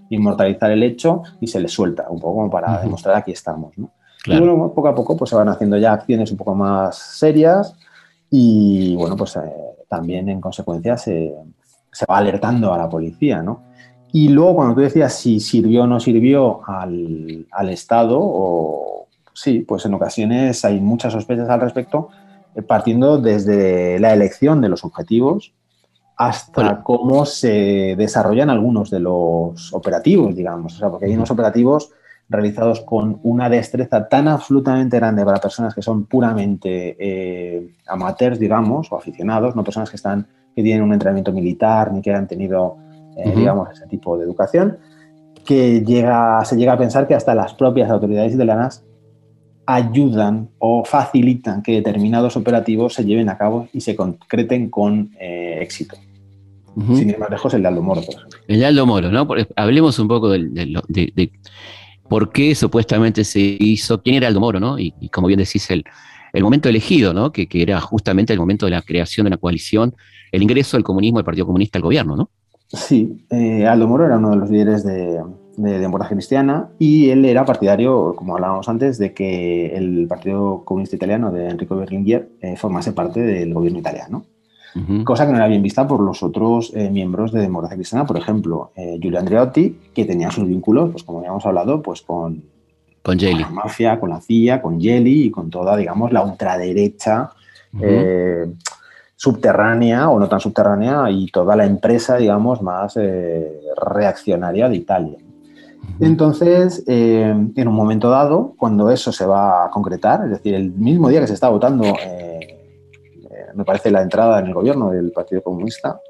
inmortalizar 0.10 0.70
el 0.70 0.84
hecho 0.84 1.24
y 1.40 1.48
se 1.48 1.62
les 1.62 1.72
suelta 1.72 2.08
un 2.10 2.20
poco 2.20 2.40
como 2.40 2.50
para 2.50 2.82
demostrar 2.82 3.16
aquí 3.16 3.32
estamos. 3.32 3.72
Y 3.78 4.38
bueno, 4.38 4.70
poco 4.76 4.90
a 4.90 4.96
poco 4.96 5.16
pues 5.16 5.30
se 5.30 5.38
van 5.38 5.48
haciendo 5.48 5.78
ya 5.78 5.94
acciones 5.94 6.30
un 6.30 6.38
poco 6.38 6.56
más 6.56 6.98
serias 6.98 7.78
y 8.36 8.96
bueno, 8.96 9.16
pues 9.16 9.36
eh, 9.36 9.42
también 9.88 10.28
en 10.28 10.42
consecuencia 10.42 10.98
se, 10.98 11.36
se, 11.92 12.06
va 12.10 12.18
alertando 12.18 12.74
a 12.74 12.80
la 12.80 12.90
policía, 12.90 13.44
¿no? 13.44 13.62
Y 14.12 14.30
luego 14.30 14.56
cuando 14.56 14.74
tú 14.74 14.82
decías 14.82 15.14
si 15.14 15.40
sirvió 15.40 15.84
o 15.84 15.88
no 15.88 16.00
sirvió 16.00 16.68
al, 16.68 17.46
al 17.52 17.70
Estado, 17.70 18.18
o 18.20 19.06
sí, 19.34 19.60
pues 19.60 19.86
en 19.86 19.94
ocasiones 19.94 20.66
hay 20.66 20.82
muchas 20.82 21.14
sospechas 21.14 21.48
al 21.48 21.62
respecto, 21.62 22.10
eh, 22.56 22.64
partiendo 22.64 23.20
desde 23.20 24.00
la 24.00 24.14
elección 24.14 24.62
de 24.62 24.70
los 24.70 24.84
objetivos 24.84 25.54
hasta 26.18 26.82
cómo 26.82 27.28
se 27.28 27.94
desarrollan 27.96 28.50
algunos 28.50 28.90
de 28.90 29.00
los 29.00 29.72
operativos, 29.74 30.36
digamos. 30.36 30.74
O 30.74 30.78
sea, 30.80 30.90
porque 30.90 31.06
hay 31.06 31.14
unos 31.14 31.30
operativos 31.30 31.92
realizados 32.30 32.82
con 32.82 33.20
una 33.24 33.50
destreza 33.50 34.08
tan 34.08 34.28
absolutamente 34.28 34.98
grande 34.98 35.26
para 35.26 35.40
personas 35.40 35.76
que 35.76 35.82
son 35.82 36.06
puramente 36.06 36.96
eh, 37.00 37.74
amateurs, 37.88 38.40
digamos, 38.40 38.92
o 38.92 38.98
aficionados, 38.98 39.56
no 39.56 39.64
personas 39.64 39.90
que 39.90 39.98
están 39.98 40.28
que 40.56 40.62
tienen 40.62 40.84
un 40.84 40.94
entrenamiento 40.94 41.32
militar 41.32 41.92
ni 41.92 42.02
que 42.02 42.14
han 42.14 42.28
tenido, 42.28 42.78
eh, 43.18 43.34
digamos, 43.36 43.70
ese 43.72 43.88
tipo 43.88 44.18
de 44.18 44.24
educación, 44.24 44.78
que 45.46 45.82
llega, 45.82 46.44
se 46.46 46.56
llega 46.56 46.74
a 46.74 46.78
pensar 46.78 47.08
que 47.08 47.16
hasta 47.16 47.36
las 47.36 47.54
propias 47.54 47.90
autoridades 47.90 48.34
italianas 48.34 48.86
ayudan 49.66 50.50
o 50.60 50.84
facilitan 50.86 51.64
que 51.64 51.74
determinados 51.74 52.36
operativos 52.36 52.94
se 52.94 53.06
lleven 53.06 53.30
a 53.30 53.38
cabo 53.38 53.68
y 53.74 53.82
se 53.82 53.96
concreten 53.96 54.70
con 54.70 55.12
eh, 55.20 55.60
éxito. 55.62 55.96
Sin 56.96 57.12
ir 57.12 57.20
más 57.20 57.30
lejos, 57.30 57.54
el 57.54 57.62
de 57.62 57.68
Aldo 57.68 57.84
Moro, 57.84 58.02
El 58.48 58.60
de 58.60 58.66
Aldo 58.66 58.88
Moro, 58.88 59.12
¿no? 59.12 59.28
hablemos 59.56 60.00
un 60.00 60.08
poco 60.08 60.32
de, 60.32 61.32
por 62.10 62.32
qué 62.32 62.56
supuestamente 62.56 63.24
se 63.24 63.40
hizo, 63.40 64.02
quién 64.02 64.16
era 64.16 64.28
Aldo 64.28 64.40
Moro, 64.40 64.60
¿no? 64.60 64.78
Y, 64.80 64.94
como 65.12 65.28
bien 65.28 65.40
decís, 65.40 65.70
el, 65.72 65.84
el 66.34 66.44
momento 66.44 66.70
elegido, 66.70 67.14
¿no? 67.14 67.32
Que, 67.32 67.48
que, 67.48 67.62
era 67.62 67.80
justamente 67.82 68.34
el 68.34 68.40
momento 68.40 68.66
de 68.66 68.72
la 68.72 68.82
creación 68.82 69.26
de 69.26 69.30
una 69.30 69.38
coalición, 69.38 69.96
el 70.32 70.44
ingreso 70.44 70.78
del 70.78 70.84
comunismo, 70.84 71.20
del 71.20 71.26
Partido 71.26 71.46
Comunista 71.46 71.78
al 71.78 71.84
gobierno, 71.84 72.16
¿no? 72.16 72.30
Sí, 72.68 73.26
eh, 73.30 73.68
Aldo 73.68 73.88
Moro 73.88 74.06
era 74.06 74.18
uno 74.18 74.32
de 74.32 74.38
los 74.38 74.50
líderes 74.50 74.84
de, 74.84 75.22
de 75.58 75.80
democracia 75.80 76.16
cristiana 76.16 76.70
y 76.80 77.10
él 77.10 77.26
era 77.26 77.46
partidario, 77.46 78.16
como 78.16 78.36
hablábamos 78.36 78.68
antes, 78.68 78.98
de 78.98 79.14
que 79.14 79.76
el 79.76 80.08
Partido 80.08 80.64
Comunista 80.66 80.96
Italiano 80.96 81.32
de 81.32 81.50
Enrico 81.50 81.76
Berlinguer 81.76 82.30
eh, 82.42 82.56
formase 82.56 82.94
parte 82.94 83.22
del 83.22 83.54
gobierno 83.54 83.80
italiano. 83.80 84.26
Cosa 85.04 85.26
que 85.26 85.32
no 85.32 85.38
era 85.38 85.48
bien 85.48 85.62
vista 85.62 85.88
por 85.88 86.00
los 86.00 86.24
otros 86.24 86.72
eh, 86.74 86.90
miembros 86.90 87.32
de 87.32 87.42
democracia 87.42 87.78
cristiana, 87.78 88.06
por 88.06 88.18
ejemplo, 88.18 88.72
eh, 88.76 88.98
Giulio 89.00 89.20
Andreotti, 89.20 89.80
que 89.94 90.06
tenía 90.06 90.32
sus 90.32 90.48
vínculos, 90.48 90.92
pues 90.92 91.04
como 91.04 91.20
habíamos 91.20 91.46
hablado, 91.46 91.82
pues 91.82 92.02
con, 92.02 92.44
con, 93.04 93.18
la 93.18 93.50
mafia, 93.50 94.00
con 94.00 94.10
la 94.10 94.20
CIA, 94.20 94.62
con 94.62 94.82
Gelli 94.82 95.26
y 95.26 95.32
con 95.32 95.50
toda, 95.50 95.78
digamos, 95.78 96.12
la 96.12 96.24
ultraderecha 96.24 97.30
subterránea 99.16 100.10
o 100.10 100.20
no 100.20 100.28
tan 100.28 100.40
subterránea 100.40 101.10
y 101.10 101.28
toda 101.28 101.56
la 101.56 101.66
empresa, 101.66 102.18
digamos, 102.18 102.62
más 102.62 102.98
reaccionaria 103.76 104.70
de 104.70 104.76
Italia. 104.76 105.18
Entonces, 106.00 106.84
eh, 106.88 107.34
en 107.56 107.68
un 107.68 107.76
momento 107.76 108.10
dado, 108.10 108.56
cuando 108.58 108.90
eso 108.90 109.12
se 109.12 109.26
va 109.26 109.66
a 109.66 109.70
concretar, 109.70 110.24
es 110.26 110.32
decir, 110.32 110.56
el 110.56 110.72
mismo 110.72 111.10
día 111.10 111.22
que 111.22 111.28
se 111.28 111.34
está 111.34 111.50
votando, 111.50 111.86
eh, 111.86 111.94
eh, 112.02 112.53
me 113.56 113.66
parece, 113.66 113.92
la 113.92 114.02
entrada 114.02 114.40
en 114.40 114.48
el 114.48 114.54
gobierno 114.54 114.92
del 114.92 115.12
Partido 115.12 115.42
Comunista, 115.42 116.02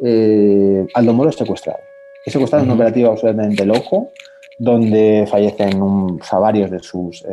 Aldo 0.00 1.12
Moro 1.12 1.30
es 1.30 1.36
secuestrado. 1.36 1.78
Es 2.24 2.32
secuestrado 2.32 2.64
en 2.64 2.70
un 2.70 2.76
operativo 2.76 3.10
absolutamente 3.10 3.64
loco, 3.64 4.10
donde 4.58 5.26
fallecen 5.28 6.18
varios 6.32 6.70
de 6.70 6.80
sus 6.80 7.24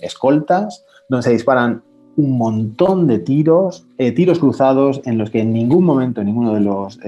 escoltas, 0.00 0.84
donde 1.08 1.22
se 1.22 1.32
disparan 1.32 1.82
un 2.16 2.38
montón 2.38 3.06
de 3.06 3.18
tiros, 3.18 3.86
tiros 4.14 4.38
cruzados 4.38 5.02
en 5.04 5.18
los 5.18 5.30
que 5.30 5.40
en 5.40 5.52
ningún 5.52 5.84
momento 5.84 6.22
ninguno 6.22 6.54
de 6.54 6.60
los 6.60 6.98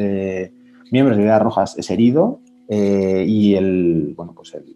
miembros 0.90 1.16
de 1.16 1.22
Vidas 1.22 1.42
Rojas 1.42 1.78
es 1.78 1.90
herido, 1.90 2.40
eh, 2.68 3.24
y 3.26 3.54
el, 3.54 4.14
bueno, 4.16 4.32
pues 4.34 4.54
el, 4.54 4.75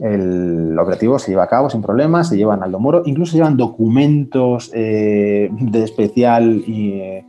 el, 0.00 0.78
operativo 0.78 1.18
se 1.18 1.30
lleva 1.30 1.44
a 1.44 1.48
cabo 1.48 1.70
sin 1.70 1.82
problemas, 1.82 2.28
se 2.28 2.36
llevan 2.36 2.62
al 2.62 2.72
Moro, 2.72 3.02
incluso 3.04 3.36
llevan 3.36 3.56
documentos 3.56 4.70
eh, 4.74 5.50
de 5.50 5.84
especial 5.84 6.62
y, 6.66 6.92
eh, 6.92 7.24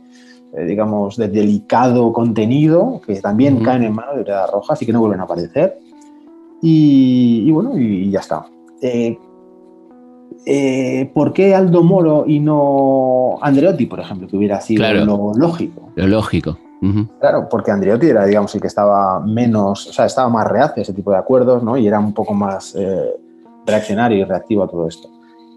digamos, 0.66 1.16
de 1.16 1.28
delicado 1.28 2.12
contenido 2.12 3.00
que 3.06 3.20
también 3.20 3.62
caen 3.62 3.84
en 3.84 3.94
manos 3.94 4.16
de 4.16 4.22
Breda 4.22 4.46
Rojas 4.46 4.80
y 4.82 4.86
que 4.86 4.92
no 4.92 5.00
vuelven 5.00 5.20
a 5.20 5.24
aparecer. 5.24 5.78
Y, 6.62 7.50
bueno, 7.50 7.78
y, 7.78 8.10
ya 8.10 8.20
está. 8.20 8.46
¿Por 11.12 11.32
qué 11.32 11.54
Aldo 11.54 11.82
Moro 11.82 12.24
y 12.26 12.40
no 12.40 13.38
Andreotti, 13.42 13.86
por 13.86 14.00
ejemplo, 14.00 14.28
que 14.28 14.36
hubiera 14.36 14.60
sido 14.60 14.84
lo 15.04 15.32
lógico? 15.34 15.90
Lo 15.96 16.06
lógico. 16.06 16.56
Claro, 17.20 17.48
porque 17.48 17.70
Andreotti 17.70 18.08
era, 18.08 18.24
digamos, 18.26 18.52
el 18.56 18.60
que 18.60 18.66
estaba 18.66 19.20
menos, 19.20 19.86
o 19.86 19.92
sea, 19.92 20.06
estaba 20.06 20.28
más 20.28 20.48
reacio 20.48 20.80
a 20.80 20.82
ese 20.82 20.92
tipo 20.92 21.12
de 21.12 21.18
acuerdos, 21.18 21.62
¿no? 21.62 21.76
Y 21.76 21.86
era 21.86 22.00
un 22.00 22.12
poco 22.12 22.34
más 22.34 22.74
eh, 22.76 23.14
reaccionario 23.64 24.18
y 24.18 24.24
reactivo 24.24 24.64
a 24.64 24.68
todo 24.68 24.88
esto. 24.88 25.08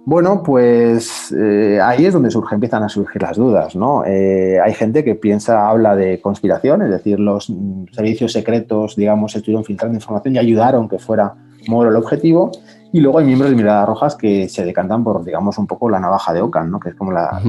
Bueno, 0.05 0.43
pues 0.43 1.33
eh, 1.35 1.79
ahí 1.81 2.05
es 2.05 2.13
donde 2.13 2.29
surge, 2.29 2.53
empiezan 2.53 2.83
a 2.83 2.89
surgir 2.89 3.23
las 3.23 3.37
dudas, 3.37 3.75
¿no? 3.75 4.05
Eh, 4.05 4.59
hay 4.63 4.73
gente 4.75 5.03
que 5.03 5.15
piensa, 5.15 5.67
habla 5.67 5.95
de 5.95 6.21
conspiración, 6.21 6.83
es 6.83 6.91
decir, 6.91 7.19
los 7.19 7.49
mm, 7.49 7.85
servicios 7.91 8.31
secretos, 8.31 8.95
digamos, 8.95 9.35
estuvieron 9.35 9.65
filtrando 9.65 9.95
información 9.95 10.35
y 10.35 10.37
ayudaron 10.37 10.87
que 10.87 10.99
fuera 10.99 11.33
Moro 11.67 11.89
el 11.89 11.95
objetivo. 11.95 12.51
Y 12.93 12.99
luego 12.99 13.17
hay 13.17 13.25
miembros 13.25 13.49
de 13.49 13.55
Miradas 13.55 13.87
Rojas 13.87 14.15
que 14.15 14.47
se 14.47 14.63
decantan 14.63 15.03
por, 15.03 15.25
digamos, 15.25 15.57
un 15.57 15.65
poco 15.65 15.89
la 15.89 15.99
navaja 15.99 16.31
de 16.33 16.41
Ocan, 16.43 16.69
¿no? 16.69 16.79
Que 16.79 16.89
es 16.89 16.95
como 16.95 17.11
la, 17.11 17.41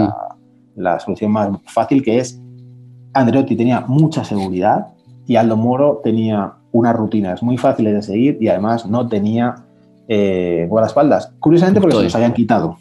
la 0.76 0.98
solución 0.98 1.32
más 1.32 1.50
fácil, 1.66 2.02
que 2.02 2.18
es 2.18 2.40
Andreotti 3.16 3.56
tenía 3.56 3.82
mucha 3.86 4.24
seguridad 4.24 4.88
y 5.26 5.36
Aldo 5.36 5.56
Moro 5.56 6.00
tenía 6.04 6.52
unas 6.72 6.94
rutinas 6.94 7.42
muy 7.42 7.56
fáciles 7.56 7.94
de 7.94 8.02
seguir 8.02 8.38
y 8.40 8.48
además 8.48 8.86
no 8.86 9.08
tenía 9.08 9.56
eh, 10.08 10.66
guardaespaldas. 10.68 11.32
Curiosamente 11.40 11.80
porque 11.80 11.96
se 11.96 12.02
los 12.04 12.14
habían 12.14 12.34
quitado. 12.34 12.78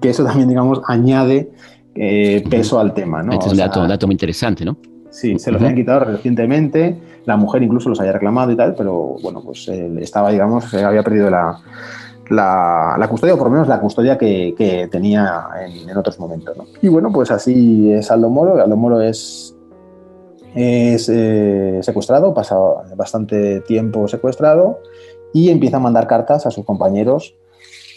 Que 0.00 0.10
eso 0.10 0.24
también, 0.24 0.48
digamos, 0.48 0.80
añade 0.86 1.50
eh, 1.94 2.44
peso 2.48 2.78
al 2.78 2.94
tema. 2.94 3.22
¿no? 3.22 3.32
Este 3.32 3.46
es 3.46 3.52
un 3.52 3.58
dato, 3.58 4.06
muy 4.06 4.14
interesante, 4.14 4.64
¿no? 4.64 4.76
Sí, 5.10 5.38
se 5.38 5.50
los 5.50 5.60
habían 5.60 5.76
quitado 5.76 6.00
recientemente, 6.00 6.94
la 7.24 7.38
mujer 7.38 7.62
incluso 7.62 7.88
los 7.88 7.98
había 8.00 8.12
reclamado 8.12 8.52
y 8.52 8.56
tal, 8.56 8.74
pero 8.74 9.16
bueno, 9.22 9.40
pues 9.42 9.66
estaba, 9.66 10.30
digamos, 10.30 10.74
había 10.74 11.02
perdido 11.02 11.30
la, 11.30 11.58
la, 12.30 13.06
custodia, 13.08 13.34
o 13.34 13.38
por 13.38 13.48
lo 13.48 13.52
menos 13.52 13.68
la 13.68 13.80
custodia 13.80 14.18
que, 14.18 14.88
tenía 14.90 15.46
en, 15.60 15.96
otros 15.96 16.18
momentos. 16.18 16.56
Y 16.82 16.88
bueno, 16.88 17.10
pues 17.12 17.30
así 17.30 17.92
es 17.92 18.10
Aldo 18.10 18.30
Moro. 18.30 18.60
Aldo 18.60 18.76
Moro 18.76 19.00
es, 19.00 19.56
es 20.54 21.08
eh, 21.08 21.80
secuestrado, 21.82 22.34
pasa 22.34 22.56
bastante 22.96 23.60
tiempo 23.60 24.08
secuestrado 24.08 24.80
y 25.32 25.50
empieza 25.50 25.76
a 25.76 25.80
mandar 25.80 26.06
cartas 26.06 26.46
a 26.46 26.50
sus 26.50 26.64
compañeros. 26.64 27.34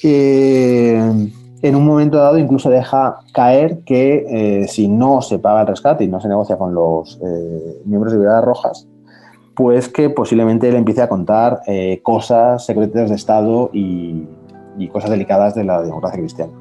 en 0.04 1.76
un 1.76 1.86
momento 1.86 2.18
dado 2.18 2.38
incluso 2.38 2.70
deja 2.70 3.20
caer 3.34 3.80
que 3.80 4.62
eh, 4.64 4.68
si 4.68 4.88
no 4.88 5.22
se 5.22 5.40
paga 5.40 5.62
el 5.62 5.68
rescate 5.68 6.04
y 6.04 6.08
no 6.08 6.20
se 6.22 6.30
negocia 6.30 6.58
con 6.58 6.74
los 6.74 7.20
eh, 7.22 7.82
miembros 7.86 8.14
de 8.14 8.20
Brigadas 8.20 8.46
Rojas, 8.46 8.88
pues 9.60 9.90
que 9.90 10.10
posiblemente 10.10 10.70
él 10.70 10.76
empiece 10.76 11.02
a 11.02 11.10
contar 11.10 11.64
eh, 11.68 12.00
cosas 12.02 12.66
secretas 12.66 13.10
de 13.10 13.16
Estado 13.18 13.70
y, 13.74 14.26
cosas 14.94 15.10
delicadas 15.10 15.54
de 15.54 15.66
la 15.66 15.82
democracia 15.82 16.18
cristiana. 16.18 16.54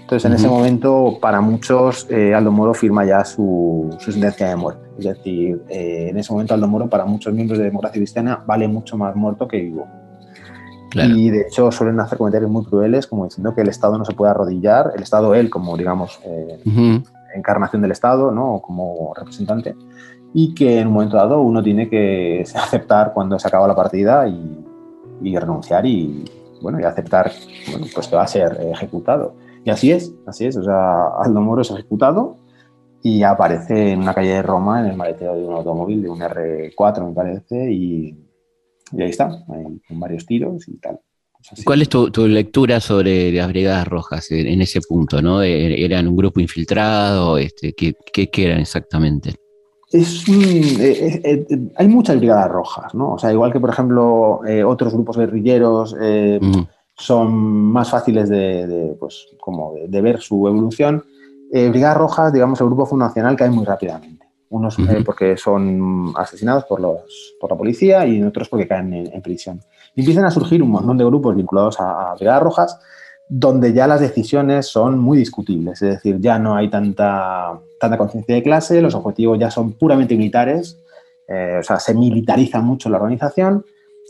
Entonces, 0.00 0.24
en 0.24 0.32
ese 0.32 0.48
momento, 0.48 1.18
para 1.20 1.42
muchos, 1.42 2.06
eh, 2.08 2.34
Aldo 2.34 2.50
Moro 2.50 2.72
firma 2.72 3.04
ya 3.04 3.22
su, 3.26 3.94
sentencia 3.98 4.48
de 4.48 4.56
muerte. 4.56 4.88
Es 4.98 5.04
decir, 5.04 5.60
eh, 5.68 6.06
en 6.08 6.16
ese 6.16 6.32
momento 6.32 6.54
Aldo 6.54 6.66
Moro, 6.66 6.88
para 6.88 7.04
muchos 7.04 7.34
miembros 7.34 7.58
de 7.58 7.66
democracia 7.66 7.98
cristiana, 7.98 8.42
vale 8.46 8.66
mucho 8.66 8.96
más 8.96 9.14
muerto 9.14 9.46
que 9.46 9.58
vivo. 9.58 9.86
Y 10.94 11.28
de 11.28 11.42
hecho 11.42 11.70
suelen 11.70 12.00
hacer 12.00 12.16
comentarios 12.16 12.50
muy 12.50 12.64
crueles, 12.64 13.06
como 13.06 13.26
diciendo 13.26 13.54
que 13.54 13.60
el 13.60 13.68
Estado 13.68 13.98
no 13.98 14.06
se 14.06 14.14
puede 14.14 14.30
arrodillar, 14.30 14.92
el 14.96 15.02
Estado, 15.02 15.34
él 15.34 15.50
como, 15.50 15.76
digamos, 15.76 16.18
encarnación 17.34 17.82
del 17.82 17.92
Estado, 17.92 18.30
¿no? 18.32 18.62
como 18.62 19.12
representante, 19.14 19.74
y 20.32 20.54
que 20.54 20.78
en 20.78 20.88
un 20.88 20.94
momento 20.94 21.16
dado 21.16 21.40
uno 21.40 21.62
tiene 21.62 21.88
que 21.88 22.44
aceptar 22.54 23.12
cuando 23.12 23.38
se 23.38 23.48
acaba 23.48 23.66
la 23.66 23.74
partida 23.74 24.28
y, 24.28 25.36
renunciar 25.36 25.84
y, 25.84 26.24
bueno, 26.62 26.80
y 26.80 26.84
aceptar 26.84 27.30
bueno, 27.70 27.86
pues 27.94 28.08
que 28.08 28.16
va 28.16 28.22
a 28.22 28.28
ser 28.28 28.58
ejecutado. 28.72 29.34
Y 29.64 29.70
así 29.70 29.92
es, 29.92 30.14
así 30.26 30.46
es. 30.46 30.56
O 30.56 30.62
sea, 30.62 31.08
Aldo 31.18 31.40
Moro 31.40 31.62
es 31.62 31.70
ejecutado 31.70 32.36
y 33.02 33.22
aparece 33.22 33.92
en 33.92 34.00
una 34.00 34.14
calle 34.14 34.30
de 34.30 34.42
Roma 34.42 34.80
en 34.80 34.86
el 34.86 34.96
maletero 34.96 35.36
de 35.36 35.44
un 35.44 35.54
automóvil, 35.54 36.02
de 36.02 36.08
un 36.08 36.20
R4 36.20 37.06
me 37.06 37.14
parece, 37.14 37.70
y, 37.70 38.16
ahí 38.92 39.10
está, 39.10 39.30
con 39.46 40.00
varios 40.00 40.26
tiros 40.26 40.68
y 40.68 40.78
tal. 40.78 41.00
Pues 41.48 41.64
¿Cuál 41.64 41.82
es 41.82 41.88
tu, 41.88 42.10
lectura 42.26 42.80
sobre 42.80 43.32
las 43.32 43.48
Brigadas 43.48 43.88
Rojas 43.88 44.30
en, 44.30 44.60
ese 44.60 44.80
punto? 44.86 45.22
¿no? 45.22 45.42
¿Eran 45.42 46.06
un 46.06 46.16
grupo 46.16 46.38
infiltrado? 46.38 47.38
Este, 47.38 47.72
¿qué, 47.72 47.94
qué 48.12 48.44
eran 48.44 48.60
exactamente? 48.60 49.34
Es 49.90 50.28
eh, 50.28 51.20
eh, 51.24 51.46
eh, 51.50 51.58
hay 51.76 51.88
muchas 51.88 52.16
brigadas 52.16 52.48
rojas, 52.48 52.94
¿no? 52.94 53.14
O 53.14 53.18
sea, 53.18 53.32
igual 53.32 53.52
que, 53.52 53.60
por 53.60 53.70
ejemplo, 53.70 54.40
otros 54.66 54.92
grupos 54.92 55.16
guerrilleros 55.16 55.96
son 56.94 57.32
más 57.32 57.90
fáciles 57.90 58.28
de, 58.28 58.96
pues, 59.00 59.26
como 59.40 59.74
de, 59.74 60.00
ver 60.00 60.20
su 60.20 60.46
evolución. 60.46 61.04
Brigadas 61.50 61.96
Rojas, 61.96 62.32
digamos, 62.32 62.60
el 62.60 62.68
grupo 62.68 62.86
fundacional 62.86 63.34
cae 63.36 63.50
muy 63.50 63.64
rápidamente. 63.64 64.26
Unos 64.50 64.76
porque 65.04 65.36
son 65.36 66.12
asesinados 66.16 66.64
por, 66.64 66.80
los, 66.80 67.36
por 67.40 67.50
la 67.50 67.56
policía 67.56 68.04
y 68.06 68.22
otros 68.22 68.48
porque 68.48 68.68
caen 68.68 68.92
en, 68.92 69.22
prisión. 69.22 69.60
Y 69.94 70.00
empiezan 70.00 70.24
a 70.24 70.30
surgir 70.30 70.62
un 70.62 70.70
montón 70.70 70.98
de 70.98 71.04
grupos 71.04 71.34
vinculados 71.34 71.80
a, 71.80 72.10
a 72.10 72.14
Brigadas 72.14 72.42
Rojas 72.42 72.80
donde 73.32 73.72
ya 73.72 73.86
las 73.86 74.00
decisiones 74.00 74.66
son 74.66 74.98
muy 74.98 75.16
discutibles, 75.16 75.80
es 75.82 75.90
decir, 75.90 76.18
ya 76.18 76.36
no 76.40 76.56
hay 76.56 76.68
tanta, 76.68 77.60
tanta 77.80 77.96
conciencia 77.96 78.34
de 78.34 78.42
clase, 78.42 78.82
los 78.82 78.94
objetivos 78.94 79.38
ya 79.38 79.50
son 79.50 79.72
puramente 79.72 80.14
militares, 80.14 80.78
eh, 81.26 81.56
o 81.60 81.62
sea, 81.62 81.80
se 81.80 81.94
militariza 81.94 82.60
mucho 82.60 82.90
la 82.90 82.98
organización 82.98 83.64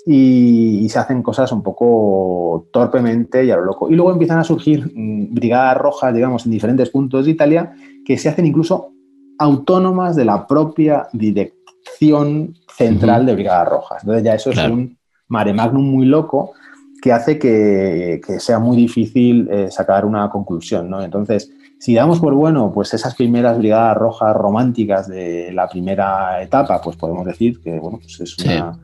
y, 0.04 0.88
se 0.88 0.98
hacen 0.98 1.22
cosas 1.22 1.52
un 1.52 1.62
poco 1.62 2.66
torpemente 2.72 3.44
y 3.44 3.50
a 3.50 3.56
lo 3.56 3.64
loco. 3.64 3.88
Y 3.88 3.94
luego 3.94 4.10
empiezan 4.10 4.38
a 4.38 4.44
surgir 4.44 4.90
mm, 4.92 5.32
brigadas 5.32 5.76
rojas, 5.76 6.12
digamos, 6.12 6.44
en 6.44 6.52
diferentes 6.52 6.90
puntos 6.90 7.24
de 7.24 7.30
Italia, 7.30 7.72
que 8.04 8.18
se 8.18 8.28
hacen 8.28 8.46
incluso 8.46 8.92
autónomas 9.38 10.16
de 10.16 10.24
la 10.24 10.46
propia 10.46 11.06
dirección 11.12 12.54
central 12.76 13.24
de 13.24 13.34
brigadas 13.34 13.68
rojas. 13.68 14.02
Entonces 14.02 14.24
ya 14.24 14.34
eso 14.34 14.50
es 14.50 14.58
un 14.58 14.98
mare 15.28 15.52
magnum 15.52 15.84
muy 15.84 16.06
loco 16.06 16.52
que 17.00 17.12
hace 17.12 17.38
que, 17.38 18.20
sea 18.38 18.58
muy 18.58 18.76
difícil 18.76 19.48
eh, 19.50 19.70
sacar 19.70 20.04
una 20.04 20.28
conclusión. 20.28 20.90
¿no? 20.90 21.02
Entonces, 21.02 21.52
si 21.80 21.94
damos 21.94 22.20
por 22.20 22.34
bueno 22.34 22.70
pues 22.72 22.92
esas 22.92 23.14
primeras 23.14 23.56
brigadas 23.56 23.96
rojas 23.96 24.36
románticas 24.36 25.08
de 25.08 25.50
la 25.52 25.66
primera 25.66 26.42
etapa, 26.42 26.80
pues 26.82 26.96
podemos 26.96 27.24
decir 27.24 27.60
que 27.60 27.80
bueno, 27.80 27.98
pues 27.98 28.20
es 28.20 28.38
una, 28.38 28.78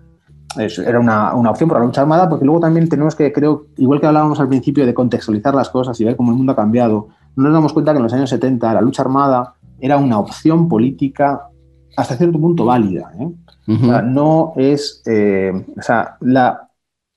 era 0.58 0.98
una, 0.98 1.34
una, 1.34 1.50
opción 1.50 1.68
para 1.68 1.80
la 1.80 1.86
lucha 1.86 2.00
armada, 2.00 2.26
porque 2.26 2.46
luego 2.46 2.60
también 2.60 2.88
tenemos 2.88 3.14
que, 3.14 3.30
creo, 3.32 3.66
igual 3.76 4.00
que 4.00 4.06
hablábamos 4.06 4.40
al 4.40 4.48
principio 4.48 4.86
de 4.86 4.94
contextualizar 4.94 5.54
las 5.54 5.68
cosas 5.68 6.00
y 6.00 6.04
ver 6.04 6.16
cómo 6.16 6.30
el 6.32 6.38
mundo 6.38 6.52
ha 6.52 6.56
cambiado, 6.56 7.08
no 7.36 7.44
nos 7.44 7.52
damos 7.52 7.74
cuenta 7.74 7.92
que 7.92 7.98
en 7.98 8.04
los 8.04 8.14
años 8.14 8.30
70 8.30 8.72
la 8.72 8.80
lucha 8.80 9.02
armada 9.02 9.56
era 9.78 9.98
una 9.98 10.18
opción 10.18 10.66
política 10.66 11.48
hasta 11.98 12.16
cierto 12.16 12.40
punto 12.40 12.64
válida. 12.64 13.12
¿eh? 13.20 13.28
o 13.74 13.84
sea, 13.84 14.00
no 14.00 14.54
es, 14.56 15.02
eh, 15.04 15.52
o 15.76 15.82
sea, 15.82 16.16
la, 16.22 16.62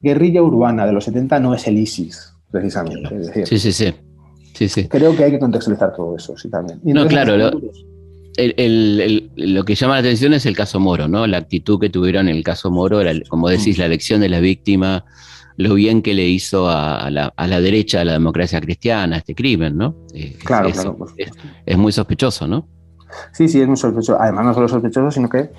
guerrilla 0.02 0.42
urbana 0.42 0.86
de 0.86 0.94
los 0.94 1.04
70 1.06 1.40
no 1.40 1.54
es 1.54 1.68
el 1.68 1.78
ISIS, 1.78 2.34
precisamente. 2.52 3.46
sí, 3.46 3.60
sí, 3.60 3.72
sí, 3.72 3.94
sí, 4.60 4.68
sí. 4.68 4.88
Creo 4.90 5.16
que 5.16 5.24
hay 5.24 5.32
que 5.32 5.40
contextualizar 5.40 5.96
todo 5.96 6.18
eso, 6.18 6.38
sí, 6.38 6.50
también. 6.50 6.82
no, 6.84 7.08
claro, 7.08 7.38
lo, 7.38 9.66
que 9.66 9.76
llama 9.76 9.94
la 9.94 10.00
atención 10.00 10.34
es 10.34 10.46
el 10.46 10.56
caso 10.56 10.82
Moro, 10.82 11.08
¿no? 11.08 11.26
La 11.28 11.38
actitud 11.38 11.80
que 11.80 11.90
tuvieron 11.90 12.28
en 12.28 12.36
el 12.36 12.44
caso 12.44 12.70
Moro, 12.70 13.00
era, 13.00 13.14
como 13.30 13.48
decís, 13.48 13.78
la 13.78 13.86
elección 13.86 14.20
de 14.20 14.28
la 14.28 14.42
víctima, 14.42 15.06
lo 15.56 15.76
bien 15.76 16.02
que 16.02 16.14
le 16.14 16.28
hizo 16.28 16.70
a, 16.70 17.10
la, 17.10 17.62
derecha, 17.62 18.02
a 18.02 18.06
la 18.06 18.14
democracia 18.14 18.60
cristiana, 18.60 19.18
este 19.18 19.34
crimen, 19.34 19.78
¿no? 19.78 19.96
Eh, 20.14 20.38
claro, 20.44 20.72
claro. 20.72 20.98
Es, 21.66 21.78
muy 21.78 21.94
sospechoso, 21.94 22.46
¿no? 22.46 22.68
Sí, 23.32 23.48
sí, 23.48 23.62
es 23.62 23.68
muy 23.68 23.78
sospechoso. 23.78 24.20
Además, 24.20 24.46
no 24.46 24.54
solo 24.54 24.68
sospechoso, 24.68 25.10
sino 25.10 25.30
que 25.30 25.52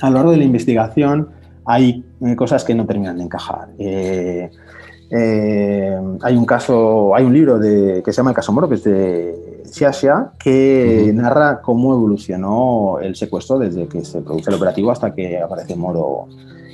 a 0.00 0.10
lo 0.10 0.16
largo 0.16 0.32
de 0.32 0.38
la 0.38 0.44
investigación 0.44 1.28
hay 1.64 2.04
eh, 2.22 2.34
cosas 2.34 2.64
que 2.64 2.74
no 2.74 2.86
terminan 2.86 3.18
de 3.18 3.24
encajar. 3.24 3.68
Eh, 3.78 4.50
eh, 5.10 5.98
hay 6.22 6.36
un 6.36 6.44
caso, 6.44 7.14
hay 7.14 7.24
un 7.24 7.32
libro 7.32 7.58
de, 7.58 8.02
que 8.02 8.12
se 8.12 8.18
llama 8.18 8.30
El 8.30 8.36
caso 8.36 8.52
Moro, 8.52 8.68
que 8.68 8.74
es 8.74 8.84
de 8.84 9.62
Xiaxia, 9.70 10.32
que 10.38 11.10
narra 11.14 11.60
cómo 11.62 11.94
evolucionó 11.94 12.98
el 13.00 13.16
secuestro 13.16 13.58
desde 13.58 13.86
que 13.88 14.04
se 14.04 14.20
produce 14.20 14.50
el 14.50 14.56
operativo 14.56 14.90
hasta 14.90 15.14
que 15.14 15.38
aparece 15.38 15.76
Moro 15.76 16.26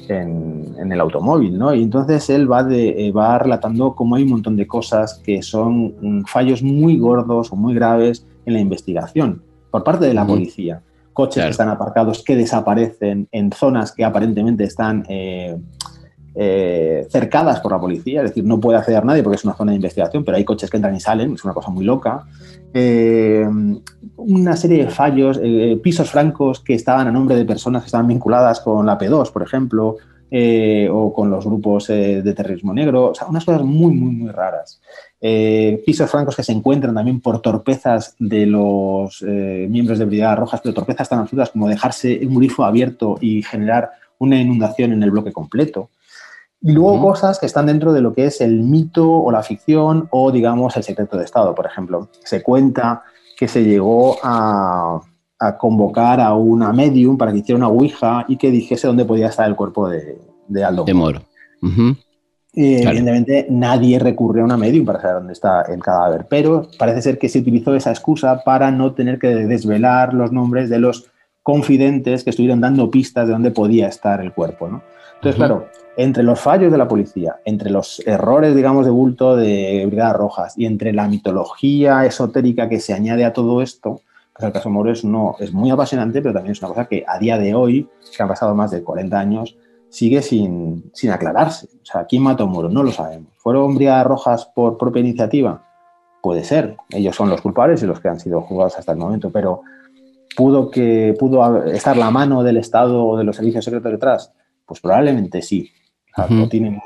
en, 0.09 0.93
el 0.93 1.01
automóvil, 1.01 1.59
¿no? 1.59 1.75
Y 1.75 1.83
entonces 1.83 2.29
él 2.31 2.51
va, 2.51 2.63
de, 2.63 3.11
va 3.17 3.39
relatando 3.39 3.95
cómo 3.95 4.17
hay 4.17 4.25
un 4.25 4.31
montón 4.31 4.57
de 4.57 4.67
cosas 4.67 5.21
que 5.25 5.43
son 5.43 5.95
mm, 6.01 6.25
fallos 6.25 6.63
muy 6.63 6.99
gordos 6.99 7.53
o 7.53 7.57
muy 7.57 7.75
graves 7.75 8.27
en 8.45 8.55
la 8.55 8.61
investigación 8.61 9.43
por 9.71 9.83
parte 9.83 10.07
de 10.07 10.15
la 10.15 10.27
policía. 10.27 10.83
Coches 11.13 11.45
que 11.45 11.51
están 11.51 11.69
aparcados 11.69 12.23
que 12.25 12.37
desaparecen 12.37 13.29
en 13.31 13.53
zonas 13.53 13.93
que 13.93 14.05
aparentemente 14.05 14.65
están 14.65 15.05
eh, 15.09 15.57
eh, 16.35 17.07
cercadas 17.11 17.61
por 17.61 17.73
la 17.73 17.81
policía, 17.81 18.23
es 18.23 18.31
decir, 18.31 18.45
no 18.45 18.61
puede 18.61 18.79
acceder 18.79 19.05
nadie 19.05 19.23
porque 19.23 19.37
es 19.37 19.45
una 19.45 19.55
zona 19.55 19.73
de 19.73 19.77
investigación, 19.77 20.25
pero 20.25 20.37
hay 20.37 20.45
coches 20.45 20.71
que 20.71 20.77
entran 20.77 20.95
y 20.95 21.01
salen, 21.01 21.35
es 21.35 21.45
una 21.45 21.55
cosa 21.55 21.71
muy 21.71 21.85
loca. 21.85 22.25
Eh, 22.73 23.47
una 24.17 24.57
serie 24.57 24.85
de 24.85 24.91
fallos, 24.91 25.41
pisos 25.83 26.11
francos 26.11 26.61
que 26.61 26.75
estaban 26.75 27.07
a 27.07 27.13
nombre 27.13 27.37
de 27.37 27.45
personas 27.45 27.83
que 27.83 27.87
estaban 27.87 28.09
vinculadas 28.09 28.61
con 28.61 28.85
la 28.85 28.99
P2, 28.99 29.31
por 29.33 29.43
ejemplo, 29.43 29.97
o 30.91 31.13
con 31.13 31.31
los 31.31 31.45
grupos 31.45 31.87
de 31.87 32.35
terrorismo 32.35 32.75
negro, 32.75 33.11
o 33.11 33.15
sea, 33.15 33.29
unas 33.29 33.45
cosas 33.45 33.63
muy, 33.63 33.95
muy, 33.95 34.11
muy 34.11 34.33
raras. 34.33 34.81
Eh, 35.27 35.83
pisos 35.87 36.11
francos 36.11 36.37
que 36.37 36.43
se 36.43 36.53
encuentran 36.53 36.95
también 36.95 37.19
por 37.19 37.41
torpezas 37.41 38.15
de 38.19 38.45
los 38.45 39.25
eh, 39.27 39.67
miembros 39.71 39.99
de 39.99 40.05
Brigadas 40.05 40.39
Rojas, 40.39 40.61
pero 40.63 40.75
torpezas 40.75 41.09
tan 41.09 41.21
absurdas 41.21 41.49
como 41.49 41.67
dejarse 41.67 42.21
un 42.27 42.35
grifo 42.35 42.63
abierto 42.63 43.17
y 43.23 43.43
generar 43.43 43.93
una 44.19 44.39
inundación 44.39 44.93
en 44.93 45.03
el 45.03 45.11
bloque 45.11 45.33
completo. 45.33 45.89
Y 46.67 46.73
luego 46.73 46.99
cosas 46.99 47.39
que 47.39 47.45
están 47.45 47.67
dentro 47.67 47.93
de 47.93 48.01
lo 48.01 48.15
que 48.15 48.25
es 48.25 48.41
el 48.41 48.63
mito 48.63 49.07
o 49.07 49.31
la 49.31 49.43
ficción 49.43 50.09
o, 50.11 50.33
digamos, 50.33 50.75
el 50.79 50.83
secreto 50.83 51.19
de 51.19 51.25
Estado. 51.25 51.55
Por 51.55 51.67
ejemplo, 51.67 52.09
se 52.25 52.43
cuenta 52.43 53.03
que 53.37 53.49
se 53.49 53.65
llegó 53.65 54.17
a, 54.23 55.03
convocar 55.59 56.23
a 56.23 56.33
una 56.33 56.73
medium 56.73 57.19
para 57.19 57.33
que 57.33 57.39
hiciera 57.41 57.59
una 57.59 57.69
ouija 57.69 58.25
y 58.29 58.39
que 58.39 58.51
dijese 58.51 58.87
dónde 58.87 59.05
podía 59.05 59.27
estar 59.27 59.47
el 59.47 59.57
cuerpo 59.57 59.91
de, 59.91 60.19
de 60.49 60.65
Aldo. 60.65 60.85
De 60.85 60.95
Moro. 60.95 61.21
Evidentemente 62.55 63.47
nadie 63.51 63.99
recurre 63.99 64.41
a 64.41 64.45
una 64.45 64.57
medium 64.57 64.87
para 64.87 65.03
saber 65.03 65.17
dónde 65.17 65.35
está 65.35 65.63
el 65.63 65.83
cadáver, 65.83 66.25
pero 66.31 66.67
parece 66.79 67.03
ser 67.03 67.19
que 67.19 67.29
se 67.29 67.41
utilizó 67.41 67.75
esa 67.75 67.91
excusa 67.91 68.43
para 68.43 68.71
no 68.71 68.95
tener 68.95 69.19
que 69.19 69.35
desvelar 69.35 70.15
los 70.15 70.33
nombres 70.33 70.71
de 70.71 70.79
los 70.79 71.11
confidentes 71.43 72.25
que 72.25 72.31
estuvieron 72.31 72.63
dando 72.63 72.91
pistas 72.91 73.27
de 73.27 73.35
dónde 73.35 73.51
podía 73.51 73.87
estar 73.87 74.23
el 74.23 74.33
cuerpo. 74.33 74.67
¿no? 74.67 74.83
Entonces, 75.17 75.37
claro, 75.37 75.69
entre 75.97 76.23
los 76.23 76.41
fallos 76.41 76.73
de 76.73 76.79
la 76.79 76.89
policía, 76.89 77.37
entre 77.45 77.71
los 77.71 78.01
errores, 78.07 78.55
digamos, 78.55 78.85
de 78.85 78.91
bulto 78.91 79.37
de 79.37 79.85
Brigadas 79.87 80.17
Rojas 80.17 80.55
y 80.59 80.67
entre 80.67 80.93
la 80.93 81.09
mitología 81.09 82.05
esotérica 82.05 82.69
que 82.69 82.81
se 82.81 82.93
añade 82.93 83.25
a 83.25 83.33
todo 83.33 83.63
esto, 83.63 84.01
pues 84.35 84.47
el 84.47 84.53
caso 84.53 84.69
Moro 84.69 84.91
es, 84.91 85.05
no, 85.05 85.37
es 85.39 85.53
muy 85.53 85.71
apasionante, 85.71 86.21
pero 86.21 86.35
también 86.35 86.53
es 86.53 86.61
una 86.61 86.69
cosa 86.69 86.87
que 86.87 87.05
a 87.07 87.19
día 87.19 87.39
de 87.39 87.55
hoy, 87.55 87.89
que 88.17 88.23
han 88.23 88.29
pasado 88.29 88.55
más 88.55 88.73
de 88.73 88.83
40 88.83 89.19
años, 89.19 89.57
sigue 89.89 90.23
sin, 90.23 90.91
aclararse. 91.09 91.69
O 91.83 91.87
sea, 91.87 92.05
¿quién 92.05 92.23
mató 92.23 92.43
a 92.43 92.47
Moro? 92.47 92.69
No 92.69 92.83
lo 92.83 92.91
sabemos. 92.91 93.33
¿Fueron 93.37 93.77
brigadas 93.77 94.05
rojas 94.05 94.47
por 94.47 94.77
propia 94.77 95.01
iniciativa? 95.01 95.63
Puede 96.21 96.43
ser. 96.43 96.77
Ellos 96.91 97.15
son 97.15 97.31
los 97.31 97.41
culpables 97.41 97.81
y 97.83 97.87
los 97.87 98.01
que 98.01 98.09
han 98.09 98.19
sido 98.19 98.41
juzgados 98.41 98.77
hasta 98.77 98.91
el 98.91 98.99
momento, 98.99 99.31
pero 99.31 99.63
¿pudo, 100.37 100.69
que, 100.69 101.15
pudo 101.17 101.65
estar 101.67 101.97
la 101.97 102.11
mano 102.11 102.43
del 102.43 102.57
Estado 102.57 103.07
o 103.07 103.17
de 103.17 103.23
los 103.23 103.37
servicios 103.37 103.65
secretos 103.65 103.93
detrás? 103.93 104.33
Pues 104.67 104.81
probablemente 104.81 105.43
sí. 105.43 105.71
No 106.29 106.49
tiene 106.49 106.81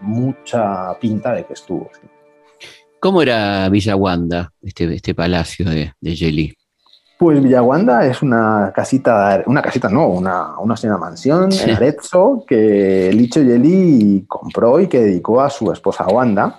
mucha 0.00 0.98
pinta 1.00 1.32
de 1.32 1.44
que 1.44 1.54
estuvo. 1.54 1.90
¿Cómo 3.00 3.22
era 3.22 3.68
Villaguanda, 3.68 4.52
este, 4.62 4.92
este 4.94 5.14
palacio 5.14 5.68
de, 5.68 5.92
de 6.00 6.14
Yeli? 6.14 6.54
Pues 7.18 7.42
Villaguanda 7.42 8.06
es 8.06 8.22
una 8.22 8.72
casita, 8.74 9.42
una 9.46 9.60
casita 9.60 9.88
no, 9.88 10.08
una, 10.08 10.58
una, 10.58 10.98
mansión 10.98 11.50
en 11.52 11.70
Arezzo 11.70 12.44
que 12.46 13.10
Licho 13.12 13.42
Yeli 13.42 14.24
compró 14.28 14.78
y 14.78 14.86
que 14.86 15.00
dedicó 15.00 15.40
a 15.40 15.50
su 15.50 15.72
esposa 15.72 16.06
Wanda. 16.06 16.56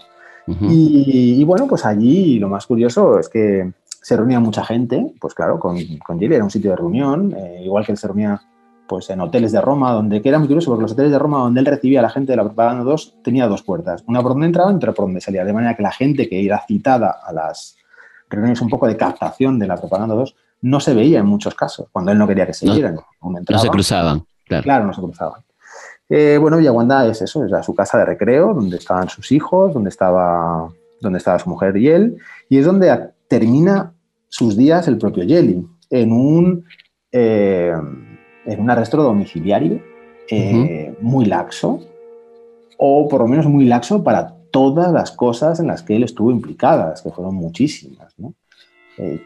y, 0.48 1.44
bueno, 1.46 1.68
pues 1.68 1.86
allí 1.86 2.40
lo 2.40 2.50
más 2.50 2.66
curioso 2.66 3.20
es 3.20 3.30
que 3.30 3.72
se 3.86 4.18
reunía 4.18 4.40
mucha 4.40 4.66
gente, 4.66 5.14
pues 5.22 5.34
claro, 5.34 5.60
con, 5.60 5.78
con 6.00 6.20
Yeli 6.20 6.36
era 6.36 6.44
un 6.44 6.52
sitio 6.52 6.72
de 6.72 6.78
reunión, 6.78 7.34
eh, 7.38 7.62
igual 7.64 7.86
que 7.86 7.94
él 7.94 7.98
se 7.98 8.08
reunía 8.08 8.42
pues 8.90 9.10
en 9.12 9.22
hoteles 9.22 9.52
de 9.52 9.62
Roma, 9.62 9.94
donde 9.94 10.20
que 10.20 10.30
era 10.30 10.40
muy 10.40 10.48
curioso, 10.48 10.72
porque 10.72 10.82
los 10.82 10.94
hoteles 10.94 11.12
de 11.12 11.20
Roma 11.20 11.38
donde 11.38 11.60
él 11.60 11.66
recibía 11.68 12.00
a 12.00 12.02
la 12.02 12.10
gente 12.10 12.32
de 12.32 12.38
la 12.38 12.44
Propaganda 12.44 12.84
2 12.84 13.18
tenía 13.24 13.48
dos 13.48 13.62
puertas, 13.62 14.04
una 14.08 14.22
por 14.24 14.32
donde 14.32 14.48
entraba 14.48 14.72
y 14.72 14.76
otra 14.76 14.94
por 14.94 15.06
donde 15.06 15.22
salía, 15.22 15.46
de 15.46 15.54
manera 15.54 15.76
que 15.76 15.84
la 15.84 15.92
gente 15.92 16.28
que 16.28 16.44
era 16.44 16.60
citada 16.68 17.20
a 17.24 17.32
las 17.32 17.78
reuniones 18.30 18.60
un 18.62 18.70
poco 18.70 18.88
de 18.88 18.98
captación 18.98 19.60
de 19.60 19.68
la 19.68 19.78
Propaganda 19.78 20.16
2 20.16 20.36
no 20.64 20.80
se 20.80 20.96
veía 20.96 21.20
en 21.20 21.28
muchos 21.28 21.54
casos, 21.54 21.88
cuando 21.92 22.12
él 22.12 22.18
no 22.18 22.28
quería 22.28 22.48
que 22.48 22.54
se 22.54 22.70
vieran. 22.70 22.96
No, 23.22 23.60
se 23.60 23.70
cruzaban, 23.70 24.24
claro. 24.44 24.64
Claro, 24.64 24.86
no 24.88 24.94
se 24.94 25.02
cruzaban. 25.02 25.42
Eh, 26.10 26.40
bueno, 26.42 26.58
Villaguanda 26.58 27.06
es 27.06 27.22
eso, 27.22 27.46
es 27.46 27.66
su 27.66 27.76
casa 27.76 28.00
de 28.00 28.06
recreo, 28.06 28.56
donde 28.56 28.78
estaban 28.78 29.08
sus 29.08 29.32
hijos, 29.32 29.72
donde 29.72 29.90
estaba, 29.90 30.68
donde 31.00 31.20
estaba 31.20 31.38
su 31.38 31.48
mujer 31.48 31.78
y 31.78 31.90
él, 31.90 32.18
y 32.50 32.58
es 32.58 32.66
donde 32.66 33.12
termina 33.28 33.94
sus 34.28 34.58
días 34.58 34.88
el 34.88 34.98
propio 34.98 35.24
Yeli, 35.24 35.64
en 35.92 36.12
un, 36.12 36.66
eh, 37.12 37.74
en 38.50 38.60
un 38.60 38.70
arresto 38.70 38.98
domiciliario 38.98 39.82
eh, 40.30 40.94
muy 41.02 41.26
laxo, 41.26 41.80
o 42.78 43.08
por 43.08 43.22
lo 43.22 43.28
menos 43.28 43.46
muy 43.48 43.66
laxo 43.66 44.04
para 44.04 44.36
todas 44.52 44.92
las 44.92 45.12
cosas 45.12 45.60
en 45.60 45.68
las 45.68 45.84
que 45.84 45.96
él 45.96 46.04
estuvo 46.04 46.32
implicada, 46.32 46.94
que 47.02 47.10
fueron 47.10 47.36
muchísimas. 47.36 48.14
¿no? 48.18 48.34
Eh, 48.98 49.22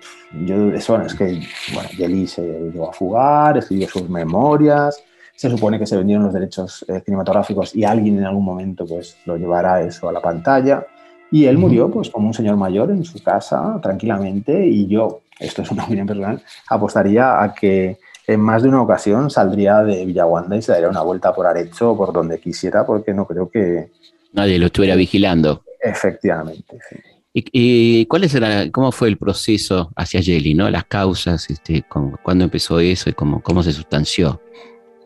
yo, 0.46 0.72
eso 0.72 1.02
es 1.02 1.14
que, 1.16 1.42
bueno, 1.74 1.90
Yeli 1.98 2.28
se 2.28 2.42
llegó 2.42 2.90
a 2.90 2.94
fugar, 2.94 3.58
escribió 3.58 3.88
sus 3.88 4.10
memorias, 4.10 5.02
se 5.36 5.50
supone 5.50 5.80
que 5.80 5.88
se 5.88 5.98
vendieron 5.98 6.26
los 6.26 6.34
derechos 6.34 6.86
eh, 6.88 7.02
cinematográficos 7.04 7.76
y 7.76 7.84
alguien 7.84 8.20
en 8.20 8.26
algún 8.26 8.46
momento 8.46 8.86
pues 8.86 9.18
lo 9.26 9.36
llevará 9.36 9.82
eso 9.82 10.08
a 10.10 10.14
la 10.14 10.22
pantalla. 10.22 10.86
Y 11.32 11.46
él 11.46 11.58
murió 11.58 11.90
pues 11.90 12.12
como 12.12 12.28
un 12.28 12.34
señor 12.34 12.56
mayor 12.58 12.92
en 12.92 13.04
su 13.04 13.22
casa, 13.24 13.80
tranquilamente, 13.82 14.68
y 14.68 14.86
yo, 14.86 15.22
esto 15.40 15.64
es 15.64 15.72
una 15.72 15.84
opinión 15.86 16.06
personal, 16.06 16.42
apostaría 16.70 17.42
a 17.42 17.54
que 17.54 17.98
en 18.28 18.40
más 18.40 18.64
de 18.64 18.70
una 18.70 18.82
ocasión 18.82 19.30
saldría 19.30 19.82
de 19.84 20.06
Villaguanda 20.06 20.56
y 20.56 20.62
se 20.62 20.72
daría 20.72 20.90
una 20.90 21.02
vuelta 21.02 21.34
por 21.34 21.46
Arecho 21.46 21.92
o 21.92 21.98
por 21.98 22.14
donde 22.14 22.40
quisiera, 22.40 22.86
porque 22.86 23.14
no 23.14 23.26
creo 23.28 23.50
que... 23.50 23.92
Nadie 24.32 24.58
lo 24.58 24.68
estuviera 24.68 24.96
vigilando. 24.96 25.64
Efectivamente, 25.82 26.78
sí. 26.90 26.96
¿Y, 27.36 28.06
cuál 28.06 28.26
es 28.26 28.40
cómo 28.72 28.92
fue 28.92 29.08
el 29.08 29.18
proceso 29.18 29.92
hacia 29.96 30.22
Jelly, 30.22 30.54
¿no? 30.54 30.70
Las 30.70 30.86
causas, 30.86 31.50
este, 31.50 31.84
cuándo 32.22 32.44
empezó 32.44 32.80
eso 32.80 33.10
y 33.10 33.14
cómo, 33.14 33.42
cómo 33.42 33.64
se 33.64 33.72
sustanció. 33.72 34.40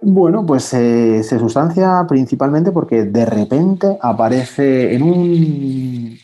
Bueno, 0.02 0.46
pues 0.46 0.74
eh, 0.74 1.24
se 1.24 1.40
sustancia 1.40 2.06
principalmente 2.08 2.72
porque 2.72 3.06
de 3.06 3.26
repente 3.26 3.98
aparece 4.02 4.94
en 4.94 5.04
un. 5.04 6.18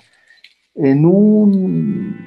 en 0.75 1.05
un. 1.05 2.17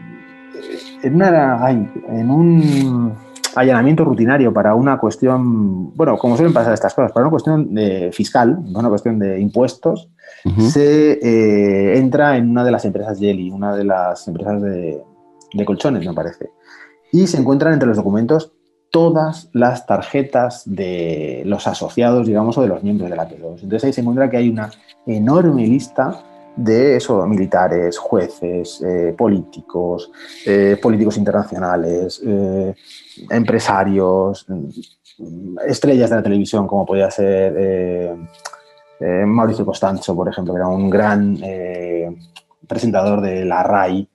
en 1.03 1.15
una. 1.15 1.71
en 1.71 2.31
un 2.31 3.26
allanamiento 3.57 4.05
rutinario 4.05 4.53
para 4.53 4.75
una 4.75 4.99
cuestión. 4.99 5.95
Bueno, 5.95 6.17
como 6.19 6.37
suelen 6.37 6.53
pasar 6.53 6.75
estas 6.75 6.95
cosas, 6.95 7.11
para 7.11 7.25
una 7.25 7.31
cuestión 7.31 7.75
de 7.75 8.11
fiscal, 8.13 8.59
una 8.75 8.89
cuestión 8.89 9.19
de 9.19 9.41
impuestos, 9.41 10.09
se 10.71 11.13
eh, 11.13 11.99
entra 11.99 12.37
en 12.37 12.51
una 12.51 12.65
de 12.65 12.71
las 12.71 12.85
empresas 12.85 13.19
Jelly, 13.19 13.51
una 13.51 13.75
de 13.75 13.85
las 13.85 14.29
empresas 14.29 14.63
de, 14.63 15.03
de 15.53 15.65
colchones, 15.65 16.07
me 16.07 16.13
parece. 16.13 16.51
Y 17.11 17.27
se 17.27 17.39
encuentran 17.39 17.73
entre 17.73 17.89
los 17.89 17.97
documentos 17.97 18.53
todas 18.91 19.49
las 19.53 19.87
tarjetas 19.87 20.63
de 20.67 21.43
los 21.47 21.67
asociados, 21.67 22.27
digamos, 22.27 22.57
o 22.59 22.63
de 22.63 22.69
los 22.69 22.83
miembros 22.83 23.11
de 23.11 23.17
la 23.17 23.29
P2. 23.29 23.63
Entonces 23.63 23.85
ahí 23.85 23.93
se 23.93 24.03
encuentra 24.03 24.31
que 24.31 24.37
hay 24.37 24.49
una 24.49 24.71
enorme 25.07 25.67
lista 25.67 26.23
de 26.57 26.97
eso, 26.97 27.27
militares, 27.27 27.99
jueces, 27.99 28.83
eh, 28.83 29.15
políticos, 29.17 30.11
eh, 30.45 30.79
políticos 30.81 31.19
internacionales, 31.19 32.21
eh, 32.25 32.75
empresarios, 33.31 34.47
mm, 34.49 35.59
estrellas 35.69 36.11
de 36.11 36.17
la 36.17 36.23
televisión, 36.23 36.67
como 36.67 36.87
podía 36.87 37.11
ser 37.11 38.17
Mauricio 39.27 39.67
Costanzo, 39.67 40.17
por 40.17 40.29
ejemplo, 40.29 40.55
que 40.55 40.59
era 40.59 40.69
un 40.69 40.89
gran 40.89 41.39
presentador 42.67 43.21
de 43.21 43.45
la 43.45 43.63
RAI, 43.63 44.09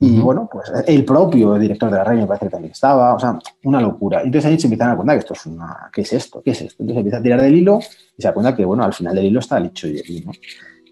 y 0.00 0.20
bueno, 0.20 0.48
pues 0.50 0.70
el 0.86 1.04
propio 1.04 1.54
director 1.54 1.90
de 1.90 1.96
la 1.96 2.04
radio 2.04 2.20
me 2.20 2.26
parece 2.28 2.46
que 2.46 2.50
también 2.50 2.70
estaba, 2.70 3.14
o 3.14 3.18
sea, 3.18 3.36
una 3.64 3.80
locura. 3.80 4.22
Entonces 4.22 4.48
ahí 4.48 4.58
se 4.58 4.68
empiezan 4.68 4.86
a 4.86 4.90
dar 4.90 4.96
cuenta 4.96 5.14
que 5.14 5.18
esto 5.18 5.34
es 5.34 5.46
una, 5.46 5.90
¿qué 5.92 6.02
es 6.02 6.12
esto? 6.12 6.40
¿Qué 6.40 6.52
es 6.52 6.62
esto? 6.62 6.82
Entonces 6.82 6.98
empieza 6.98 7.18
a 7.18 7.22
tirar 7.22 7.42
del 7.42 7.56
hilo 7.56 7.80
y 8.16 8.22
se 8.22 8.28
da 8.28 8.34
cuenta 8.34 8.54
que, 8.54 8.64
bueno, 8.64 8.84
al 8.84 8.94
final 8.94 9.16
del 9.16 9.24
hilo 9.24 9.40
está 9.40 9.58
el 9.58 9.66
hecho 9.66 9.88
y 9.88 10.22
¿no? 10.24 10.32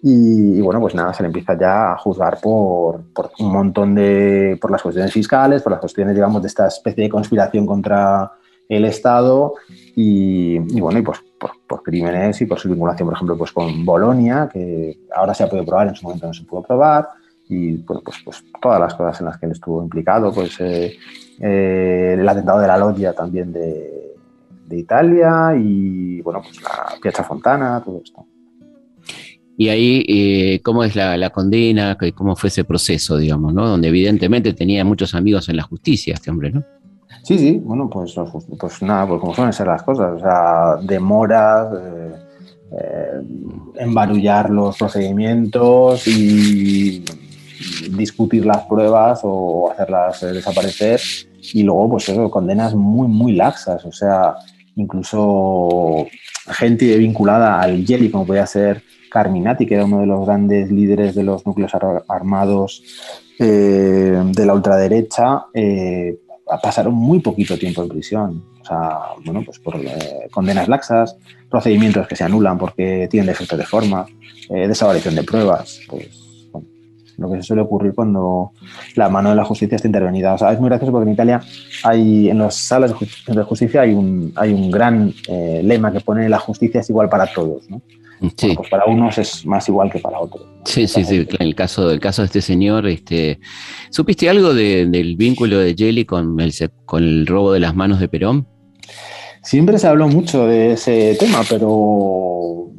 Y, 0.03 0.61
bueno, 0.61 0.81
pues 0.81 0.95
nada, 0.95 1.13
se 1.13 1.23
le 1.23 1.29
empieza 1.29 1.59
ya 1.59 1.93
a 1.93 1.99
juzgar 1.99 2.39
por, 2.41 3.05
un 3.39 3.53
montón 3.53 3.95
de, 3.95 4.59
por 4.61 4.71
las 4.71 4.83
cuestiones 4.83 5.13
fiscales, 5.13 5.63
por 5.63 5.73
las 5.73 5.81
cuestiones, 5.81 6.15
digamos, 6.15 6.43
de 6.43 6.49
esta 6.49 6.67
especie 6.67 7.05
de 7.05 7.11
conspiración 7.11 7.67
contra 7.67 8.33
el 8.69 8.85
Estado 8.85 9.55
y, 9.95 10.59
bueno, 10.81 10.99
y 10.99 11.03
pues 11.03 11.21
por, 11.39 11.53
por, 11.67 11.83
crímenes 11.83 12.41
y 12.41 12.47
por 12.47 12.59
su 12.59 12.69
vinculación, 12.69 13.07
por 13.09 13.15
ejemplo, 13.15 13.39
pues 13.39 13.53
con 13.53 13.85
Bolonia, 13.85 14.49
que 14.53 14.99
ahora 15.15 15.35
se 15.35 15.45
ha 15.45 15.49
podido 15.49 15.67
probar, 15.67 15.89
en 15.89 15.95
su 15.95 16.05
momento 16.05 16.27
no 16.27 16.35
se 16.35 16.45
pudo 16.45 16.63
probar, 16.63 17.09
y 17.49 17.77
bueno, 17.79 18.03
pues, 18.05 18.19
pues 18.25 18.45
todas 18.61 18.81
las 18.81 18.95
cosas 18.95 19.21
en 19.21 19.27
las 19.27 19.39
que 19.39 19.47
él 19.47 19.53
estuvo 19.53 19.83
implicado, 19.83 20.33
pues 20.33 20.61
eh, 20.61 20.97
eh, 21.41 22.17
el 22.19 22.29
atentado 22.29 22.61
de 22.61 22.67
la 22.67 22.79
Loggia 22.79 23.13
también 23.13 23.53
de, 23.53 24.17
de, 24.67 24.77
Italia 24.77 25.55
y 25.57 26.21
bueno, 26.23 26.43
pues 26.43 26.61
la 26.63 26.95
Piazza 27.01 27.23
Fontana, 27.23 27.81
todo 27.85 28.01
esto. 28.03 28.27
Y 29.59 29.69
ahí, 29.69 30.05
eh, 30.07 30.61
¿cómo 30.63 30.85
es 30.85 30.95
la, 30.95 31.17
la, 31.17 31.31
condena? 31.31 31.97
¿Cómo 32.15 32.37
fue 32.37 32.49
ese 32.49 32.65
proceso, 32.65 33.17
digamos, 33.17 33.55
¿no? 33.55 33.67
Donde 33.67 33.89
evidentemente 33.89 34.53
tenía 34.53 34.85
muchos 34.85 35.15
amigos 35.15 35.49
en 35.49 35.57
la 35.57 35.63
justicia 35.63 36.15
este 36.15 36.31
hombre, 36.31 36.51
¿no? 36.51 36.63
Sí, 37.23 37.39
sí, 37.39 37.61
bueno, 37.65 37.89
pues, 37.91 38.15
pues 38.59 38.83
nada, 38.83 39.09
pues 39.09 39.21
como 39.21 39.35
suelen 39.35 39.53
ser 39.53 39.67
las 39.67 39.83
cosas, 39.83 40.13
o 40.15 40.21
sea, 40.21 40.77
demoras, 40.83 41.69
eh, 42.79 43.21
embarullar 43.77 44.51
los 44.51 44.77
procedimientos 44.77 46.07
y 46.07 47.05
discutir 47.91 48.45
las 48.45 48.65
pruebas 48.67 49.21
o 49.23 49.71
hacerlas 49.71 50.23
eh, 50.23 50.33
desaparecer 50.33 51.01
y 51.53 51.63
luego 51.63 51.91
pues 51.91 52.09
eso, 52.09 52.31
condenas 52.31 52.75
muy 52.75 53.09
muy 53.09 53.33
laxas, 53.33 53.85
o 53.85 53.93
sea, 53.93 54.35
incluso 54.75 56.07
gente 56.49 56.97
vinculada 56.99 57.61
al 57.61 57.87
Jelly 57.87 58.11
como 58.11 58.27
podía 58.27 58.47
ser 58.47 58.83
Carminati, 59.17 59.65
que 59.67 59.75
era 59.77 59.87
uno 59.87 60.01
de 60.01 60.07
los 60.07 60.27
grandes 60.27 60.71
líderes 60.71 61.15
de 61.15 61.23
los 61.23 61.47
núcleos 61.47 61.73
armados 62.07 62.83
eh, 63.39 64.23
de 64.25 64.47
la 64.47 64.53
ultraderecha, 64.53 65.47
eh, 65.55 66.19
pasaron 66.63 66.93
muy 66.93 67.21
poquito 67.21 67.57
tiempo 67.57 67.83
en 67.83 67.89
prisión. 67.89 68.45
O 68.61 68.65
sea, 68.65 68.99
bueno, 69.25 69.43
pues 69.43 69.59
por 69.59 69.81
condenas 70.31 70.69
laxas, 70.69 71.17
procedimientos 71.49 72.07
que 72.07 72.17
se 72.17 72.25
anulan 72.25 72.59
porque 72.59 73.09
tienen 73.11 73.29
defectos 73.29 73.59
de 73.59 73.65
forma, 73.65 74.07
desaparición 74.49 75.15
de 75.15 75.23
pruebas, 75.23 75.81
pues 75.89 76.27
lo 77.19 77.31
que 77.31 77.37
se 77.37 77.43
suele 77.43 77.63
ocurrir 77.63 77.95
cuando 77.95 78.53
la 78.95 79.09
mano 79.09 79.31
de 79.31 79.37
la 79.37 79.45
justicia 79.45 79.77
está 79.77 79.89
intervenida. 79.89 80.35
O 80.35 80.39
sea, 80.39 80.53
es 80.53 80.61
muy 80.61 80.69
gracioso 80.69 80.93
porque 80.93 81.09
en 81.09 81.15
Italia 81.15 81.41
hay, 81.83 82.29
en 82.29 82.39
las 82.39 82.57
salas 82.57 82.95
de 83.27 83.43
justicia 83.43 83.83
hay 83.83 83.95
un, 83.95 84.33
hay 84.37 84.53
un 84.53 84.71
gran 84.71 85.13
eh, 85.29 85.61
lema 85.65 85.93
que 85.93 86.01
pone 86.01 86.29
la 86.29 86.39
justicia 86.39 86.81
es 86.81 86.91
igual 86.91 87.09
para 87.09 87.27
todos, 87.27 87.69
¿no? 87.71 87.81
Sí. 88.37 88.55
pues 88.57 88.69
para 88.71 88.87
unos 88.87 89.19
es 89.19 89.45
más 89.45 89.69
igual 89.69 89.91
que 89.91 89.99
para 89.99 90.21
otros. 90.21 90.47
Sí, 90.65 90.87
sí, 90.87 91.05
sí. 91.05 91.27
El 91.39 91.55
caso, 91.55 91.91
el 91.91 92.01
caso 92.01 92.23
de 92.23 92.27
este 92.27 92.41
señor, 92.41 92.87
este, 92.87 93.41
¿supiste 93.91 94.29
algo 94.29 94.55
del 94.55 95.17
vínculo 95.17 95.59
de 95.59 95.75
Jelly 95.75 96.05
con 96.05 96.41
el, 96.41 96.53
con 96.85 97.03
el 97.03 97.27
robo 97.27 97.53
de 97.53 97.61
las 97.61 97.75
manos 97.75 98.01
de 98.01 98.09
Perón? 98.09 98.47
Siempre 99.43 99.79
se 99.79 99.87
habló 99.87 100.09
mucho 100.09 100.47
de 100.47 100.73
ese 100.73 101.17
tema, 101.21 101.43
pero 101.49 102.71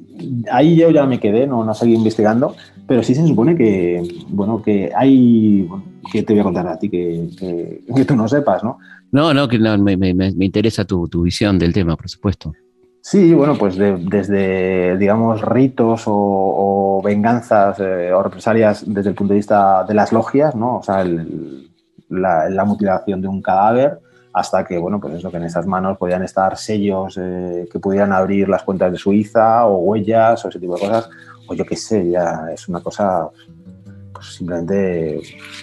ahí 0.51 0.75
yo 0.75 0.91
ya 0.91 1.05
me 1.05 1.19
quedé, 1.19 1.47
no, 1.47 1.63
no 1.63 1.73
seguí 1.73 1.93
investigando, 1.93 2.55
pero 2.87 3.03
sí 3.03 3.15
se 3.15 3.25
supone 3.25 3.55
que, 3.55 4.01
bueno, 4.27 4.61
que 4.61 4.91
hay, 4.95 5.67
que 6.11 6.23
te 6.23 6.33
voy 6.33 6.41
a 6.41 6.43
contar 6.43 6.67
a 6.67 6.77
ti 6.77 6.89
que, 6.89 7.29
que, 7.39 8.05
tú 8.05 8.15
no 8.15 8.27
sepas, 8.27 8.63
¿no? 8.63 8.79
No, 9.11 9.33
no, 9.33 9.47
que 9.47 9.57
no, 9.57 9.77
me, 9.77 9.95
me, 9.95 10.13
me 10.13 10.45
interesa 10.45 10.83
tu, 10.83 11.07
tu, 11.07 11.21
visión 11.21 11.57
del 11.57 11.73
tema, 11.73 11.95
por 11.95 12.09
supuesto. 12.09 12.53
Sí, 13.09 13.33
bueno, 13.33 13.57
pues 13.57 13.77
desde, 13.77 14.97
digamos, 14.97 15.41
ritos 15.41 16.03
o, 16.07 17.01
venganzas 17.01 17.79
eh, 17.79 18.11
o 18.11 18.21
represalias 18.21 18.83
desde 18.85 19.11
el 19.11 19.15
punto 19.15 19.31
de 19.31 19.37
vista 19.37 19.85
de 19.85 19.93
las 19.93 20.11
logias, 20.11 20.55
¿no? 20.55 20.79
O 20.79 20.83
sea, 20.83 21.05
la, 22.09 22.49
la, 22.49 22.65
mutilación 22.65 23.21
de 23.21 23.29
un 23.29 23.41
cadáver, 23.41 23.99
hasta 24.33 24.65
que, 24.65 24.77
bueno, 24.77 24.99
pues 24.99 25.13
eso, 25.13 25.31
que 25.31 25.37
en 25.37 25.45
esas 25.45 25.65
manos 25.65 25.97
podían 25.97 26.21
estar 26.21 26.57
sellos 26.57 27.17
eh, 27.17 27.69
que 27.71 27.79
pudieran 27.79 28.11
abrir 28.11 28.49
las 28.49 28.63
cuentas 28.63 28.91
de 28.91 28.97
Suiza 28.97 29.65
o 29.67 29.77
huellas 29.77 30.43
o 30.43 30.49
ese 30.49 30.59
tipo 30.59 30.75
de 30.75 30.81
cosas, 30.81 31.09
o 31.47 31.53
yo 31.53 31.65
qué 31.65 31.77
sé, 31.77 32.09
ya 32.09 32.47
es 32.53 32.67
una 32.67 32.81
cosa 32.81 33.29
pues, 34.11 34.35
simplemente 34.35 35.21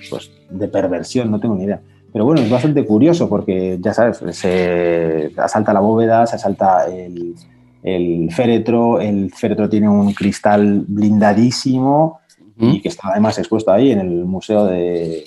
pues, 0.08 0.30
de 0.48 0.68
perversión, 0.68 1.30
no 1.30 1.38
tengo 1.38 1.56
ni 1.56 1.64
idea. 1.64 1.82
Pero 2.14 2.26
bueno, 2.26 2.42
es 2.42 2.48
bastante 2.48 2.86
curioso 2.86 3.28
porque, 3.28 3.76
ya 3.80 3.92
sabes, 3.92 4.22
se 4.30 5.32
asalta 5.36 5.72
la 5.72 5.80
bóveda, 5.80 6.24
se 6.28 6.36
asalta 6.36 6.86
el, 6.86 7.34
el 7.82 8.32
féretro, 8.32 9.00
el 9.00 9.32
féretro 9.32 9.68
tiene 9.68 9.88
un 9.88 10.14
cristal 10.14 10.84
blindadísimo 10.86 12.20
y 12.56 12.80
que 12.80 12.88
está 12.88 13.08
además 13.10 13.36
expuesto 13.38 13.72
ahí 13.72 13.90
en 13.90 13.98
el 13.98 14.24
Museo 14.26 14.66
de, 14.66 15.24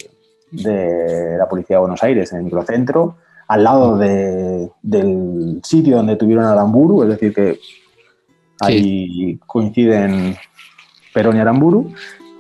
de 0.49 1.35
la 1.37 1.49
Policía 1.49 1.75
de 1.75 1.81
Buenos 1.81 2.01
Aires, 2.03 2.31
en 2.31 2.37
el 2.37 2.45
microcentro 2.45 3.17
al 3.49 3.63
lado 3.65 3.97
de, 3.97 4.69
del 4.81 5.59
sitio 5.63 5.97
donde 5.97 6.15
tuvieron 6.15 6.45
a 6.45 6.53
Aramburu, 6.53 7.03
es 7.03 7.09
decir, 7.09 7.33
que 7.33 7.59
ahí 8.61 9.37
coinciden 9.45 10.37
Perón 11.13 11.35
y 11.35 11.39
Aramburu. 11.39 11.93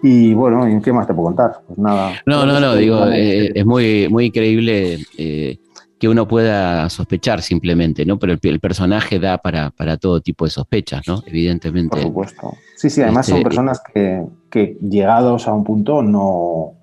Y 0.03 0.33
bueno, 0.33 0.65
¿qué 0.83 0.93
más 0.93 1.07
te 1.07 1.13
puedo 1.13 1.27
contar? 1.27 1.61
Pues 1.65 1.79
nada. 1.79 2.13
No, 2.25 2.45
no, 2.45 2.59
no, 2.59 2.75
digo, 2.75 3.07
eh, 3.07 3.51
es 3.55 3.65
muy, 3.65 4.07
muy 4.09 4.25
increíble 4.25 4.99
eh, 5.17 5.57
que 5.99 6.07
uno 6.07 6.27
pueda 6.27 6.89
sospechar 6.89 7.41
simplemente, 7.41 8.05
¿no? 8.05 8.19
Pero 8.19 8.37
el, 8.41 8.59
personaje 8.59 9.19
da 9.19 9.39
para, 9.39 9.71
para, 9.71 9.97
todo 9.97 10.21
tipo 10.21 10.45
de 10.45 10.51
sospechas, 10.51 11.07
¿no? 11.07 11.23
Evidentemente. 11.25 11.97
Por 11.97 12.01
supuesto. 12.01 12.53
Sí, 12.75 12.89
sí, 12.89 13.01
además 13.01 13.25
son 13.25 13.37
este, 13.37 13.43
personas 13.49 13.81
que, 13.93 14.23
que 14.51 14.77
llegados 14.81 15.47
a 15.47 15.53
un 15.53 15.63
punto 15.63 16.03
no, 16.03 16.77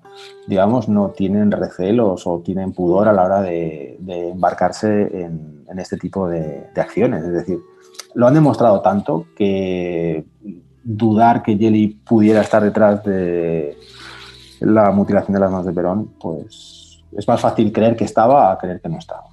digamos, 0.47 0.87
no 0.87 1.09
tienen 1.09 1.51
recelos 1.51 2.27
o 2.27 2.39
tienen 2.39 2.73
pudor 2.73 3.07
a 3.07 3.13
la 3.13 3.23
hora 3.23 3.41
de, 3.41 3.97
embarcarse 4.07 5.23
en, 5.23 5.79
este 5.79 5.97
tipo 5.97 6.27
de, 6.27 6.67
acciones. 6.75 7.23
Es 7.23 7.33
decir, 7.33 7.59
lo 8.13 8.27
han 8.27 8.33
demostrado 8.33 8.81
tanto 8.81 9.25
que 9.35 10.25
dudar 10.85 11.41
que 11.41 11.57
Jelly 11.57 11.87
pudiera 12.05 12.41
estar 12.41 12.63
detrás 12.63 13.03
de 13.03 13.75
la 14.61 14.91
mutilación 14.91 15.33
de 15.33 15.39
las 15.39 15.51
manos 15.51 15.65
de 15.65 15.73
Perón, 15.73 16.11
pues 16.19 17.03
es 17.17 17.27
más 17.27 17.41
fácil 17.41 17.71
creer 17.71 17.95
que 17.95 18.05
estaba 18.05 18.51
a 18.51 18.57
creer 18.57 18.79
que 18.79 18.89
no 18.89 18.99
estaba. 18.99 19.23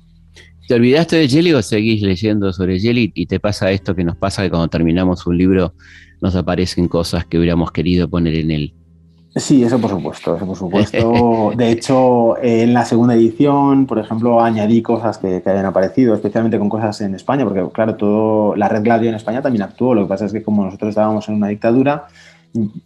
¿Te 0.66 0.74
olvidaste 0.74 1.16
de 1.16 1.28
Jelly 1.28 1.52
o 1.52 1.62
seguís 1.62 2.02
leyendo 2.02 2.52
sobre 2.52 2.80
Jelly 2.80 3.12
y 3.14 3.26
te 3.26 3.38
pasa 3.38 3.70
esto 3.70 3.94
que 3.94 4.04
nos 4.04 4.16
pasa 4.16 4.42
que 4.42 4.50
cuando 4.50 4.68
terminamos 4.68 5.26
un 5.26 5.36
libro 5.36 5.74
nos 6.20 6.34
aparecen 6.34 6.88
cosas 6.88 7.26
que 7.26 7.38
hubiéramos 7.38 7.70
querido 7.72 8.08
poner 8.08 8.34
en 8.36 8.50
él? 8.50 8.74
Sí, 9.34 9.64
eso 9.64 9.78
por 9.78 9.90
supuesto, 9.90 10.36
eso 10.36 10.46
por 10.46 10.56
supuesto. 10.56 11.52
De 11.56 11.70
hecho, 11.70 12.36
en 12.42 12.74
la 12.74 12.84
segunda 12.84 13.14
edición, 13.14 13.86
por 13.86 13.98
ejemplo, 13.98 14.42
añadí 14.42 14.82
cosas 14.82 15.16
que, 15.16 15.40
que 15.40 15.48
habían 15.48 15.64
aparecido, 15.64 16.14
especialmente 16.14 16.58
con 16.58 16.68
cosas 16.68 17.00
en 17.00 17.14
España, 17.14 17.44
porque 17.44 17.66
claro, 17.72 17.96
todo 17.96 18.56
la 18.56 18.68
red 18.68 18.82
Gladio 18.82 19.08
en 19.08 19.14
España 19.14 19.40
también 19.40 19.62
actuó. 19.62 19.94
Lo 19.94 20.02
que 20.02 20.08
pasa 20.08 20.26
es 20.26 20.32
que 20.32 20.42
como 20.42 20.64
nosotros 20.64 20.90
estábamos 20.90 21.26
en 21.30 21.36
una 21.36 21.48
dictadura, 21.48 22.08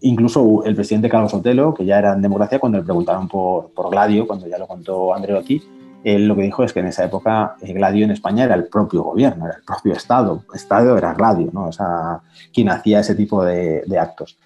incluso 0.02 0.62
el 0.64 0.76
presidente 0.76 1.08
Carlos 1.08 1.32
Sotelo, 1.32 1.74
que 1.74 1.84
ya 1.84 1.98
era 1.98 2.12
en 2.12 2.22
democracia, 2.22 2.60
cuando 2.60 2.78
le 2.78 2.84
preguntaron 2.84 3.26
por, 3.28 3.72
por 3.72 3.90
Gladio, 3.90 4.28
cuando 4.28 4.46
ya 4.46 4.58
lo 4.58 4.68
contó 4.68 5.14
Andreotti, 5.14 5.60
él 6.04 6.28
lo 6.28 6.36
que 6.36 6.42
dijo 6.42 6.62
es 6.62 6.72
que 6.72 6.78
en 6.78 6.86
esa 6.86 7.04
época 7.04 7.56
eh, 7.60 7.72
Gladio 7.72 8.04
en 8.04 8.12
España 8.12 8.44
era 8.44 8.54
el 8.54 8.66
propio 8.66 9.02
gobierno, 9.02 9.46
era 9.46 9.56
el 9.56 9.64
propio 9.64 9.94
Estado. 9.94 10.44
Estado 10.54 10.96
era 10.96 11.14
Gladio, 11.14 11.50
¿no? 11.52 11.66
O 11.66 11.72
sea, 11.72 12.20
quien 12.54 12.68
hacía 12.68 13.00
ese 13.00 13.16
tipo 13.16 13.44
de, 13.44 13.82
de 13.84 13.98
actos. 13.98 14.38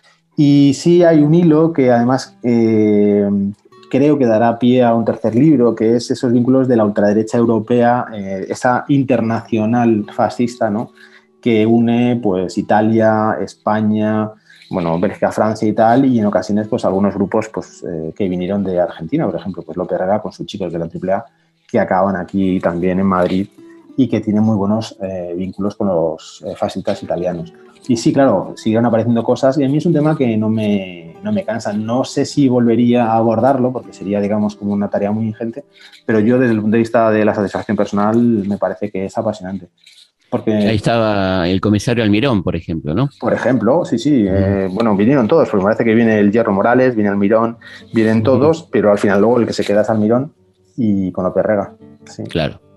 Y 0.43 0.73
sí 0.73 1.05
hay 1.05 1.21
un 1.21 1.35
hilo 1.35 1.71
que 1.71 1.91
además 1.91 2.35
eh, 2.43 3.29
creo 3.91 4.17
que 4.17 4.25
dará 4.25 4.59
pie 4.59 4.83
a 4.83 4.95
un 4.95 5.05
tercer 5.05 5.35
libro, 5.35 5.75
que 5.75 5.97
es 5.97 6.11
esos 6.11 6.33
vínculos 6.33 6.67
de 6.67 6.77
la 6.77 6.87
ultraderecha 6.87 7.37
europea, 7.37 8.07
eh, 8.15 8.47
esa 8.49 8.87
internacional 8.89 10.07
fascista, 10.11 10.71
¿no? 10.71 10.93
que 11.43 11.67
une 11.67 12.19
pues 12.23 12.57
Italia, 12.57 13.37
España, 13.39 14.31
bueno, 14.71 14.99
Bélgica, 14.99 15.31
Francia 15.31 15.69
y 15.69 15.75
tal, 15.75 16.07
y 16.07 16.19
en 16.19 16.25
ocasiones 16.25 16.69
pues 16.69 16.87
algunos 16.87 17.13
grupos 17.13 17.51
pues, 17.53 17.85
eh, 17.85 18.15
que 18.17 18.27
vinieron 18.27 18.65
de 18.65 18.81
Argentina, 18.81 19.27
por 19.27 19.39
ejemplo, 19.39 19.63
pues 19.63 19.77
López 19.77 19.97
Herrera 20.01 20.23
con 20.23 20.33
sus 20.33 20.47
chicos 20.47 20.73
de 20.73 20.79
la 20.79 20.87
AAA, 20.87 21.27
que 21.69 21.79
acaban 21.79 22.17
aquí 22.17 22.59
también 22.61 22.99
en 22.99 23.07
Madrid 23.07 23.47
y 24.03 24.09
que 24.09 24.21
tienen 24.21 24.43
muy 24.43 24.57
buenos 24.57 24.97
vínculos 25.37 25.77
con 25.77 25.89
los 25.89 26.43
fascistas 26.57 27.03
italianos. 27.03 27.53
Y 27.89 27.97
sí, 27.97 28.13
claro, 28.13 28.55
siguen 28.57 28.85
apareciendo 28.87 29.23
cosas 29.23 29.59
y 29.59 29.65
a 29.65 29.69
mí 29.69 29.79
es 29.79 29.87
un 29.87 29.93
tema 29.93 30.17
que 30.17 30.37
no 30.37 30.49
me, 30.49 31.17
no 31.23 31.33
me 31.33 31.45
cansa. 31.45 31.73
No 31.73 32.05
sé 32.05 32.25
si 32.25 32.49
volvería 32.49 33.07
a 33.07 33.17
abordarlo 33.17 33.73
porque 33.73 33.93
sería, 33.93 34.21
digamos, 34.21 34.57
como 34.57 34.73
una 34.73 34.89
tarea 34.89 35.11
muy 35.11 35.27
ingente, 35.27 35.65
pero 36.07 36.21
yo 36.21 36.39
desde 36.39 36.55
el 36.55 36.61
punto 36.61 36.77
de 36.77 36.79
vista 36.79 37.11
de 37.11 37.25
la 37.25 37.35
satisfacción 37.35 37.77
personal 37.77 38.17
me 38.17 38.59
parece 38.59 38.91
que 38.91 39.07
es 39.07 39.19
apasionante. 39.19 39.69
Porque, 40.31 40.53
Ahí 40.53 40.77
estaba 40.77 41.49
el 41.49 41.61
comisario 41.61 42.05
Almirón, 42.05 42.45
por 42.45 42.55
ejemplo, 42.55 42.95
¿no? 42.95 43.09
Por 43.19 43.33
ejemplo, 43.33 43.85
sí, 43.85 43.99
sí. 43.99 44.25
Eh, 44.29 44.69
bueno, 44.71 44.97
vinieron 44.97 45.27
todos, 45.27 45.49
porque 45.49 45.65
me 45.65 45.65
parece 45.65 45.85
que 45.85 45.95
viene 45.95 46.21
el 46.21 46.31
Hierro 46.31 46.53
Morales, 46.53 46.95
viene 46.95 47.11
Almirón, 47.11 47.59
vienen 47.93 48.23
todos, 48.23 48.69
pero 48.71 48.93
al 48.93 48.99
final 48.99 49.21
luego 49.21 49.41
el 49.41 49.47
que 49.47 49.53
se 49.53 49.65
queda 49.65 49.81
es 49.81 49.91
Almirón 49.91 50.33
y 50.77 51.11
con 51.11 51.25
la 51.25 51.35
perrega. 51.35 51.75
Sí. 52.05 52.23
Claro. 52.25 52.70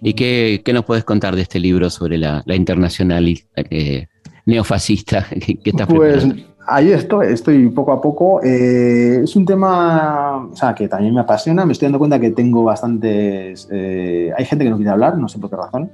¿Y 0.00 0.14
qué, 0.14 0.62
qué, 0.64 0.72
nos 0.72 0.84
puedes 0.84 1.04
contar 1.04 1.36
de 1.36 1.42
este 1.42 1.58
libro 1.58 1.90
sobre 1.90 2.18
la, 2.18 2.42
la 2.46 2.54
internacional 2.54 3.26
eh, 3.56 4.06
neofascista 4.46 5.26
que, 5.46 5.56
que 5.56 5.70
estás 5.70 5.86
Pues 5.86 6.26
ahí 6.70 6.92
estoy, 6.92 7.32
estoy 7.32 7.68
poco 7.68 7.92
a 7.92 8.00
poco. 8.00 8.42
Eh, 8.42 9.20
es 9.24 9.36
un 9.36 9.44
tema 9.44 10.48
o 10.50 10.56
sea, 10.56 10.74
que 10.74 10.88
también 10.88 11.14
me 11.14 11.20
apasiona. 11.20 11.66
Me 11.66 11.72
estoy 11.72 11.86
dando 11.86 11.98
cuenta 11.98 12.18
que 12.18 12.30
tengo 12.30 12.64
bastantes... 12.64 13.68
Eh, 13.70 14.30
hay 14.36 14.44
gente 14.44 14.64
que 14.64 14.70
no 14.70 14.76
quiere 14.76 14.90
hablar, 14.90 15.18
no 15.18 15.28
sé 15.28 15.38
por 15.38 15.50
qué 15.50 15.56
razón, 15.56 15.90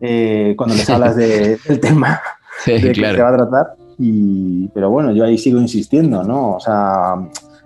eh, 0.00 0.54
cuando 0.56 0.74
les 0.76 0.88
hablas 0.90 1.16
de, 1.16 1.58
del 1.66 1.80
tema 1.80 2.20
sí, 2.64 2.72
de 2.72 2.92
claro. 2.92 3.14
que 3.14 3.16
se 3.16 3.22
va 3.22 3.28
a 3.30 3.36
tratar. 3.36 3.74
Y, 3.98 4.68
pero 4.68 4.90
bueno, 4.90 5.12
yo 5.12 5.24
ahí 5.24 5.36
sigo 5.36 5.58
insistiendo, 5.60 6.22
¿no? 6.22 6.56
O 6.56 6.60
sea, 6.60 7.16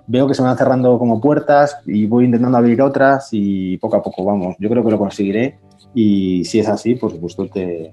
veo 0.07 0.27
que 0.27 0.35
se 0.35 0.43
me 0.43 0.49
van 0.49 0.59
cerrando 0.59 0.99
como 0.99 1.21
puertas 1.21 1.79
y 1.87 2.07
voy 2.07 2.25
intentando 2.25 2.59
abrir 2.59 2.83
otras 2.83 3.29
y 3.33 3.77
poco 3.79 3.97
a 3.97 4.03
poco 4.03 4.25
vamos. 4.25 4.57
Yo 4.59 4.69
creo 4.69 4.85
que 4.85 4.91
lo 4.91 4.99
conseguiré 4.99 5.59
y 5.95 6.45
si 6.45 6.59
es 6.59 6.69
así, 6.69 6.95
por 6.97 7.13
supuesto 7.13 7.47
te, 7.47 7.93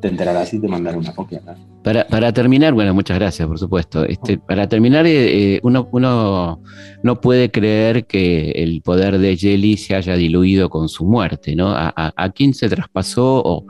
te 0.00 0.08
enterarás 0.08 0.52
y 0.54 0.58
te 0.58 0.68
mandaré 0.68 0.98
una 0.98 1.14
copia. 1.14 1.40
¿no? 1.44 1.54
Para, 1.82 2.06
para, 2.06 2.32
terminar, 2.32 2.74
bueno, 2.74 2.92
muchas 2.94 3.18
gracias, 3.18 3.46
por 3.46 3.58
supuesto. 3.58 4.04
Este, 4.04 4.38
para 4.38 4.68
terminar, 4.68 5.06
eh, 5.06 5.60
uno, 5.62 5.88
uno, 5.92 6.60
no 7.02 7.20
puede 7.20 7.50
creer 7.50 8.06
que 8.06 8.50
el 8.50 8.82
poder 8.82 9.18
de 9.18 9.36
Jelly 9.36 9.76
se 9.76 9.94
haya 9.94 10.14
diluido 10.16 10.68
con 10.68 10.88
su 10.88 11.04
muerte, 11.04 11.54
¿no? 11.54 11.68
¿A, 11.70 11.92
a, 11.94 12.12
a 12.16 12.30
quién 12.30 12.54
se 12.54 12.68
traspasó 12.68 13.42
o, 13.42 13.64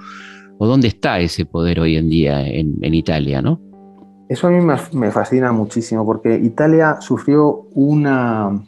o, 0.58 0.66
dónde 0.66 0.88
está 0.88 1.20
ese 1.20 1.44
poder 1.44 1.80
hoy 1.80 1.96
en 1.96 2.08
día 2.08 2.46
en, 2.46 2.76
en 2.82 2.94
Italia, 2.94 3.42
no? 3.42 3.60
Eso 4.28 4.46
a 4.46 4.50
mí 4.50 4.60
me, 4.60 4.76
me, 4.92 5.10
fascina 5.10 5.50
muchísimo 5.52 6.06
porque 6.06 6.36
Italia 6.36 6.98
sufrió 7.00 7.68
una, 7.74 8.60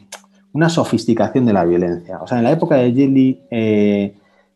una 0.51 0.69
sofisticación 0.69 1.45
de 1.45 1.53
la 1.53 1.63
violencia. 1.63 2.19
O 2.21 2.27
sea, 2.27 2.37
en 2.37 2.43
la 2.45 2.51
época 2.51 2.75
de 2.75 2.93
Jelly... 2.93 3.41
Eh, 3.49 4.13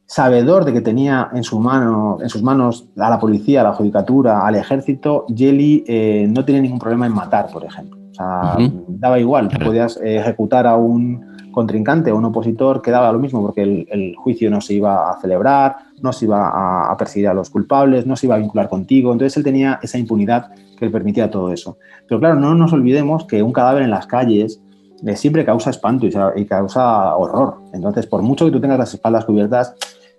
sabedor 0.07 0.63
de 0.63 0.71
que 0.73 0.81
tenía 0.81 1.29
en, 1.33 1.43
su 1.43 1.59
mano, 1.59 2.17
en 2.21 2.29
sus 2.29 2.41
manos 2.41 2.87
a 2.97 3.09
la 3.09 3.19
policía, 3.19 3.61
a 3.61 3.65
la 3.65 3.73
judicatura, 3.73 4.47
al 4.47 4.55
ejército, 4.55 5.25
Jelly 5.27 5.83
eh, 5.85 6.27
no 6.29 6.45
tenía 6.45 6.61
ningún 6.61 6.79
problema 6.79 7.05
en 7.05 7.13
matar, 7.13 7.47
por 7.51 7.65
ejemplo. 7.65 7.99
O 8.11 8.13
sea, 8.13 8.55
uh 8.57 8.61
-huh. 8.61 8.85
daba 8.87 9.19
igual, 9.19 9.49
tú 9.49 9.59
podías 9.63 9.97
eh, 9.97 10.17
ejecutar 10.17 10.65
a 10.65 10.77
un 10.77 11.51
contrincante 11.51 12.11
o 12.11 12.17
un 12.17 12.25
opositor, 12.25 12.81
quedaba 12.81 13.11
lo 13.11 13.19
mismo 13.19 13.41
porque 13.41 13.63
el, 13.63 13.87
el, 13.91 14.15
juicio 14.15 14.49
no 14.49 14.61
se 14.61 14.75
iba 14.75 15.09
a 15.09 15.19
celebrar, 15.19 15.75
no 16.01 16.13
se 16.13 16.25
iba 16.25 16.49
a, 16.49 16.91
a, 16.91 16.97
perseguir 16.97 17.27
a 17.27 17.33
los 17.33 17.49
culpables, 17.49 18.05
no 18.05 18.15
se 18.15 18.27
iba 18.27 18.35
a 18.35 18.39
vincular 18.39 18.69
contigo. 18.69 19.11
Entonces 19.11 19.35
él 19.37 19.43
tenía 19.43 19.79
esa 19.81 19.97
impunidad 19.97 20.51
que 20.77 20.85
le 20.85 20.91
permitía 20.91 21.29
todo 21.29 21.51
eso. 21.51 21.77
Pero 22.07 22.19
claro, 22.19 22.35
no 22.35 22.55
nos 22.55 22.71
olvidemos 22.73 23.25
que 23.25 23.43
un 23.43 23.51
cadáver 23.51 23.83
en 23.83 23.89
las 23.89 24.07
calles 24.07 24.61
eh, 25.05 25.15
siempre 25.15 25.45
causa 25.45 25.69
espanto 25.69 26.07
y 26.35 26.45
causa 26.45 27.15
horror. 27.15 27.57
Entonces, 27.73 28.07
por 28.07 28.21
mucho 28.21 28.45
que 28.45 28.51
tú 28.51 28.59
tengas 28.59 28.79
las 28.79 28.93
espaldas 28.93 29.25
cubiertas, 29.25 29.75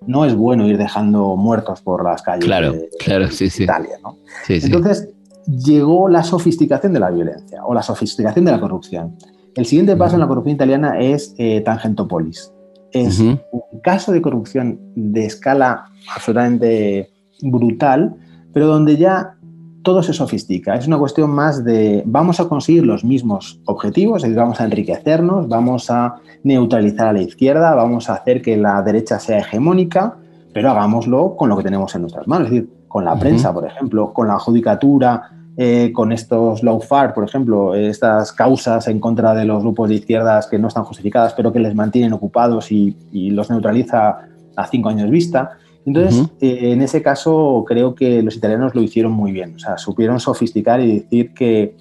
no 0.06 0.24
es 0.24 0.34
bueno 0.34 0.66
ir 0.66 0.78
dejando 0.78 1.36
muertos 1.36 1.80
por 1.82 2.04
las 2.04 2.22
calles 2.22 2.44
claro, 2.44 2.72
de, 2.72 2.88
claro, 2.98 3.28
sí, 3.30 3.44
de 3.44 3.50
sí. 3.50 3.62
Italia. 3.64 3.96
¿no? 4.02 4.16
Sí, 4.46 4.58
Entonces 4.62 5.08
llegó 5.46 6.08
la 6.08 6.22
sofisticación 6.22 6.92
de 6.92 7.00
la 7.00 7.10
violencia 7.10 7.64
o 7.64 7.74
la 7.74 7.82
sofisticación 7.82 8.44
de 8.44 8.52
la 8.52 8.60
corrupción. 8.60 9.16
El 9.54 9.66
siguiente 9.66 9.96
paso 9.96 10.10
uh 10.10 10.12
-huh. 10.12 10.14
en 10.14 10.20
la 10.20 10.28
corrupción 10.28 10.54
italiana 10.54 11.00
es 11.00 11.34
eh, 11.38 11.60
Tangentopolis. 11.62 12.52
Es 12.92 13.18
uh 13.20 13.24
-huh. 13.24 13.42
un 13.52 13.80
caso 13.80 14.12
de 14.12 14.22
corrupción 14.22 14.78
de 14.94 15.26
escala 15.26 15.86
absolutamente 16.14 17.10
brutal, 17.42 18.14
pero 18.52 18.66
donde 18.66 18.96
ya 18.96 19.37
todo 19.82 20.02
se 20.02 20.12
sofistica. 20.12 20.74
Es 20.74 20.86
una 20.86 20.98
cuestión 20.98 21.30
más 21.30 21.64
de 21.64 22.02
vamos 22.06 22.40
a 22.40 22.48
conseguir 22.48 22.84
los 22.84 23.04
mismos 23.04 23.60
objetivos, 23.64 24.18
es 24.18 24.22
decir, 24.24 24.38
vamos 24.38 24.60
a 24.60 24.64
enriquecernos, 24.64 25.48
vamos 25.48 25.90
a 25.90 26.16
neutralizar 26.42 27.08
a 27.08 27.12
la 27.12 27.22
izquierda, 27.22 27.74
vamos 27.74 28.10
a 28.10 28.14
hacer 28.14 28.42
que 28.42 28.56
la 28.56 28.82
derecha 28.82 29.18
sea 29.18 29.38
hegemónica, 29.38 30.16
pero 30.52 30.70
hagámoslo 30.70 31.36
con 31.36 31.48
lo 31.48 31.56
que 31.56 31.64
tenemos 31.64 31.94
en 31.94 32.02
nuestras 32.02 32.26
manos, 32.26 32.48
es 32.48 32.52
decir, 32.52 32.70
con 32.88 33.04
la 33.04 33.18
prensa, 33.18 33.48
uh 33.48 33.52
-huh. 33.52 33.54
por 33.54 33.66
ejemplo, 33.66 34.12
con 34.12 34.28
la 34.28 34.38
judicatura, 34.38 35.30
eh, 35.56 35.90
con 35.92 36.12
estos 36.12 36.62
lawfare, 36.62 37.12
por 37.12 37.24
ejemplo, 37.24 37.74
estas 37.74 38.32
causas 38.32 38.86
en 38.88 39.00
contra 39.00 39.34
de 39.34 39.44
los 39.44 39.62
grupos 39.62 39.88
de 39.88 39.96
izquierdas 39.96 40.46
que 40.46 40.58
no 40.58 40.68
están 40.68 40.84
justificadas, 40.84 41.34
pero 41.34 41.52
que 41.52 41.58
les 41.58 41.74
mantienen 41.74 42.12
ocupados 42.12 42.70
y, 42.70 42.96
y 43.12 43.30
los 43.30 43.50
neutraliza 43.50 44.18
a 44.56 44.66
cinco 44.66 44.88
años 44.88 45.10
vista. 45.10 45.58
Entonces, 45.88 46.20
uh 46.20 46.24
-huh. 46.24 46.30
eh, 46.40 46.72
en 46.72 46.82
ese 46.82 47.02
caso, 47.02 47.64
creo 47.66 47.94
que 47.94 48.22
los 48.22 48.36
italianos 48.36 48.74
lo 48.74 48.82
hicieron 48.82 49.12
muy 49.12 49.32
bien. 49.32 49.54
O 49.56 49.58
sea, 49.58 49.78
supieron 49.78 50.20
sofisticar 50.20 50.80
y 50.80 51.00
decir 51.00 51.32
que 51.34 51.74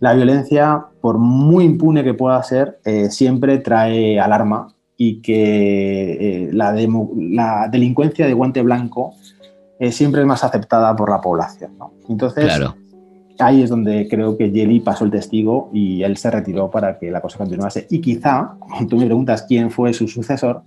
la 0.00 0.14
violencia, 0.14 0.86
por 1.00 1.18
muy 1.18 1.64
impune 1.64 2.02
que 2.02 2.14
pueda 2.14 2.42
ser, 2.42 2.80
eh, 2.84 3.10
siempre 3.10 3.58
trae 3.58 4.18
alarma 4.18 4.68
y 4.96 5.20
que 5.20 6.46
eh, 6.46 6.50
la, 6.52 6.72
la, 6.72 7.68
delincuencia 7.70 8.26
de 8.26 8.32
guante 8.32 8.62
blanco 8.62 9.14
eh, 9.78 9.92
siempre 9.92 10.22
es 10.22 10.26
más 10.26 10.42
aceptada 10.42 10.96
por 10.96 11.10
la 11.10 11.20
población. 11.20 11.72
¿no? 11.78 11.92
Entonces, 12.08 12.44
claro. 12.44 12.74
ahí 13.38 13.62
es 13.62 13.70
donde 13.70 14.08
creo 14.08 14.36
que 14.38 14.50
Jelly 14.50 14.80
pasó 14.80 15.04
el 15.04 15.10
testigo 15.10 15.70
y 15.72 16.02
él 16.02 16.16
se 16.16 16.30
retiró 16.30 16.70
para 16.70 16.98
que 16.98 17.10
la 17.10 17.20
cosa 17.20 17.38
continuase. 17.38 17.86
Y 17.90 18.00
quizá, 18.00 18.56
como 18.58 18.86
tú 18.86 18.96
me 18.96 19.06
preguntas 19.06 19.44
quién 19.46 19.70
fue 19.70 19.92
su 19.92 20.08
sucesor, 20.08 20.62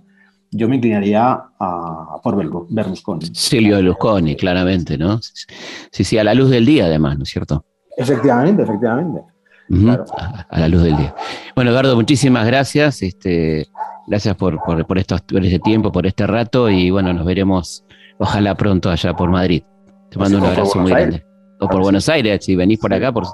yo 0.50 0.68
me 0.68 0.76
inclinaría 0.76 1.42
a, 1.58 2.20
por 2.22 2.36
Berlusconi. 2.70 3.26
Silvio 3.32 3.76
Berlusconi, 3.76 4.36
claramente, 4.36 4.96
¿no? 4.98 5.20
Sí, 5.90 6.04
sí, 6.04 6.18
a 6.18 6.24
la 6.24 6.34
luz 6.34 6.50
del 6.50 6.64
día, 6.66 6.86
además, 6.86 7.16
¿no 7.18 7.24
es 7.24 7.30
cierto? 7.30 7.64
Efectivamente, 7.96 8.62
efectivamente. 8.62 9.20
Uh 9.70 9.74
-huh. 9.74 9.82
claro. 9.84 10.04
a, 10.16 10.46
a, 10.50 10.60
la 10.60 10.68
luz 10.68 10.82
del 10.82 10.96
día. 10.96 11.14
Bueno, 11.54 11.70
Eduardo, 11.70 11.96
muchísimas 11.96 12.46
gracias. 12.46 13.02
Este, 13.02 13.66
gracias 14.06 14.36
por, 14.36 14.60
por, 14.62 14.86
por, 14.86 14.98
estos, 14.98 15.22
por 15.22 15.44
este 15.44 15.58
tiempo, 15.58 15.90
por 15.90 16.06
este 16.06 16.26
rato 16.26 16.68
y 16.68 16.90
bueno, 16.90 17.12
nos 17.12 17.24
veremos 17.24 17.84
ojalá 18.18 18.54
pronto 18.54 18.90
allá 18.90 19.14
por 19.14 19.30
Madrid. 19.30 19.62
Te 20.10 20.18
mando 20.18 20.38
un 20.38 20.44
abrazo 20.44 20.78
muy 20.80 20.92
Aires. 20.92 21.08
grande. 21.22 21.26
O 21.60 21.68
por 21.68 21.80
Buenos 21.82 22.08
Aires, 22.08 22.44
si 22.44 22.56
venís 22.56 22.78
por 22.78 22.92
acá, 22.92 23.12
por, 23.12 23.24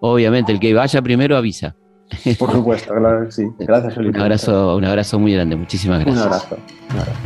obviamente 0.00 0.52
el 0.52 0.58
que 0.58 0.74
vaya 0.74 1.00
primero 1.02 1.36
avisa. 1.36 1.76
Por 2.38 2.52
supuesto, 2.52 2.94
claro 2.94 3.26
que 3.26 3.32
sí. 3.32 3.48
Gracias, 3.58 3.94
Felipe. 3.94 4.16
Un 4.16 4.22
abrazo, 4.22 4.76
un 4.76 4.84
abrazo 4.84 5.18
muy 5.18 5.34
grande, 5.34 5.56
muchísimas 5.56 6.00
gracias. 6.00 6.26
Un 6.26 6.32
abrazo. 6.32 6.58
Un 6.90 7.00
abrazo. 7.00 7.18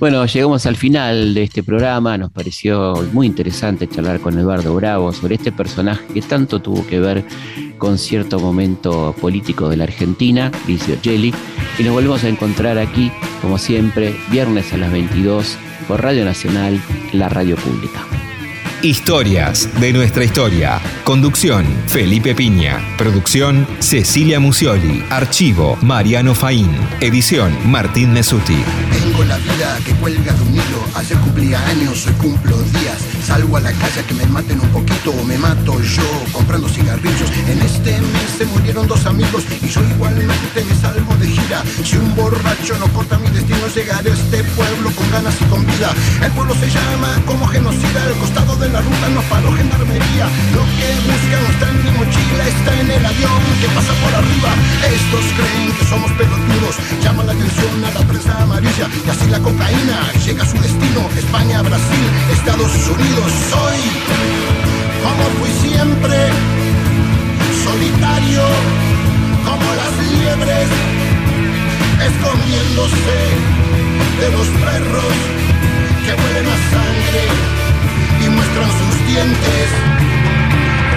Bueno, 0.00 0.24
llegamos 0.24 0.64
al 0.64 0.76
final 0.76 1.34
de 1.34 1.42
este 1.42 1.62
programa. 1.62 2.16
Nos 2.16 2.30
pareció 2.30 2.94
muy 3.12 3.26
interesante 3.26 3.86
charlar 3.86 4.18
con 4.20 4.38
Eduardo 4.38 4.74
Bravo 4.74 5.12
sobre 5.12 5.34
este 5.34 5.52
personaje 5.52 6.02
que 6.14 6.22
tanto 6.22 6.62
tuvo 6.62 6.86
que 6.86 6.98
ver 6.98 7.22
con 7.76 7.98
cierto 7.98 8.40
momento 8.40 9.14
político 9.20 9.68
de 9.68 9.76
la 9.76 9.84
Argentina, 9.84 10.50
Licio 10.66 10.96
Gelli, 11.02 11.34
y 11.78 11.82
nos 11.82 11.92
volvemos 11.92 12.24
a 12.24 12.30
encontrar 12.30 12.78
aquí, 12.78 13.12
como 13.42 13.58
siempre, 13.58 14.14
viernes 14.30 14.72
a 14.72 14.78
las 14.78 14.90
22 14.90 15.58
por 15.86 16.02
Radio 16.02 16.24
Nacional, 16.24 16.80
la 17.12 17.28
radio 17.28 17.56
pública. 17.56 18.00
Historias 18.82 19.68
de 19.78 19.92
nuestra 19.92 20.24
historia. 20.24 20.80
Conducción, 21.04 21.66
Felipe 21.86 22.34
Piña. 22.34 22.80
Producción, 22.96 23.66
Cecilia 23.78 24.40
Musioli. 24.40 25.04
Archivo, 25.10 25.76
Mariano 25.82 26.34
Faín. 26.34 26.70
Edición, 27.02 27.54
Martín 27.66 28.14
Mesuti. 28.14 28.56
Tengo 28.90 29.22
la 29.24 29.36
vida 29.36 29.78
que 29.84 29.92
cuelga 29.96 30.32
de 30.32 30.42
un 30.42 30.54
hilo. 30.54 30.82
Ayer 30.94 31.18
cumplía 31.18 31.60
años, 31.68 32.06
hoy 32.06 32.14
cumplo 32.14 32.56
días. 32.56 32.96
Salgo 33.26 33.58
a 33.58 33.60
la 33.60 33.72
calle 33.72 34.02
que 34.08 34.14
me 34.14 34.24
maten 34.26 34.58
un 34.60 34.68
poquito 34.70 35.10
o 35.10 35.24
me 35.24 35.36
mato 35.36 35.78
yo 35.82 36.24
comprando 36.32 36.66
cigarrillos. 36.66 37.30
En 37.48 37.60
este 37.60 38.00
mes 38.00 38.30
se 38.38 38.46
murieron 38.46 38.86
dos 38.88 39.04
amigos 39.04 39.44
y 39.62 39.68
yo 39.68 39.82
igualmente 39.90 40.64
me 40.64 40.74
salgo 40.74 41.14
de 41.16 41.28
gira. 41.28 41.62
Si 41.84 41.98
un 41.98 42.16
borracho 42.16 42.78
no 42.78 42.86
corta 42.94 43.18
mi 43.18 43.28
destino, 43.28 43.68
llegaré 43.74 44.10
a 44.10 44.14
este 44.14 44.42
pueblo 44.56 44.90
con 44.96 45.10
ganas 45.10 45.34
y 45.38 45.44
con 45.44 45.66
vida. 45.66 45.92
El 46.24 46.32
pueblo 46.32 46.54
se 46.54 46.70
llama 46.70 47.22
como 47.26 47.46
genocida 47.46 48.04
al 48.04 48.14
costado 48.14 48.56
la 48.72 48.80
ruta 48.80 49.08
no 49.08 49.20
paró 49.22 49.52
gendarmería. 49.52 50.26
Lo 50.54 50.62
que 50.76 50.88
buscan 51.06 51.44
está 51.52 51.66
en 51.70 51.78
mi 51.84 51.90
mochila, 51.98 52.44
está 52.48 52.80
en 52.80 52.90
el 52.90 53.06
avión 53.06 53.42
que 53.60 53.68
pasa 53.74 53.92
por 54.02 54.12
arriba. 54.14 54.50
Estos 54.86 55.24
creen 55.36 55.72
que 55.76 55.84
somos 55.86 56.10
pelotudos, 56.12 56.74
llaman 57.02 57.26
la 57.26 57.32
atención 57.32 57.84
a 57.84 57.90
la 57.90 58.02
prensa 58.06 58.42
amarilla. 58.42 58.86
Y 59.06 59.10
así 59.10 59.26
la 59.28 59.40
cocaína 59.40 60.12
llega 60.24 60.42
a 60.42 60.46
su 60.46 60.56
destino, 60.58 61.00
España, 61.16 61.62
Brasil, 61.62 62.06
Estados 62.32 62.72
Unidos. 62.94 63.30
Soy 63.50 63.78
como 65.02 65.24
fui 65.38 65.50
siempre, 65.68 66.16
solitario, 67.64 68.44
como 69.44 69.66
las 69.80 69.94
liebres, 70.12 70.68
escondiéndose 72.08 73.18
de 74.20 74.30
los 74.30 74.46
perros 74.64 75.14
que 76.04 76.12
huelen 76.14 76.46
a 76.46 76.56
sangre 76.70 77.59
muestran 78.30 78.70
sus 78.70 79.06
dientes. 79.06 79.68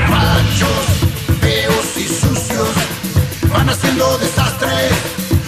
Machos, 0.10 0.86
feos 1.42 1.86
y 1.98 2.08
sucios 2.08 2.70
van 3.52 3.70
haciendo 3.70 4.18
desastres 4.18 4.92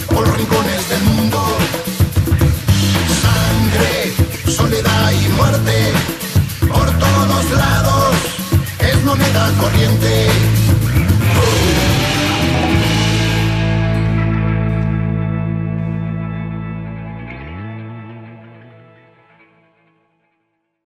por 0.06 0.26
los 0.26 0.36
rincones 0.36 0.88
del 0.88 1.02
mundo. 1.02 1.38
Sangre, 3.22 4.12
soledad 4.50 5.12
y 5.12 5.28
muerte 5.28 5.92
por 6.68 6.86
todos 6.98 7.50
lados 7.50 8.16
es 8.80 9.04
moneda 9.04 9.52
corriente 9.60 10.65